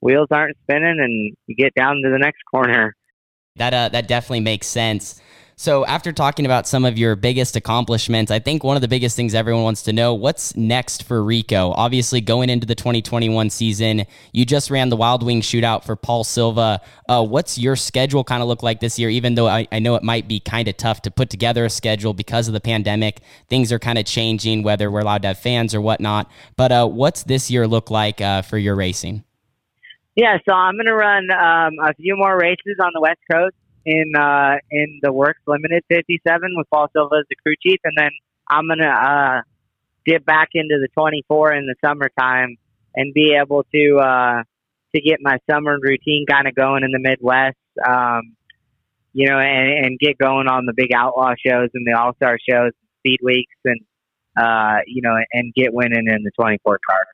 wheels 0.00 0.28
aren't 0.30 0.56
spinning 0.62 0.98
and 0.98 1.36
you 1.46 1.54
get 1.54 1.74
down 1.74 2.02
to 2.02 2.10
the 2.10 2.18
next 2.18 2.42
corner. 2.50 2.94
That 3.56 3.74
uh, 3.74 3.88
that 3.90 4.08
definitely 4.08 4.40
makes 4.40 4.66
sense. 4.66 5.20
So, 5.60 5.84
after 5.84 6.10
talking 6.10 6.46
about 6.46 6.66
some 6.66 6.86
of 6.86 6.96
your 6.96 7.16
biggest 7.16 7.54
accomplishments, 7.54 8.30
I 8.30 8.38
think 8.38 8.64
one 8.64 8.78
of 8.78 8.80
the 8.80 8.88
biggest 8.88 9.14
things 9.14 9.34
everyone 9.34 9.62
wants 9.62 9.82
to 9.82 9.92
know 9.92 10.14
what's 10.14 10.56
next 10.56 11.02
for 11.02 11.22
Rico? 11.22 11.74
Obviously, 11.76 12.22
going 12.22 12.48
into 12.48 12.66
the 12.66 12.74
2021 12.74 13.50
season, 13.50 14.06
you 14.32 14.46
just 14.46 14.70
ran 14.70 14.88
the 14.88 14.96
Wild 14.96 15.22
Wing 15.22 15.42
shootout 15.42 15.84
for 15.84 15.96
Paul 15.96 16.24
Silva. 16.24 16.80
Uh, 17.10 17.22
what's 17.26 17.58
your 17.58 17.76
schedule 17.76 18.24
kind 18.24 18.40
of 18.40 18.48
look 18.48 18.62
like 18.62 18.80
this 18.80 18.98
year? 18.98 19.10
Even 19.10 19.34
though 19.34 19.48
I, 19.48 19.68
I 19.70 19.80
know 19.80 19.96
it 19.96 20.02
might 20.02 20.26
be 20.26 20.40
kind 20.40 20.66
of 20.66 20.78
tough 20.78 21.02
to 21.02 21.10
put 21.10 21.28
together 21.28 21.66
a 21.66 21.70
schedule 21.70 22.14
because 22.14 22.48
of 22.48 22.54
the 22.54 22.60
pandemic, 22.60 23.20
things 23.50 23.70
are 23.70 23.78
kind 23.78 23.98
of 23.98 24.06
changing, 24.06 24.62
whether 24.62 24.90
we're 24.90 25.00
allowed 25.00 25.20
to 25.20 25.28
have 25.28 25.38
fans 25.38 25.74
or 25.74 25.82
whatnot. 25.82 26.30
But 26.56 26.72
uh, 26.72 26.88
what's 26.88 27.24
this 27.24 27.50
year 27.50 27.68
look 27.68 27.90
like 27.90 28.22
uh, 28.22 28.40
for 28.40 28.56
your 28.56 28.76
racing? 28.76 29.24
Yeah, 30.20 30.36
so 30.46 30.54
I'm 30.54 30.74
going 30.74 30.84
to 30.84 30.94
run 30.94 31.30
um, 31.30 31.72
a 31.82 31.94
few 31.94 32.14
more 32.14 32.36
races 32.36 32.76
on 32.78 32.90
the 32.92 33.00
West 33.00 33.20
Coast 33.32 33.56
in 33.86 34.12
uh, 34.14 34.56
in 34.70 35.00
the 35.02 35.10
Works 35.10 35.40
Limited 35.46 35.82
57 35.88 36.42
with 36.58 36.66
Paul 36.68 36.88
Silva 36.92 37.14
as 37.20 37.24
the 37.30 37.36
crew 37.36 37.54
chief, 37.66 37.80
and 37.84 37.94
then 37.96 38.10
I'm 38.46 38.68
gonna 38.68 38.90
uh, 38.90 39.40
dip 40.04 40.26
back 40.26 40.50
into 40.52 40.76
the 40.78 40.88
24 40.92 41.54
in 41.54 41.64
the 41.64 41.74
summertime 41.82 42.58
and 42.94 43.14
be 43.14 43.34
able 43.34 43.64
to 43.72 43.96
uh, 43.96 44.42
to 44.94 45.00
get 45.00 45.20
my 45.22 45.38
summer 45.50 45.78
routine 45.80 46.26
kind 46.28 46.46
of 46.46 46.54
going 46.54 46.84
in 46.84 46.90
the 46.90 47.00
Midwest. 47.00 47.56
Um, 47.82 48.36
you 49.14 49.26
know, 49.26 49.38
and, 49.38 49.86
and 49.86 49.98
get 49.98 50.18
going 50.18 50.48
on 50.48 50.66
the 50.66 50.74
big 50.76 50.92
outlaw 50.94 51.32
shows 51.34 51.70
and 51.72 51.86
the 51.86 51.98
all 51.98 52.12
star 52.16 52.36
shows, 52.46 52.72
speed 52.98 53.20
weeks, 53.22 53.56
and 53.64 53.80
uh, 54.38 54.80
you 54.86 55.00
know, 55.00 55.16
and 55.32 55.54
get 55.54 55.72
winning 55.72 56.08
in 56.08 56.24
the 56.24 56.30
24 56.36 56.78
car. 56.86 57.06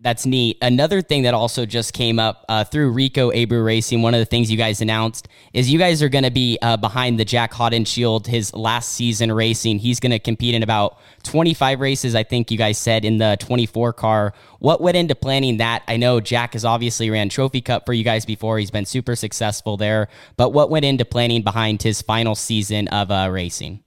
That's 0.00 0.26
neat. 0.26 0.58
Another 0.60 1.00
thing 1.00 1.22
that 1.22 1.32
also 1.32 1.64
just 1.64 1.94
came 1.94 2.18
up 2.18 2.44
uh, 2.50 2.64
through 2.64 2.90
Rico 2.90 3.30
Abreu 3.30 3.64
Racing, 3.64 4.02
one 4.02 4.12
of 4.12 4.20
the 4.20 4.26
things 4.26 4.50
you 4.50 4.58
guys 4.58 4.82
announced 4.82 5.26
is 5.54 5.72
you 5.72 5.78
guys 5.78 6.02
are 6.02 6.10
going 6.10 6.24
to 6.24 6.30
be 6.30 6.58
uh, 6.60 6.76
behind 6.76 7.18
the 7.18 7.24
Jack 7.24 7.52
Haudenschild 7.54 8.26
his 8.26 8.52
last 8.52 8.90
season 8.90 9.32
racing. 9.32 9.78
He's 9.78 9.98
going 9.98 10.10
to 10.10 10.18
compete 10.18 10.54
in 10.54 10.62
about 10.62 10.98
25 11.22 11.80
races, 11.80 12.14
I 12.14 12.24
think 12.24 12.50
you 12.50 12.58
guys 12.58 12.76
said, 12.76 13.06
in 13.06 13.16
the 13.16 13.38
24 13.40 13.94
car. 13.94 14.34
What 14.58 14.82
went 14.82 14.98
into 14.98 15.14
planning 15.14 15.56
that? 15.56 15.82
I 15.88 15.96
know 15.96 16.20
Jack 16.20 16.52
has 16.52 16.66
obviously 16.66 17.08
ran 17.08 17.30
Trophy 17.30 17.62
Cup 17.62 17.86
for 17.86 17.94
you 17.94 18.04
guys 18.04 18.26
before. 18.26 18.58
He's 18.58 18.70
been 18.70 18.84
super 18.84 19.16
successful 19.16 19.78
there. 19.78 20.08
But 20.36 20.50
what 20.50 20.68
went 20.68 20.84
into 20.84 21.06
planning 21.06 21.40
behind 21.40 21.82
his 21.82 22.02
final 22.02 22.34
season 22.34 22.88
of 22.88 23.10
uh, 23.10 23.30
racing? 23.32 23.82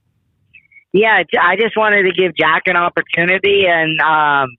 Yeah, 0.92 1.22
I 1.40 1.54
just 1.54 1.76
wanted 1.76 2.02
to 2.02 2.12
give 2.12 2.34
Jack 2.34 2.64
an 2.66 2.76
opportunity 2.76 3.66
and, 3.68 4.00
um, 4.00 4.56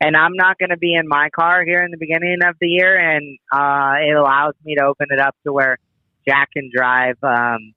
and 0.00 0.16
I'm 0.16 0.34
not 0.34 0.58
going 0.58 0.70
to 0.70 0.76
be 0.76 0.94
in 0.94 1.06
my 1.06 1.28
car 1.30 1.64
here 1.64 1.82
in 1.82 1.90
the 1.90 1.96
beginning 1.98 2.38
of 2.46 2.56
the 2.60 2.68
year, 2.68 2.96
and 2.98 3.38
uh, 3.52 3.94
it 4.00 4.16
allows 4.16 4.54
me 4.64 4.74
to 4.76 4.84
open 4.84 5.06
it 5.10 5.20
up 5.20 5.36
to 5.46 5.52
where 5.52 5.78
Jack 6.26 6.50
can 6.52 6.70
drive 6.74 7.16
um, 7.22 7.74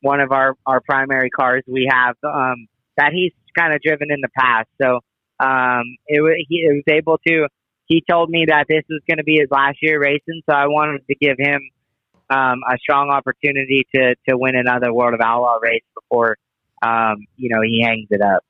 one 0.00 0.20
of 0.20 0.32
our 0.32 0.54
our 0.64 0.80
primary 0.80 1.30
cars 1.30 1.62
we 1.66 1.88
have 1.90 2.16
um, 2.22 2.66
that 2.96 3.12
he's 3.12 3.32
kind 3.56 3.74
of 3.74 3.80
driven 3.82 4.10
in 4.10 4.20
the 4.20 4.28
past. 4.38 4.68
So 4.80 5.00
um, 5.40 5.96
it, 6.06 6.46
he 6.48 6.56
it 6.58 6.84
was 6.86 6.94
able 6.94 7.18
to. 7.26 7.48
He 7.86 8.02
told 8.08 8.30
me 8.30 8.46
that 8.48 8.66
this 8.68 8.82
was 8.88 9.00
going 9.06 9.18
to 9.18 9.24
be 9.24 9.38
his 9.38 9.48
last 9.50 9.78
year 9.80 10.00
racing, 10.00 10.42
so 10.48 10.56
I 10.56 10.66
wanted 10.66 11.06
to 11.06 11.14
give 11.14 11.36
him 11.38 11.60
um, 12.30 12.58
a 12.68 12.76
strong 12.78 13.10
opportunity 13.10 13.86
to 13.94 14.14
to 14.28 14.36
win 14.36 14.56
another 14.56 14.92
World 14.92 15.14
of 15.14 15.20
Outlaw 15.20 15.58
race 15.60 15.84
before 15.94 16.36
um, 16.82 17.26
you 17.36 17.48
know 17.50 17.62
he 17.62 17.82
hangs 17.84 18.08
it 18.10 18.22
up. 18.22 18.42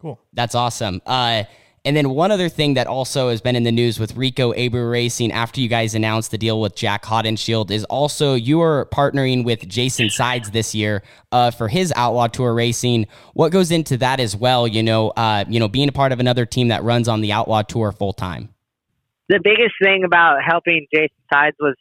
Cool. 0.00 0.20
That's 0.32 0.54
awesome. 0.54 1.00
Uh, 1.06 1.44
and 1.86 1.96
then 1.96 2.10
one 2.10 2.32
other 2.32 2.48
thing 2.48 2.74
that 2.74 2.88
also 2.88 3.30
has 3.30 3.40
been 3.40 3.54
in 3.54 3.62
the 3.62 3.70
news 3.70 4.00
with 4.00 4.16
Rico 4.16 4.52
Abreu 4.52 4.90
Racing 4.90 5.30
after 5.30 5.60
you 5.60 5.68
guys 5.68 5.94
announced 5.94 6.32
the 6.32 6.36
deal 6.36 6.60
with 6.60 6.74
Jack 6.74 7.04
Haudenschild 7.04 7.70
is 7.70 7.84
also 7.84 8.34
you 8.34 8.60
are 8.60 8.86
partnering 8.86 9.44
with 9.44 9.68
Jason 9.68 10.10
Sides 10.10 10.50
this 10.50 10.74
year 10.74 11.04
uh, 11.30 11.52
for 11.52 11.68
his 11.68 11.92
Outlaw 11.94 12.26
Tour 12.26 12.54
racing. 12.54 13.06
What 13.34 13.52
goes 13.52 13.70
into 13.70 13.96
that 13.98 14.18
as 14.18 14.34
well? 14.34 14.66
You 14.66 14.82
know, 14.82 15.10
uh, 15.10 15.44
you 15.48 15.60
know, 15.60 15.68
being 15.68 15.88
a 15.88 15.92
part 15.92 16.10
of 16.10 16.18
another 16.18 16.44
team 16.44 16.68
that 16.68 16.82
runs 16.82 17.06
on 17.06 17.20
the 17.20 17.30
Outlaw 17.30 17.62
Tour 17.62 17.92
full 17.92 18.12
time. 18.12 18.48
The 19.28 19.38
biggest 19.42 19.74
thing 19.80 20.02
about 20.04 20.38
helping 20.44 20.88
Jason 20.92 21.14
Sides 21.32 21.56
was 21.60 21.76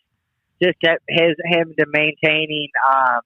just 0.62 0.78
his 1.10 1.36
him 1.46 1.74
to 1.80 1.86
maintaining, 1.92 2.70
um, 2.88 3.22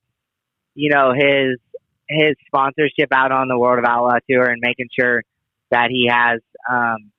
you 0.75 0.91
know, 0.93 1.11
his 1.11 1.59
his 2.07 2.35
sponsorship 2.47 3.11
out 3.11 3.33
on 3.33 3.49
the 3.49 3.59
World 3.59 3.79
of 3.79 3.85
Outlaw 3.85 4.19
Tour 4.29 4.45
and 4.45 4.61
making 4.61 4.87
sure 4.97 5.23
that 5.71 5.89
he 5.89 6.09
has 6.11 6.39
um, 6.69 7.11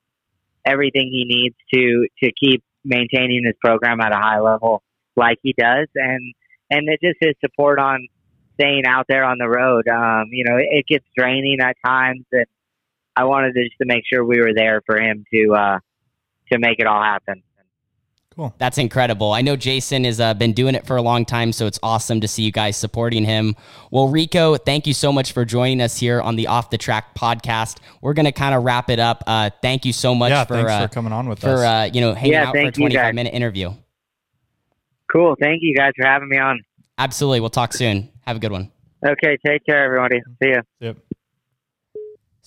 everything 0.64 1.10
he 1.10 1.24
needs 1.26 1.56
to 1.72 2.06
to 2.22 2.32
keep 2.32 2.62
maintaining 2.84 3.44
his 3.44 3.54
program 3.62 4.00
at 4.00 4.12
a 4.12 4.16
high 4.16 4.40
level 4.40 4.82
like 5.16 5.38
he 5.42 5.54
does, 5.56 5.88
and 5.94 6.34
and 6.70 6.88
it 6.88 7.00
just 7.02 7.18
his 7.20 7.34
support 7.40 7.78
on 7.78 8.06
staying 8.54 8.84
out 8.86 9.06
there 9.08 9.24
on 9.24 9.38
the 9.38 9.48
road. 9.48 9.88
Um, 9.88 10.26
you 10.30 10.44
know, 10.44 10.56
it, 10.56 10.66
it 10.70 10.86
gets 10.86 11.04
draining 11.16 11.58
at 11.60 11.76
times, 11.84 12.24
and 12.32 12.46
I 13.16 13.24
wanted 13.24 13.54
to 13.54 13.64
just 13.64 13.78
to 13.78 13.86
make 13.86 14.04
sure 14.10 14.24
we 14.24 14.40
were 14.40 14.54
there 14.54 14.82
for 14.86 15.00
him 15.00 15.24
to 15.32 15.54
uh, 15.54 15.78
to 16.52 16.58
make 16.58 16.78
it 16.78 16.86
all 16.86 17.02
happen. 17.02 17.42
Cool. 18.36 18.54
That's 18.58 18.78
incredible. 18.78 19.32
I 19.32 19.42
know 19.42 19.56
Jason 19.56 20.04
has 20.04 20.20
uh, 20.20 20.34
been 20.34 20.52
doing 20.52 20.76
it 20.76 20.86
for 20.86 20.96
a 20.96 21.02
long 21.02 21.24
time, 21.24 21.52
so 21.52 21.66
it's 21.66 21.80
awesome 21.82 22.20
to 22.20 22.28
see 22.28 22.42
you 22.42 22.52
guys 22.52 22.76
supporting 22.76 23.24
him. 23.24 23.56
Well, 23.90 24.08
Rico, 24.08 24.56
thank 24.56 24.86
you 24.86 24.94
so 24.94 25.12
much 25.12 25.32
for 25.32 25.44
joining 25.44 25.80
us 25.80 25.98
here 25.98 26.20
on 26.20 26.36
the 26.36 26.46
Off 26.46 26.70
the 26.70 26.78
Track 26.78 27.16
podcast. 27.16 27.78
We're 28.00 28.14
going 28.14 28.26
to 28.26 28.32
kind 28.32 28.54
of 28.54 28.62
wrap 28.62 28.88
it 28.88 29.00
up. 29.00 29.24
Uh, 29.26 29.50
thank 29.62 29.84
you 29.84 29.92
so 29.92 30.14
much 30.14 30.30
yeah, 30.30 30.44
for, 30.44 30.54
thanks 30.54 30.70
uh, 30.70 30.86
for 30.86 30.94
coming 30.94 31.12
on 31.12 31.28
with 31.28 31.40
for, 31.40 31.48
us. 31.48 31.60
For 31.60 31.66
uh, 31.66 31.84
you 31.86 32.00
know 32.00 32.14
hanging 32.14 32.32
yeah, 32.34 32.48
out 32.48 32.54
for 32.54 32.60
a 32.60 32.70
25 32.70 33.14
minute 33.14 33.34
interview. 33.34 33.72
Cool. 35.10 35.34
Thank 35.40 35.62
you 35.62 35.74
guys 35.74 35.90
for 35.96 36.06
having 36.06 36.28
me 36.28 36.38
on. 36.38 36.62
Absolutely. 36.98 37.40
We'll 37.40 37.50
talk 37.50 37.72
soon. 37.72 38.10
Have 38.26 38.36
a 38.36 38.40
good 38.40 38.52
one. 38.52 38.70
Okay. 39.04 39.38
Take 39.44 39.66
care, 39.66 39.84
everybody. 39.84 40.22
See 40.40 40.50
you. 40.50 40.62
Yep. 40.78 40.96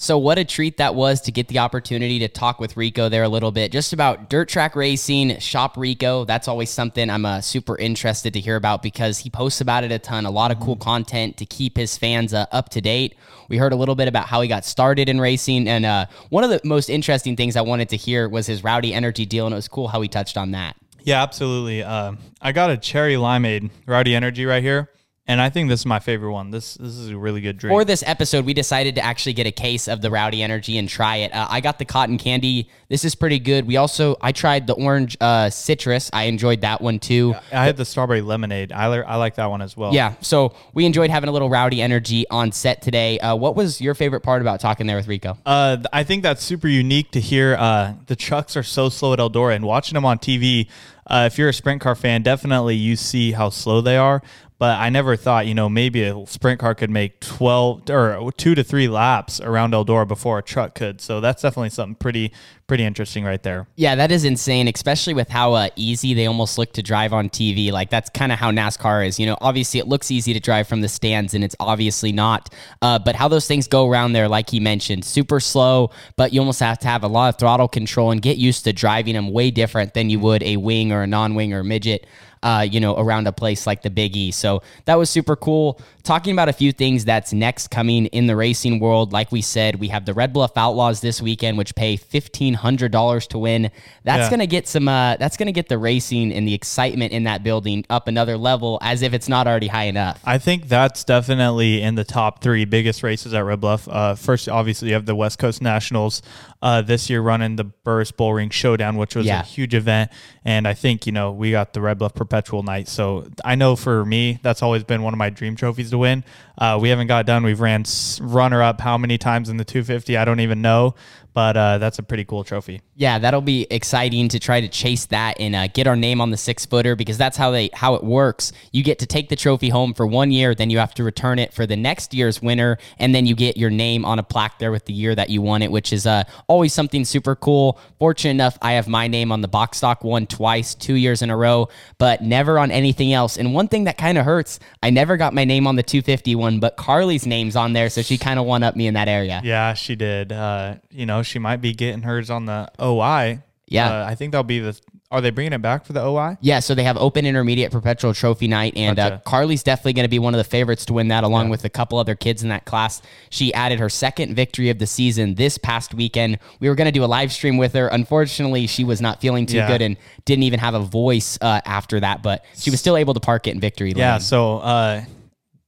So, 0.04 0.18
what 0.18 0.38
a 0.38 0.44
treat 0.44 0.76
that 0.80 0.96
was 0.96 1.22
to 1.22 1.32
get 1.32 1.48
the 1.48 1.60
opportunity 1.60 2.20
to 2.20 2.28
talk 2.28 2.60
with 2.60 2.76
Rico 2.76 3.08
there 3.08 3.24
a 3.24 3.30
little 3.30 3.54
bit, 3.54 3.72
just 3.72 3.94
about 3.94 4.30
dirt 4.30 4.50
track 4.50 4.76
racing, 4.76 5.40
Shop 5.40 5.78
Rico. 5.78 6.26
That's 6.26 6.50
always 6.50 6.70
something 6.70 7.10
I'm 7.10 7.26
uh, 7.26 7.40
super 7.40 7.78
interested 7.78 8.34
to 8.34 8.42
hear 8.42 8.58
about 8.58 8.84
because 8.84 9.20
he 9.20 9.30
posts 9.30 9.62
about 9.62 9.86
it 9.86 9.94
a 9.94 10.00
ton, 10.00 10.26
a 10.26 10.30
lot 10.30 10.52
of 10.52 10.60
cool 10.60 10.76
content 10.76 11.38
to 11.38 11.46
keep 11.46 11.78
his 11.78 11.98
fans 11.98 12.34
uh, 12.34 12.48
up 12.52 12.68
to 12.72 12.82
date. 12.82 13.16
We 13.48 13.56
heard 13.56 13.72
a 13.72 13.78
little 13.78 13.96
bit 13.96 14.10
about 14.10 14.26
how 14.26 14.42
he 14.42 14.50
got 14.50 14.66
started 14.66 15.08
in 15.08 15.22
racing. 15.22 15.70
And 15.70 15.86
uh, 15.86 16.08
one 16.28 16.44
of 16.44 16.50
the 16.50 16.60
most 16.66 16.90
interesting 16.90 17.38
things 17.38 17.56
I 17.56 17.62
wanted 17.62 17.88
to 17.88 17.96
hear 17.96 18.28
was 18.28 18.46
his 18.46 18.62
Rowdy 18.62 18.94
Energy 18.94 19.26
deal. 19.26 19.46
And 19.46 19.54
it 19.54 19.56
was 19.56 19.70
cool 19.70 19.88
how 19.88 20.02
he 20.02 20.10
touched 20.10 20.36
on 20.36 20.52
that. 20.52 20.76
Yeah, 21.04 21.24
absolutely. 21.24 21.82
Uh, 21.82 22.16
I 22.42 22.52
got 22.52 22.72
a 22.72 22.76
cherry 22.76 23.14
limeade 23.14 23.72
Rowdy 23.86 24.16
Energy 24.16 24.46
right 24.46 24.62
here. 24.62 24.90
And 25.26 25.40
I 25.40 25.50
think 25.50 25.70
this 25.70 25.80
is 25.80 25.86
my 25.86 26.00
favorite 26.00 26.34
one. 26.34 26.52
This 26.52 26.74
this 26.74 26.98
is 26.98 27.10
a 27.10 27.18
really 27.18 27.40
good 27.40 27.58
drink. 27.58 27.74
For 27.74 27.86
this 27.86 28.04
episode, 28.06 28.44
we 28.44 28.54
decided 28.54 28.96
to 28.96 29.02
actually 29.02 29.32
get 29.32 29.48
a 29.48 29.54
case 29.54 29.88
of 29.88 30.02
the 30.02 30.12
Rowdy 30.12 30.44
Energy 30.44 30.78
and 30.78 30.90
try 30.90 31.18
it. 31.18 31.34
Uh, 31.34 31.48
I 31.50 31.62
got 31.62 31.80
the 31.80 31.86
cotton 31.86 32.18
candy. 32.18 32.70
This 32.90 33.06
is 33.06 33.16
pretty 33.16 33.40
good. 33.40 33.66
We 33.66 33.78
also 33.78 34.18
I 34.20 34.34
tried 34.34 34.68
the 34.68 34.74
orange 34.74 35.16
uh, 35.22 35.50
citrus. 35.50 36.10
I 36.12 36.24
enjoyed 36.24 36.60
that 36.62 36.82
one 36.82 37.00
too. 37.00 37.36
I 37.54 37.64
had 37.64 37.78
the 37.78 37.86
strawberry 37.86 38.20
lemonade. 38.20 38.74
I, 38.74 38.88
I 38.88 39.16
like 39.16 39.36
that 39.36 39.46
one 39.46 39.62
as 39.62 39.78
well. 39.78 39.94
Yeah. 39.94 40.16
So 40.20 40.56
we 40.74 40.86
enjoyed 40.86 41.10
having 41.10 41.30
a 41.30 41.32
little 41.32 41.50
Rowdy 41.50 41.82
Energy 41.82 42.28
on 42.30 42.52
set 42.52 42.82
today. 42.82 43.18
Uh, 43.20 43.38
what 43.38 43.56
was 43.56 43.80
your 43.80 43.96
favorite 43.96 44.22
part 44.22 44.42
about 44.42 44.60
talking 44.60 44.88
there 44.88 44.98
with 44.98 45.08
Rico? 45.08 45.38
Uh, 45.46 45.78
I 45.94 46.04
think 46.04 46.24
that's 46.24 46.44
super 46.44 46.68
unique 46.68 47.12
to 47.12 47.22
hear. 47.22 47.56
Uh, 47.56 47.94
the 48.08 48.18
trucks 48.18 48.58
are 48.58 48.64
so 48.64 48.90
slow 48.90 49.14
at 49.14 49.20
Eldora, 49.20 49.56
and 49.56 49.64
watching 49.64 49.94
them 49.94 50.04
on 50.04 50.20
TV. 50.20 50.68
Uh, 51.06 51.28
if 51.30 51.38
you're 51.38 51.50
a 51.50 51.54
sprint 51.54 51.82
car 51.82 51.96
fan, 51.96 52.22
definitely 52.24 52.76
you 52.76 52.96
see 52.96 53.34
how 53.34 53.50
slow 53.50 53.82
they 53.82 53.98
are 53.98 54.22
but 54.64 54.80
I 54.80 54.88
never 54.88 55.18
thought, 55.18 55.46
you 55.46 55.54
know, 55.54 55.68
maybe 55.68 56.04
a 56.04 56.26
sprint 56.26 56.58
car 56.58 56.74
could 56.74 56.90
make 56.90 57.20
12 57.20 57.90
or 57.90 58.32
two 58.38 58.56
to 58.56 58.64
three 58.64 58.88
laps 58.88 59.42
around 59.42 59.74
Eldora 59.74 60.08
before 60.08 60.40
a 60.40 60.42
truck 60.42 60.74
could. 60.74 61.02
So 61.02 61.20
that's 61.20 61.42
definitely 61.42 61.72
something 61.72 61.96
pretty, 61.96 62.32
pretty 62.66 62.86
interesting 62.86 63.26
right 63.26 63.44
there. 63.44 63.68
Yeah, 63.76 63.96
that 63.96 64.10
is 64.10 64.24
insane, 64.24 64.70
especially 64.74 65.16
with 65.16 65.28
how 65.28 65.52
uh, 65.52 65.68
easy 65.76 66.14
they 66.14 66.28
almost 66.28 66.58
look 66.58 66.72
to 66.76 66.82
drive 66.82 67.12
on 67.12 67.28
TV. 67.28 67.74
Like 67.74 67.90
that's 67.90 68.10
kind 68.10 68.32
of 68.32 68.40
how 68.40 68.52
NASCAR 68.52 69.06
is. 69.06 69.20
You 69.20 69.26
know, 69.26 69.38
obviously 69.42 69.82
it 69.82 69.88
looks 69.90 70.10
easy 70.12 70.32
to 70.32 70.40
drive 70.40 70.66
from 70.66 70.80
the 70.80 70.88
stands, 70.88 71.34
and 71.34 71.44
it's 71.44 71.58
obviously 71.60 72.14
not. 72.14 72.50
Uh, 72.82 73.00
but 73.00 73.18
how 73.18 73.28
those 73.28 73.46
things 73.46 73.68
go 73.68 73.90
around 73.90 74.14
there, 74.14 74.30
like 74.30 74.50
he 74.50 74.62
mentioned, 74.62 75.04
super 75.04 75.42
slow, 75.42 75.92
but 76.16 76.32
you 76.32 76.40
almost 76.40 76.62
have 76.62 76.80
to 76.80 76.88
have 76.88 77.04
a 77.04 77.10
lot 77.10 77.28
of 77.28 77.38
throttle 77.38 77.68
control 77.68 78.12
and 78.12 78.22
get 78.22 78.38
used 78.38 78.64
to 78.64 78.72
driving 78.72 79.16
them 79.16 79.30
way 79.30 79.52
different 79.52 79.94
than 79.94 80.10
you 80.10 80.22
would 80.22 80.42
a 80.42 80.56
wing 80.56 80.94
or 80.94 81.04
a 81.04 81.08
non-wing 81.08 81.52
or 81.52 81.60
a 81.60 81.64
midget 81.66 82.08
uh, 82.44 82.68
you 82.70 82.80
know, 82.80 82.96
around 82.98 83.26
a 83.26 83.32
place 83.32 83.66
like 83.66 83.82
the 83.82 83.90
Big 83.90 84.16
E. 84.16 84.32
So 84.32 84.62
that 84.86 84.96
was 84.96 85.10
super 85.10 85.36
cool. 85.36 85.80
Talking 86.04 86.34
about 86.34 86.50
a 86.50 86.54
few 86.54 86.74
things 86.74 87.06
that's 87.06 87.32
next 87.32 87.70
coming 87.70 88.08
in 88.08 88.28
the 88.28 88.36
racing 88.36 88.80
world. 88.80 89.14
Like 89.14 89.32
we 89.32 89.42
said, 89.42 89.80
we 89.80 89.88
have 89.88 90.06
the 90.06 90.14
Red 90.14 90.34
Bluff 90.34 90.58
Outlaws 90.58 91.00
this 91.00 91.22
weekend, 91.22 91.58
which 91.58 91.74
pay 91.76 91.96
fifteen 91.96 92.54
hundred 92.54 92.92
dollars 92.92 93.26
to 93.28 93.38
win. 93.38 93.72
That's 94.04 94.26
yeah. 94.26 94.30
gonna 94.30 94.46
get 94.46 94.68
some. 94.68 94.90
Uh, 94.90 95.16
that's 95.16 95.38
gonna 95.38 95.54
get 95.54 95.70
the 95.70 95.78
racing 95.78 96.34
and 96.34 96.46
the 96.46 96.54
excitement 96.54 97.14
in 97.14 97.24
that 97.24 97.42
building 97.44 97.86
up 97.90 98.10
another 98.10 98.38
level, 98.38 98.78
as 98.82 99.02
if 99.02 99.14
it's 99.14 99.30
not 99.30 99.48
already 99.48 99.68
high 99.68 99.86
enough. 99.86 100.22
I 100.26 100.38
think 100.38 100.68
that's 100.68 101.06
definitely 101.06 101.82
in 101.82 101.96
the 101.96 102.04
top 102.04 102.42
three 102.42 102.66
biggest 102.66 103.02
races 103.02 103.34
at 103.34 103.40
Red 103.40 103.62
Bluff. 103.62 103.88
Uh, 103.88 104.16
first, 104.16 104.50
obviously, 104.50 104.90
you 104.90 104.96
have 104.96 105.06
the 105.06 105.16
West 105.16 105.40
Coast 105.40 105.62
Nationals 105.62 106.22
uh, 106.62 106.82
this 106.82 107.10
year 107.10 107.22
running 107.22 107.56
the 107.56 107.64
Burris 107.64 108.12
Bullring 108.12 108.50
Showdown, 108.50 108.98
which 108.98 109.16
was 109.16 109.26
yeah. 109.26 109.42
a 109.42 109.44
huge 109.44 109.74
event, 109.74 110.12
and 110.44 110.68
I 110.68 110.74
think 110.74 111.06
you 111.06 111.14
know 111.14 111.32
we 111.32 111.52
got 111.52 111.72
the 111.72 111.82
Red 111.82 111.98
Bluff 111.98 112.14
perpetual 112.34 112.64
night. 112.64 112.88
So 112.88 113.28
I 113.46 113.54
know 113.54 113.76
for 113.76 114.04
me, 114.04 114.40
that's 114.42 114.64
always 114.64 114.84
been 114.84 115.04
one 115.04 115.14
of 115.14 115.20
my 115.20 115.30
dream 115.30 115.56
trophies 115.56 115.92
to 115.92 116.00
win. 116.00 116.24
Uh, 116.58 116.80
we 116.82 116.90
haven't 116.90 117.06
got 117.06 117.28
done. 117.28 117.44
We've 117.44 117.60
ran 117.60 117.84
runner 118.22 118.64
up 118.64 118.82
how 118.82 118.98
many 118.98 119.20
times 119.20 119.50
in 119.50 119.58
the 119.58 119.64
250? 119.64 120.18
I 120.18 120.26
don't 120.26 120.40
even 120.40 120.62
know 120.64 120.96
but 121.34 121.58
uh, 121.58 121.78
that's 121.80 122.00
a 122.00 122.04
pretty 122.04 122.24
cool 122.24 122.44
trophy. 122.44 122.82
Yeah, 122.96 123.18
that'll 123.18 123.42
be 123.42 123.66
exciting 123.72 124.30
to 124.30 124.40
try 124.40 124.62
to 124.62 124.68
chase 124.68 125.08
that 125.08 125.40
and 125.40 125.56
uh, 125.56 125.68
get 125.68 125.88
our 125.88 125.96
name 125.96 126.22
on 126.22 126.30
the 126.30 126.38
six 126.38 126.64
footer 126.66 126.96
because 126.96 127.18
that's 127.18 127.36
how 127.36 127.50
they 127.50 127.72
how 127.74 127.96
it 127.96 128.04
works. 128.04 128.52
You 128.72 128.84
get 128.84 129.00
to 129.00 129.08
take 129.08 129.30
the 129.30 129.36
trophy 129.36 129.70
home 129.70 129.96
for 129.96 130.06
one 130.06 130.32
year, 130.32 130.54
then 130.54 130.70
you 130.70 130.78
have 130.78 130.94
to 130.96 131.04
return 131.04 131.40
it 131.40 131.54
for 131.54 131.66
the 131.66 131.76
next 131.76 132.14
year's 132.14 132.40
winner, 132.40 132.78
and 133.00 133.16
then 133.16 133.26
you 133.26 133.36
get 133.36 133.58
your 133.58 133.72
name 133.72 134.06
on 134.06 134.20
a 134.20 134.24
plaque 134.24 134.60
there 134.60 134.72
with 134.72 134.86
the 134.86 134.94
year 134.94 135.16
that 135.16 135.32
you 135.32 135.42
won 135.42 135.64
it, 135.64 135.72
which 135.72 135.92
is 135.92 136.06
uh, 136.06 136.24
always 136.48 136.72
something 136.72 137.04
super 137.04 137.36
cool. 137.36 137.80
Fortunate 137.98 138.32
enough, 138.32 138.60
I 138.62 138.74
have 138.74 138.88
my 138.88 139.08
name 139.08 139.32
on 139.32 139.42
the 139.42 139.48
box 139.48 139.80
stock 139.80 140.04
one 140.04 140.28
twice, 140.28 140.76
two 140.76 140.96
years 140.96 141.24
in 141.24 141.32
a 141.32 141.38
row, 141.38 141.70
but 141.98 142.22
never 142.22 142.60
on 142.60 142.70
anything 142.70 143.12
else. 143.12 143.38
And 143.38 143.56
one 143.56 143.68
thing 143.70 143.86
that 143.86 143.98
kind 143.98 144.20
of 144.20 144.26
hurts, 144.26 144.60
I 144.84 144.92
never 144.92 145.18
got 145.18 145.34
my 145.34 145.46
name 145.46 145.66
on 145.66 145.78
the 145.78 145.84
250 145.84 146.36
one, 146.36 146.60
but 146.60 146.78
Carly's 146.78 147.26
name's 147.26 147.56
on 147.56 147.74
there, 147.74 147.90
so 147.90 148.04
she 148.04 148.20
kind 148.20 148.40
of 148.40 148.46
won 148.46 148.62
up 148.62 148.76
me 148.76 148.86
in 148.86 148.94
that 148.94 149.08
area. 149.08 149.42
Yeah, 149.44 149.74
she 149.74 149.96
did. 149.96 150.32
Uh, 150.32 150.76
you 150.92 151.08
know, 151.08 151.24
she 151.24 151.40
might 151.40 151.58
be 151.58 151.74
getting 151.74 152.04
hers 152.04 152.30
on 152.30 152.46
the 152.46 152.70
OI. 152.84 153.42
Yeah. 153.68 153.90
Uh, 154.02 154.06
I 154.08 154.16
think 154.16 154.32
that'll 154.32 154.44
be 154.44 154.60
the. 154.60 154.80
Are 155.10 155.22
they 155.22 155.30
bringing 155.30 155.54
it 155.54 155.62
back 155.62 155.86
for 155.86 155.94
the 155.94 156.04
OI? 156.04 156.38
Yeah, 156.42 156.60
so 156.60 156.74
they 156.74 156.84
have 156.86 156.98
open 156.98 157.28
intermediate 157.28 157.72
perpetual 157.72 158.16
trophy 158.16 158.48
night, 158.48 158.74
and 158.76 158.98
uh, 158.98 159.20
Carly's 159.20 159.62
definitely 159.62 159.94
going 159.94 160.06
to 160.06 160.10
be 160.10 160.18
one 160.18 160.34
of 160.34 160.40
the 160.40 160.44
favorites 160.44 160.86
to 160.86 160.94
win 160.94 161.10
that, 161.10 161.24
along 161.24 161.50
with 161.50 161.64
a 161.66 161.70
couple 161.70 162.00
other 162.00 162.16
kids 162.16 162.42
in 162.42 162.50
that 162.50 162.66
class. 162.66 163.00
She 163.30 163.54
added 163.54 163.78
her 163.80 163.90
second 163.90 164.34
victory 164.34 164.72
of 164.72 164.80
the 164.80 164.88
season 164.88 165.36
this 165.36 165.60
past 165.60 165.94
weekend. 165.94 166.40
We 166.60 166.68
were 166.68 166.74
going 166.74 166.88
to 166.88 166.92
do 166.92 167.04
a 167.04 167.06
live 167.06 167.32
stream 167.32 167.58
with 167.58 167.74
her. 167.74 167.90
Unfortunately, 167.90 168.66
she 168.66 168.84
was 168.84 169.02
not 169.02 169.22
feeling 169.22 169.46
too 169.46 169.58
Yeah. 169.58 169.68
good 169.68 169.84
and 169.84 169.98
didn't 170.26 170.44
even 170.44 170.60
have 170.60 170.74
a 170.74 170.80
voice 170.80 171.38
uh, 171.42 171.62
after 171.64 172.00
that, 172.00 172.24
but 172.24 172.44
she 172.58 172.72
was 172.72 172.80
still 172.80 172.98
able 172.98 173.14
to 173.14 173.20
park 173.20 173.46
it 173.46 173.52
in 173.52 173.60
victory 173.60 173.94
Yeah. 173.96 174.14
lane. 174.14 174.22
So 174.22 174.58
uh, 174.58 175.04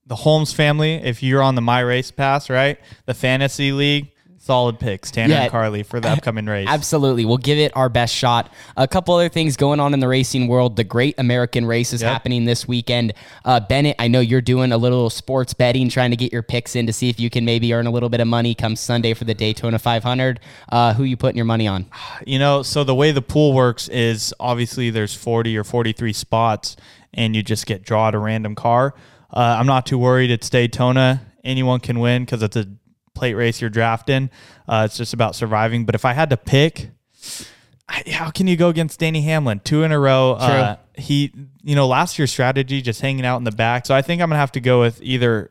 the 0.06 0.16
Holmes 0.16 0.52
family, 0.52 0.94
if 0.94 1.22
you're 1.22 1.42
on 1.42 1.54
the 1.54 1.62
My 1.62 1.80
Race 1.80 2.10
Pass, 2.10 2.50
right, 2.50 2.78
the 3.04 3.14
fantasy 3.14 3.70
league, 3.70 4.10
solid 4.46 4.78
picks, 4.78 5.10
Tanner 5.10 5.34
Yeah. 5.34 5.42
and 5.42 5.50
Carly 5.50 5.82
for 5.82 5.98
the 5.98 6.08
upcoming 6.08 6.46
race. 6.46 6.68
Absolutely. 6.70 7.24
We'll 7.24 7.36
give 7.36 7.58
it 7.58 7.72
our 7.76 7.88
best 7.88 8.14
shot. 8.14 8.48
A 8.76 8.86
couple 8.86 9.14
other 9.14 9.28
things 9.28 9.56
going 9.56 9.80
on 9.80 9.92
in 9.92 9.98
the 10.00 10.06
racing 10.06 10.46
world. 10.46 10.76
The 10.76 10.84
Great 10.84 11.16
American 11.18 11.66
Race 11.66 11.92
is 11.92 12.00
Yep. 12.00 12.12
happening 12.12 12.44
this 12.44 12.68
weekend. 12.68 13.12
Uh, 13.44 13.58
Bennett, 13.58 13.96
I 13.98 14.06
know 14.06 14.20
you're 14.20 14.40
doing 14.40 14.70
a 14.70 14.78
little 14.78 15.10
sports 15.10 15.52
betting, 15.52 15.88
trying 15.88 16.12
to 16.12 16.16
get 16.16 16.32
your 16.32 16.44
picks 16.44 16.76
in 16.76 16.86
to 16.86 16.92
see 16.92 17.08
if 17.08 17.18
you 17.18 17.28
can 17.28 17.44
maybe 17.44 17.72
earn 17.74 17.86
a 17.86 17.90
little 17.90 18.08
bit 18.08 18.20
of 18.20 18.28
money 18.28 18.54
come 18.54 18.76
Sunday 18.76 19.12
for 19.14 19.24
the 19.24 19.34
Daytona 19.34 19.78
500. 19.80 20.38
Uh, 20.70 20.94
who 20.94 21.02
you 21.02 21.16
putting 21.16 21.36
your 21.36 21.44
money 21.44 21.66
on? 21.66 21.86
You 22.26 22.38
know, 22.38 22.62
so 22.62 22.84
the 22.84 22.94
way 22.94 23.10
the 23.12 23.22
pool 23.22 23.52
works 23.52 23.88
is 23.88 24.32
obviously 24.40 24.90
there's 24.90 25.14
40 25.14 25.56
or 25.58 25.64
43 25.64 26.12
spots, 26.12 26.76
and 27.12 27.34
you 27.36 27.42
just 27.42 27.66
get 27.66 27.82
drawn 27.82 28.14
a 28.14 28.18
random 28.18 28.54
car. 28.54 28.94
Uh, 29.32 29.56
I'm 29.58 29.66
not 29.66 29.86
too 29.86 29.98
worried. 29.98 30.30
It's 30.30 30.48
Daytona. 30.48 31.22
Anyone 31.44 31.80
can 31.80 31.98
win 31.98 32.24
because 32.24 32.42
it's 32.42 32.56
a 32.56 32.66
plate 33.16 33.34
race 33.34 33.60
you're 33.60 33.70
drafting. 33.70 34.30
Uh, 34.68 34.82
it's 34.86 34.96
just 34.96 35.14
about 35.14 35.34
surviving. 35.34 35.84
But 35.84 35.94
if 35.94 36.04
I 36.04 36.12
had 36.12 36.30
to 36.30 36.36
pick, 36.36 36.90
how 37.88 38.30
can 38.30 38.46
you 38.46 38.56
go 38.56 38.68
against 38.68 39.00
Danny 39.00 39.22
Hamlin 39.22 39.60
two 39.64 39.82
in 39.82 39.92
a 39.92 39.98
row? 39.98 40.32
Uh, 40.32 40.76
he, 40.94 41.32
you 41.62 41.74
know, 41.74 41.86
last 41.86 42.18
year's 42.18 42.30
strategy 42.30 42.82
just 42.82 43.00
hanging 43.00 43.24
out 43.24 43.38
in 43.38 43.44
the 43.44 43.50
back. 43.52 43.86
So 43.86 43.94
I 43.94 44.02
think 44.02 44.22
I'm 44.22 44.28
gonna 44.28 44.38
have 44.40 44.52
to 44.52 44.60
go 44.60 44.80
with 44.80 45.00
either 45.02 45.50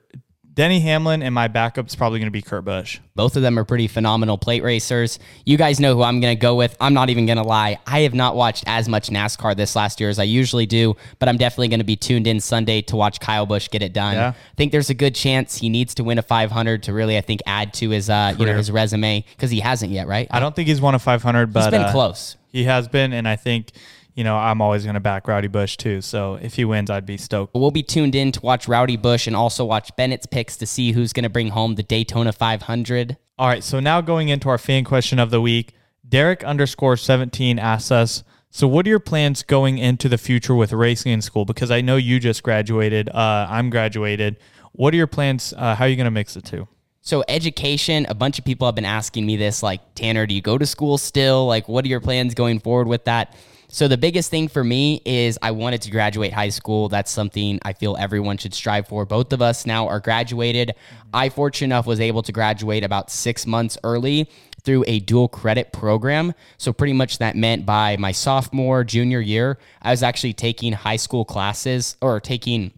Denny 0.55 0.79
Hamlin 0.79 1.21
and 1.21 1.35
my 1.35 1.47
backup's 1.47 1.95
probably 1.95 2.19
gonna 2.19 2.31
be 2.31 2.41
Kurt 2.41 2.65
Busch. 2.65 2.99
Both 3.15 3.37
of 3.37 3.41
them 3.41 3.57
are 3.57 3.63
pretty 3.63 3.87
phenomenal 3.87 4.37
plate 4.37 4.61
racers. 4.61 5.19
You 5.45 5.57
guys 5.57 5.79
know 5.79 5.95
who 5.95 6.03
I'm 6.03 6.19
going 6.19 6.35
to 6.35 6.39
go 6.39 6.55
with. 6.55 6.75
I'm 6.81 6.93
not 6.93 7.09
even 7.09 7.25
going 7.25 7.37
to 7.37 7.43
lie. 7.43 7.79
I 7.87 8.01
have 8.01 8.13
not 8.13 8.35
watched 8.35 8.65
as 8.67 8.89
much 8.89 9.07
NASCAR 9.07 9.55
this 9.55 9.73
last 9.73 10.01
year 10.01 10.09
as 10.09 10.19
I 10.19 10.23
usually 10.23 10.65
do, 10.65 10.97
but 11.19 11.29
I'm 11.29 11.37
definitely 11.37 11.69
going 11.69 11.79
to 11.79 11.85
be 11.85 11.95
tuned 11.95 12.27
in 12.27 12.41
Sunday 12.41 12.81
to 12.83 12.97
watch 12.97 13.21
Kyle 13.21 13.45
Busch 13.45 13.69
get 13.69 13.81
it 13.81 13.93
done. 13.93 14.15
Yeah. 14.15 14.33
I 14.35 14.55
think 14.57 14.73
there's 14.73 14.89
a 14.89 14.93
good 14.93 15.15
chance 15.15 15.57
he 15.57 15.69
needs 15.69 15.95
to 15.95 16.03
win 16.03 16.17
a 16.17 16.21
500 16.21 16.83
to 16.83 16.93
really, 16.93 17.17
I 17.17 17.21
think, 17.21 17.39
add 17.45 17.73
to 17.75 17.89
his, 17.91 18.09
uh, 18.09 18.35
you 18.37 18.45
know, 18.45 18.57
his 18.57 18.69
resume 18.69 19.23
because 19.31 19.49
he 19.49 19.61
hasn't 19.61 19.93
yet, 19.93 20.07
right? 20.07 20.27
I 20.29 20.41
don't 20.41 20.53
think 20.53 20.67
he's 20.67 20.81
won 20.81 20.93
a 20.93 20.99
500, 20.99 21.53
but 21.53 21.63
He's 21.63 21.71
been 21.71 21.81
uh, 21.83 21.91
close. 21.93 22.35
He 22.51 22.65
has 22.65 22.89
been, 22.89 23.13
and 23.13 23.29
I 23.29 23.37
think, 23.37 23.71
you 24.15 24.23
know, 24.23 24.37
I'm 24.37 24.61
always 24.61 24.83
going 24.83 24.93
to 24.93 25.01
back 25.01 25.27
Rowdy 25.27 25.49
Busch 25.49 25.75
too. 25.75 26.01
So 26.01 26.35
if 26.41 26.55
he 26.55 26.65
wins, 26.65 26.89
I'd 26.89 27.05
be 27.05 27.17
stoked. 27.17 27.53
We'll 27.53 27.69
be 27.69 27.83
tuned 27.83 28.15
in 28.15 28.31
to 28.31 28.41
watch 28.41 28.67
Rowdy 28.67 28.95
Busch 28.97 29.27
and 29.27 29.35
also 29.35 29.65
watch 29.65 29.93
Bennett's 29.97 30.25
picks 30.25 30.55
to 30.57 30.65
see 30.65 30.93
who's 30.93 31.13
going 31.13 31.23
to 31.23 31.29
bring 31.29 31.49
home 31.49 31.75
the 31.75 31.83
Daytona 31.83 32.31
500. 32.31 33.17
All 33.37 33.47
right, 33.47 33.63
so 33.63 33.81
now 33.81 33.99
going 33.99 34.29
into 34.29 34.47
our 34.47 34.57
fan 34.57 34.85
question 34.85 35.19
of 35.19 35.29
the 35.29 35.41
week, 35.41 35.73
Derek 36.07 36.43
underscore 36.45 36.95
17 36.95 37.59
asks 37.59 37.91
us, 37.91 38.23
so 38.49 38.69
what 38.69 38.85
are 38.85 38.89
your 38.89 39.01
plans 39.01 39.43
going 39.43 39.79
into 39.79 40.07
the 40.07 40.17
future 40.17 40.55
with 40.55 40.71
racing 40.71 41.11
in 41.11 41.21
school? 41.21 41.43
Because 41.43 41.69
I 41.69 41.81
know 41.81 41.97
you 41.97 42.21
just 42.21 42.41
graduated. 42.41 43.09
Uh, 43.09 43.47
I'm 43.49 43.69
graduated. 43.69 44.37
What 44.71 44.93
are 44.93 44.97
your 44.97 45.07
plans? 45.07 45.53
Uh, 45.57 45.75
how 45.75 45.83
are 45.83 45.87
you 45.89 45.97
going 45.97 46.05
to 46.05 46.11
mix 46.11 46.35
the 46.35 46.41
two? 46.41 46.69
So 47.01 47.25
education, 47.27 48.05
a 48.07 48.15
bunch 48.15 48.39
of 48.39 48.45
people 48.45 48.65
have 48.65 48.75
been 48.75 48.85
asking 48.85 49.25
me 49.25 49.35
this 49.35 49.61
like 49.61 49.81
Tanner, 49.93 50.25
do 50.25 50.33
you 50.33 50.41
go 50.41 50.57
to 50.57 50.65
school 50.65 50.97
still? 50.97 51.45
Like 51.47 51.67
what 51.67 51.83
are 51.83 51.89
your 51.89 51.99
plans 51.99 52.33
going 52.33 52.59
forward 52.59 52.87
with 52.87 53.03
that? 53.05 53.35
So 53.67 53.87
the 53.87 53.97
biggest 53.97 54.29
thing 54.31 54.47
for 54.47 54.63
me 54.63 55.01
is 55.05 55.37
I 55.41 55.51
wanted 55.51 55.81
to 55.83 55.91
graduate 55.91 56.31
high 56.31 56.49
school. 56.49 56.87
That's 56.87 57.11
something 57.11 57.59
I 57.63 57.73
feel 57.73 57.97
everyone 57.99 58.37
should 58.37 58.53
strive 58.53 58.87
for. 58.87 59.05
Both 59.05 59.33
of 59.33 59.41
us 59.41 59.65
now 59.65 59.87
are 59.87 59.99
graduated. 59.99 60.69
Mm-hmm. 60.69 61.09
I 61.13 61.29
fortunate 61.29 61.67
enough 61.67 61.85
was 61.85 61.99
able 61.99 62.23
to 62.23 62.31
graduate 62.31 62.83
about 62.83 63.11
6 63.11 63.45
months 63.47 63.77
early 63.83 64.29
through 64.63 64.85
a 64.87 64.99
dual 64.99 65.27
credit 65.27 65.73
program. 65.73 66.33
So 66.57 66.73
pretty 66.73 66.93
much 66.93 67.17
that 67.19 67.35
meant 67.35 67.65
by 67.65 67.97
my 67.97 68.11
sophomore, 68.11 68.83
junior 68.83 69.19
year, 69.19 69.59
I 69.81 69.91
was 69.91 70.03
actually 70.03 70.33
taking 70.33 70.73
high 70.73 70.95
school 70.95 71.25
classes 71.25 71.97
or 72.01 72.19
taking 72.19 72.71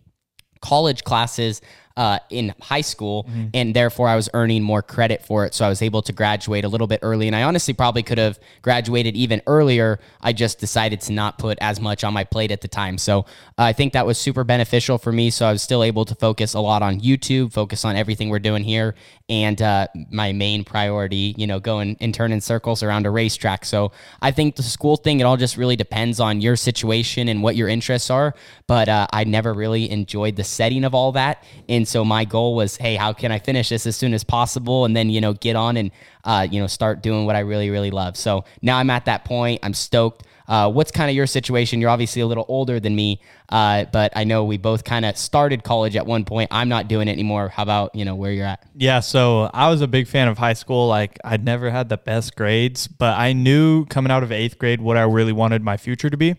college 0.62 1.04
classes 1.04 1.62
uh, 1.98 2.20
in 2.30 2.54
high 2.62 2.82
school, 2.82 3.28
and 3.54 3.76
therefore 3.76 4.08
I 4.08 4.16
was 4.16 4.30
earning 4.34 4.62
more 4.64 4.84
credit 4.84 5.26
for 5.26 5.46
it. 5.46 5.54
So 5.56 5.66
I 5.66 5.70
was 5.70 5.82
able 5.82 6.04
to 6.04 6.14
graduate 6.14 6.64
a 6.64 6.70
little 6.70 6.88
bit 6.88 7.00
early. 7.02 7.28
And 7.28 7.36
I 7.36 7.44
honestly 7.44 7.74
probably 7.74 8.04
could 8.04 8.20
have 8.20 8.40
graduated 8.62 9.16
even 9.16 9.42
earlier. 9.48 10.00
I 10.22 10.32
just 10.32 10.60
decided 10.60 11.02
to 11.02 11.12
not 11.12 11.40
put 11.40 11.58
as 11.60 11.82
much 11.82 12.04
on 12.04 12.14
my 12.14 12.24
plate 12.24 12.52
at 12.52 12.62
the 12.62 12.68
time. 12.68 13.00
So 13.00 13.22
uh, 13.58 13.64
I 13.64 13.74
think 13.74 13.94
that 13.94 14.06
was 14.06 14.20
super 14.20 14.44
beneficial 14.44 15.00
for 15.00 15.12
me. 15.12 15.32
So 15.32 15.48
I 15.48 15.52
was 15.52 15.64
still 15.64 15.84
able 15.84 16.06
to 16.06 16.14
focus 16.14 16.54
a 16.54 16.60
lot 16.60 16.84
on 16.84 17.02
YouTube, 17.02 17.52
focus 17.52 17.84
on 17.84 17.96
everything 17.96 18.30
we're 18.30 18.40
doing 18.40 18.64
here, 18.64 18.94
and 19.28 19.60
uh, 19.62 19.88
my 20.12 20.34
main 20.34 20.64
priority, 20.64 21.34
you 21.36 21.48
know, 21.48 21.60
going 21.60 21.98
and 22.00 22.14
turning 22.14 22.42
circles 22.42 22.84
around 22.84 23.08
a 23.08 23.10
racetrack. 23.10 23.66
So 23.66 23.92
I 24.22 24.30
think 24.32 24.56
the 24.56 24.64
school 24.64 24.98
thing, 24.98 25.20
it 25.20 25.24
all 25.24 25.38
just 25.38 25.58
really 25.58 25.76
depends 25.76 26.20
on 26.20 26.42
your 26.42 26.56
situation 26.56 27.28
and 27.28 27.42
what 27.42 27.56
your 27.56 27.68
interests 27.68 28.12
are. 28.12 28.36
But 28.68 28.88
uh, 28.88 29.08
I 29.12 29.24
never 29.24 29.54
really 29.54 29.90
enjoyed 29.90 30.36
the 30.36 30.44
setting 30.44 30.84
of 30.84 30.94
all 30.94 31.12
that. 31.14 31.44
And 31.68 31.87
so 31.88 32.04
my 32.04 32.26
goal 32.26 32.56
was, 32.56 32.78
hey, 32.78 32.96
how 32.96 33.14
can 33.14 33.32
I 33.32 33.40
finish 33.40 33.70
this 33.70 33.86
as 33.86 33.96
soon 33.96 34.14
as 34.14 34.24
possible? 34.24 34.86
And 34.86 34.96
then, 34.96 35.10
you 35.10 35.22
know, 35.22 35.34
get 35.34 35.56
on 35.56 35.78
and, 35.78 35.92
uh, 36.24 36.48
you 36.50 36.60
know, 36.60 36.68
start 36.68 37.02
doing 37.02 37.26
what 37.26 37.36
I 37.36 37.40
really, 37.40 37.70
really 37.70 37.92
love. 37.92 38.18
So 38.18 38.46
now 38.62 38.78
I'm 38.78 38.90
at 38.90 39.06
that 39.06 39.26
point. 39.26 39.60
I'm 39.64 39.74
stoked. 39.74 40.24
Uh, 40.48 40.72
what's 40.72 40.92
kind 40.92 41.10
of 41.10 41.16
your 41.16 41.28
situation? 41.28 41.82
You're 41.82 41.90
obviously 41.90 42.22
a 42.22 42.26
little 42.26 42.46
older 42.48 42.80
than 42.80 42.96
me, 42.96 43.20
uh, 43.50 43.84
but 43.92 44.14
I 44.16 44.24
know 44.24 44.46
we 44.46 44.58
both 44.58 44.86
kind 44.86 45.04
of 45.04 45.18
started 45.18 45.64
college 45.64 45.98
at 45.98 46.06
one 46.06 46.24
point. 46.24 46.48
I'm 46.52 46.70
not 46.70 46.88
doing 46.88 47.10
it 47.10 47.12
anymore. 47.12 47.50
How 47.50 47.64
about, 47.64 47.94
you 47.94 48.06
know, 48.06 48.16
where 48.16 48.32
you're 48.32 48.46
at? 48.46 48.66
Yeah, 48.74 49.02
so 49.02 49.50
I 49.54 49.70
was 49.70 49.82
a 49.82 49.88
big 49.88 50.08
fan 50.08 50.30
of 50.30 50.38
high 50.38 50.54
school. 50.54 50.88
Like, 50.88 51.20
I'd 51.26 51.44
never 51.44 51.70
had 51.70 51.90
the 51.90 51.98
best 51.98 52.38
grades, 52.38 52.88
but 52.88 53.18
I 53.18 53.34
knew 53.34 53.86
coming 53.88 54.10
out 54.10 54.24
of 54.24 54.32
eighth 54.32 54.58
grade 54.58 54.80
what 54.80 54.96
I 54.96 55.02
really 55.02 55.34
wanted 55.34 55.64
my 55.64 55.76
future 55.76 56.10
to 56.10 56.18
be. 56.18 56.36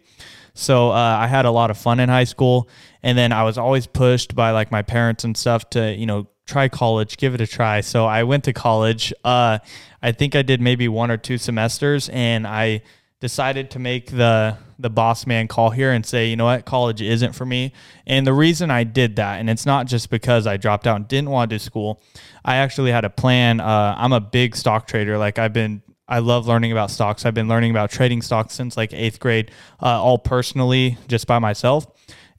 So 0.58 0.90
uh, 0.90 0.94
I 1.20 1.28
had 1.28 1.44
a 1.44 1.50
lot 1.52 1.70
of 1.70 1.78
fun 1.78 2.00
in 2.00 2.08
high 2.08 2.24
school, 2.24 2.68
and 3.02 3.16
then 3.16 3.30
I 3.30 3.44
was 3.44 3.58
always 3.58 3.86
pushed 3.86 4.34
by 4.34 4.50
like 4.50 4.72
my 4.72 4.82
parents 4.82 5.22
and 5.22 5.36
stuff 5.36 5.70
to 5.70 5.94
you 5.94 6.04
know 6.04 6.26
try 6.46 6.68
college, 6.68 7.16
give 7.16 7.32
it 7.34 7.40
a 7.40 7.46
try. 7.46 7.80
So 7.80 8.06
I 8.06 8.24
went 8.24 8.42
to 8.44 8.52
college. 8.52 9.12
Uh, 9.22 9.58
I 10.02 10.12
think 10.12 10.34
I 10.34 10.42
did 10.42 10.60
maybe 10.60 10.88
one 10.88 11.12
or 11.12 11.16
two 11.16 11.38
semesters, 11.38 12.08
and 12.08 12.44
I 12.44 12.82
decided 13.20 13.70
to 13.72 13.78
make 13.78 14.10
the 14.10 14.56
the 14.80 14.90
boss 14.90 15.26
man 15.26 15.46
call 15.46 15.70
here 15.70 15.92
and 15.92 16.04
say, 16.04 16.28
you 16.28 16.36
know 16.36 16.44
what, 16.44 16.64
college 16.64 17.02
isn't 17.02 17.34
for 17.34 17.46
me. 17.46 17.72
And 18.06 18.26
the 18.26 18.32
reason 18.32 18.70
I 18.70 18.82
did 18.84 19.16
that, 19.16 19.40
and 19.40 19.48
it's 19.48 19.66
not 19.66 19.86
just 19.86 20.10
because 20.10 20.46
I 20.46 20.56
dropped 20.56 20.88
out 20.88 20.96
and 20.96 21.06
didn't 21.06 21.30
want 21.30 21.50
to 21.50 21.54
do 21.54 21.58
school. 21.58 22.02
I 22.44 22.56
actually 22.56 22.90
had 22.90 23.04
a 23.04 23.10
plan. 23.10 23.60
Uh, 23.60 23.94
I'm 23.96 24.12
a 24.12 24.20
big 24.20 24.56
stock 24.56 24.88
trader. 24.88 25.18
Like 25.18 25.38
I've 25.38 25.52
been 25.52 25.82
I 26.08 26.20
love 26.20 26.46
learning 26.46 26.72
about 26.72 26.90
stocks. 26.90 27.26
I've 27.26 27.34
been 27.34 27.48
learning 27.48 27.70
about 27.70 27.90
trading 27.90 28.22
stocks 28.22 28.54
since 28.54 28.76
like 28.76 28.92
eighth 28.92 29.20
grade, 29.20 29.50
uh, 29.82 30.02
all 30.02 30.18
personally, 30.18 30.96
just 31.06 31.26
by 31.26 31.38
myself. 31.38 31.86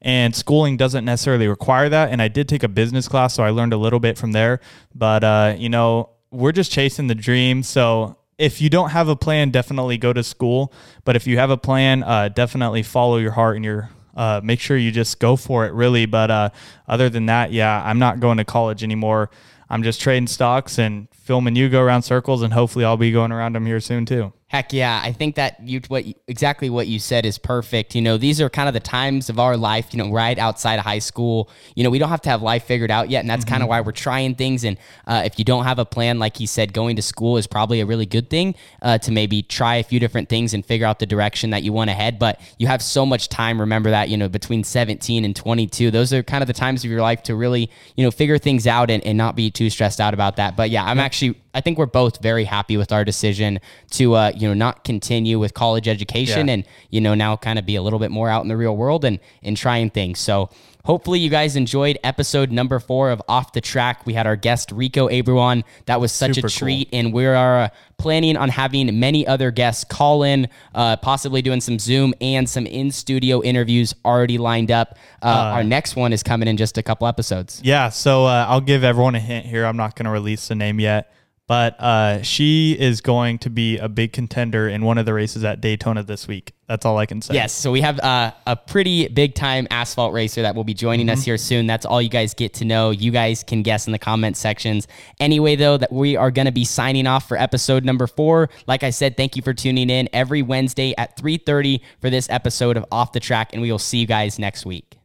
And 0.01 0.35
schooling 0.35 0.77
doesn't 0.77 1.05
necessarily 1.05 1.47
require 1.47 1.89
that. 1.89 2.09
And 2.09 2.21
I 2.21 2.29
did 2.29 2.49
take 2.49 2.63
a 2.63 2.67
business 2.67 3.07
class, 3.07 3.33
so 3.33 3.43
I 3.43 3.49
learned 3.49 3.73
a 3.73 3.77
little 3.77 3.99
bit 3.99 4.17
from 4.17 4.31
there. 4.31 4.59
But, 4.95 5.23
uh, 5.23 5.55
you 5.57 5.69
know, 5.69 6.11
we're 6.31 6.53
just 6.53 6.71
chasing 6.71 7.07
the 7.07 7.15
dream. 7.15 7.63
So 7.63 8.17
if 8.37 8.61
you 8.61 8.69
don't 8.69 8.91
have 8.91 9.09
a 9.09 9.15
plan, 9.15 9.51
definitely 9.51 9.97
go 9.97 10.13
to 10.13 10.23
school. 10.23 10.73
But 11.03 11.15
if 11.15 11.27
you 11.27 11.37
have 11.37 11.49
a 11.49 11.57
plan, 11.57 12.03
uh, 12.03 12.29
definitely 12.29 12.81
follow 12.81 13.17
your 13.17 13.31
heart 13.31 13.57
and 13.57 13.65
your 13.65 13.89
uh, 14.15 14.41
make 14.43 14.59
sure 14.59 14.75
you 14.75 14.91
just 14.91 15.19
go 15.19 15.35
for 15.35 15.65
it, 15.65 15.73
really. 15.73 16.05
But 16.05 16.31
uh, 16.31 16.49
other 16.87 17.09
than 17.09 17.27
that, 17.27 17.51
yeah, 17.51 17.81
I'm 17.85 17.99
not 17.99 18.19
going 18.19 18.37
to 18.37 18.43
college 18.43 18.83
anymore. 18.83 19.29
I'm 19.69 19.83
just 19.83 20.01
trading 20.01 20.27
stocks 20.27 20.79
and 20.79 21.07
filming 21.13 21.55
you 21.55 21.69
go 21.69 21.81
around 21.81 22.01
circles, 22.01 22.41
and 22.41 22.53
hopefully 22.53 22.85
I'll 22.85 22.97
be 22.97 23.11
going 23.11 23.31
around 23.31 23.53
them 23.53 23.65
here 23.65 23.79
soon 23.79 24.05
too. 24.05 24.33
Heck 24.49 24.73
yeah, 24.73 24.99
I 25.03 25.11
think 25.11 25.35
that 25.35 25.59
you 25.61 25.79
what 25.89 26.05
exactly 26.27 26.71
what 26.71 26.87
you 26.87 26.97
said 26.97 27.23
is 27.23 27.37
perfect. 27.37 27.93
You 27.93 28.01
know, 28.01 28.17
these 28.17 28.41
are 28.41 28.49
kind 28.49 28.67
of 28.67 28.73
the 28.73 28.79
times 28.79 29.29
of 29.29 29.37
our 29.37 29.55
life. 29.55 29.93
You 29.93 29.99
know, 29.99 30.11
right 30.11 30.39
outside 30.39 30.79
of 30.79 30.85
high 30.85 30.97
school. 30.97 31.51
You 31.75 31.83
know, 31.83 31.91
we 31.91 31.99
don't 31.99 32.09
have 32.09 32.23
to 32.23 32.29
have 32.29 32.41
life 32.41 32.63
figured 32.63 32.89
out 32.89 33.11
yet, 33.11 33.19
and 33.19 33.29
that's 33.29 33.45
mm-hmm. 33.45 33.51
kind 33.51 33.61
of 33.61 33.69
why 33.69 33.81
we're 33.81 33.91
trying 33.91 34.33
things. 34.33 34.63
And 34.63 34.79
uh, 35.05 35.21
if 35.23 35.37
you 35.37 35.45
don't 35.45 35.65
have 35.65 35.77
a 35.77 35.85
plan, 35.85 36.17
like 36.17 36.35
he 36.35 36.47
said, 36.47 36.73
going 36.73 36.95
to 36.95 37.03
school 37.03 37.37
is 37.37 37.45
probably 37.45 37.79
a 37.79 37.85
really 37.85 38.07
good 38.07 38.31
thing 38.31 38.55
uh, 38.81 38.97
to 38.97 39.11
maybe 39.11 39.43
try 39.43 39.75
a 39.75 39.83
few 39.83 39.99
different 39.99 40.29
things 40.29 40.55
and 40.55 40.65
figure 40.65 40.87
out 40.87 40.97
the 40.97 41.05
direction 41.05 41.51
that 41.51 41.61
you 41.61 41.71
want 41.71 41.91
to 41.91 41.93
head. 41.93 42.17
But 42.17 42.41
you 42.57 42.65
have 42.65 42.81
so 42.81 43.05
much 43.05 43.29
time. 43.29 43.59
Remember 43.59 43.91
that 43.91 44.09
you 44.09 44.17
know 44.17 44.29
between 44.29 44.63
17 44.63 45.25
and 45.25 45.35
22, 45.35 45.91
those 45.91 46.11
are 46.11 46.23
kind 46.23 46.41
of 46.41 46.47
the 46.47 46.53
times 46.53 46.83
of 46.83 46.89
your 46.89 47.01
life 47.01 47.21
to 47.23 47.35
really 47.35 47.69
you 47.95 48.03
know 48.03 48.09
figure 48.09 48.39
things 48.39 48.65
out 48.65 48.89
and, 48.89 49.05
and 49.05 49.15
not 49.15 49.35
be 49.35 49.51
too 49.51 49.69
stressed 49.69 50.01
out 50.01 50.15
about 50.15 50.37
that. 50.37 50.57
But 50.57 50.71
yeah, 50.71 50.85
I'm 50.85 50.99
actually 50.99 51.39
I 51.53 51.61
think 51.61 51.77
we're 51.77 51.87
both 51.87 52.21
very 52.21 52.43
happy 52.43 52.77
with 52.77 52.91
our 52.91 53.03
decision 53.03 53.59
to 53.91 54.15
uh, 54.15 54.31
you 54.35 54.47
know 54.47 54.53
not 54.53 54.83
continue 54.83 55.39
with 55.39 55.53
college 55.53 55.87
education 55.87 56.47
yeah. 56.47 56.53
and 56.55 56.65
you 56.89 57.01
know 57.01 57.15
now 57.15 57.35
kind 57.35 57.57
of 57.57 57.65
be 57.65 57.75
a 57.75 57.81
little 57.81 57.99
bit 57.99 58.11
more 58.11 58.29
out 58.29 58.43
in 58.43 58.47
the 58.47 58.57
real 58.57 58.75
world 58.75 59.05
and 59.05 59.19
and 59.43 59.57
trying 59.57 59.89
things. 59.89 60.19
So 60.19 60.49
hopefully 60.85 61.19
you 61.19 61.29
guys 61.29 61.55
enjoyed 61.55 61.97
episode 62.03 62.51
number 62.51 62.79
four 62.79 63.11
of 63.11 63.21
Off 63.27 63.53
the 63.53 63.61
Track. 63.61 64.05
We 64.05 64.13
had 64.13 64.27
our 64.27 64.35
guest 64.35 64.71
Rico 64.71 65.09
Abreu 65.09 65.39
on. 65.39 65.63
That 65.85 65.99
was 65.99 66.11
such 66.11 66.35
Super 66.35 66.47
a 66.47 66.49
treat, 66.49 66.91
cool. 66.91 66.99
and 66.99 67.13
we 67.13 67.25
are 67.25 67.59
uh, 67.59 67.69
planning 67.97 68.37
on 68.37 68.49
having 68.49 68.99
many 68.99 69.25
other 69.27 69.51
guests 69.51 69.83
call 69.83 70.23
in, 70.23 70.47
uh, 70.73 70.97
possibly 70.97 71.41
doing 71.41 71.61
some 71.61 71.79
Zoom 71.79 72.13
and 72.21 72.49
some 72.49 72.65
in 72.65 72.91
studio 72.91 73.41
interviews 73.41 73.93
already 74.05 74.37
lined 74.37 74.71
up. 74.71 74.97
Uh, 75.21 75.27
uh, 75.27 75.55
our 75.55 75.63
next 75.63 75.95
one 75.95 76.13
is 76.13 76.23
coming 76.23 76.47
in 76.47 76.57
just 76.57 76.77
a 76.77 76.83
couple 76.83 77.07
episodes. 77.07 77.61
Yeah, 77.63 77.89
so 77.89 78.25
uh, 78.25 78.45
I'll 78.47 78.61
give 78.61 78.83
everyone 78.83 79.15
a 79.15 79.19
hint 79.19 79.45
here. 79.45 79.65
I'm 79.65 79.77
not 79.77 79.95
going 79.95 80.05
to 80.05 80.11
release 80.11 80.47
the 80.47 80.55
name 80.55 80.79
yet 80.79 81.11
but 81.49 81.79
uh, 81.79 82.21
she 82.21 82.77
is 82.79 83.01
going 83.01 83.39
to 83.39 83.49
be 83.49 83.79
a 83.79 83.89
big 83.89 84.13
contender 84.13 84.69
in 84.69 84.85
one 84.85 84.99
of 84.99 85.07
the 85.07 85.15
races 85.15 85.43
at 85.43 85.59
Daytona 85.59 86.03
this 86.03 86.27
week. 86.27 86.53
That's 86.67 86.85
all 86.85 86.99
I 86.99 87.07
can 87.07 87.23
say. 87.23 87.33
Yes, 87.33 87.53
so 87.53 87.71
we 87.71 87.81
have 87.81 87.99
uh, 88.01 88.33
a 88.45 88.55
pretty 88.55 89.07
big 89.07 89.33
time 89.33 89.67
asphalt 89.71 90.13
racer 90.13 90.43
that 90.43 90.53
will 90.53 90.63
be 90.63 90.75
joining 90.75 91.07
mm-hmm. 91.07 91.13
us 91.13 91.25
here 91.25 91.39
soon. 91.39 91.65
That's 91.65 91.87
all 91.87 92.03
you 92.03 92.09
guys 92.09 92.35
get 92.35 92.53
to 92.55 92.65
know. 92.65 92.91
You 92.91 93.09
guys 93.09 93.43
can 93.43 93.63
guess 93.63 93.87
in 93.87 93.93
the 93.93 93.97
comment 93.97 94.37
sections. 94.37 94.87
Anyway, 95.19 95.55
though, 95.55 95.77
that 95.77 95.91
we 95.91 96.15
are 96.15 96.29
going 96.29 96.45
to 96.45 96.51
be 96.51 96.65
signing 96.65 97.07
off 97.07 97.27
for 97.27 97.35
episode 97.35 97.83
number 97.83 98.05
four. 98.05 98.51
Like 98.67 98.83
I 98.83 98.91
said, 98.91 99.17
thank 99.17 99.35
you 99.35 99.41
for 99.41 99.55
tuning 99.55 99.89
in 99.89 100.07
every 100.13 100.43
Wednesday 100.43 100.93
at 100.99 101.17
3:30 101.17 101.81
for 101.99 102.11
this 102.11 102.29
episode 102.29 102.77
of 102.77 102.85
Off 102.91 103.11
the 103.11 103.19
Track, 103.19 103.53
and 103.53 103.61
we 103.63 103.71
will 103.71 103.79
see 103.79 103.97
you 103.97 104.05
guys 104.05 104.37
next 104.37 104.67
week. 104.67 104.98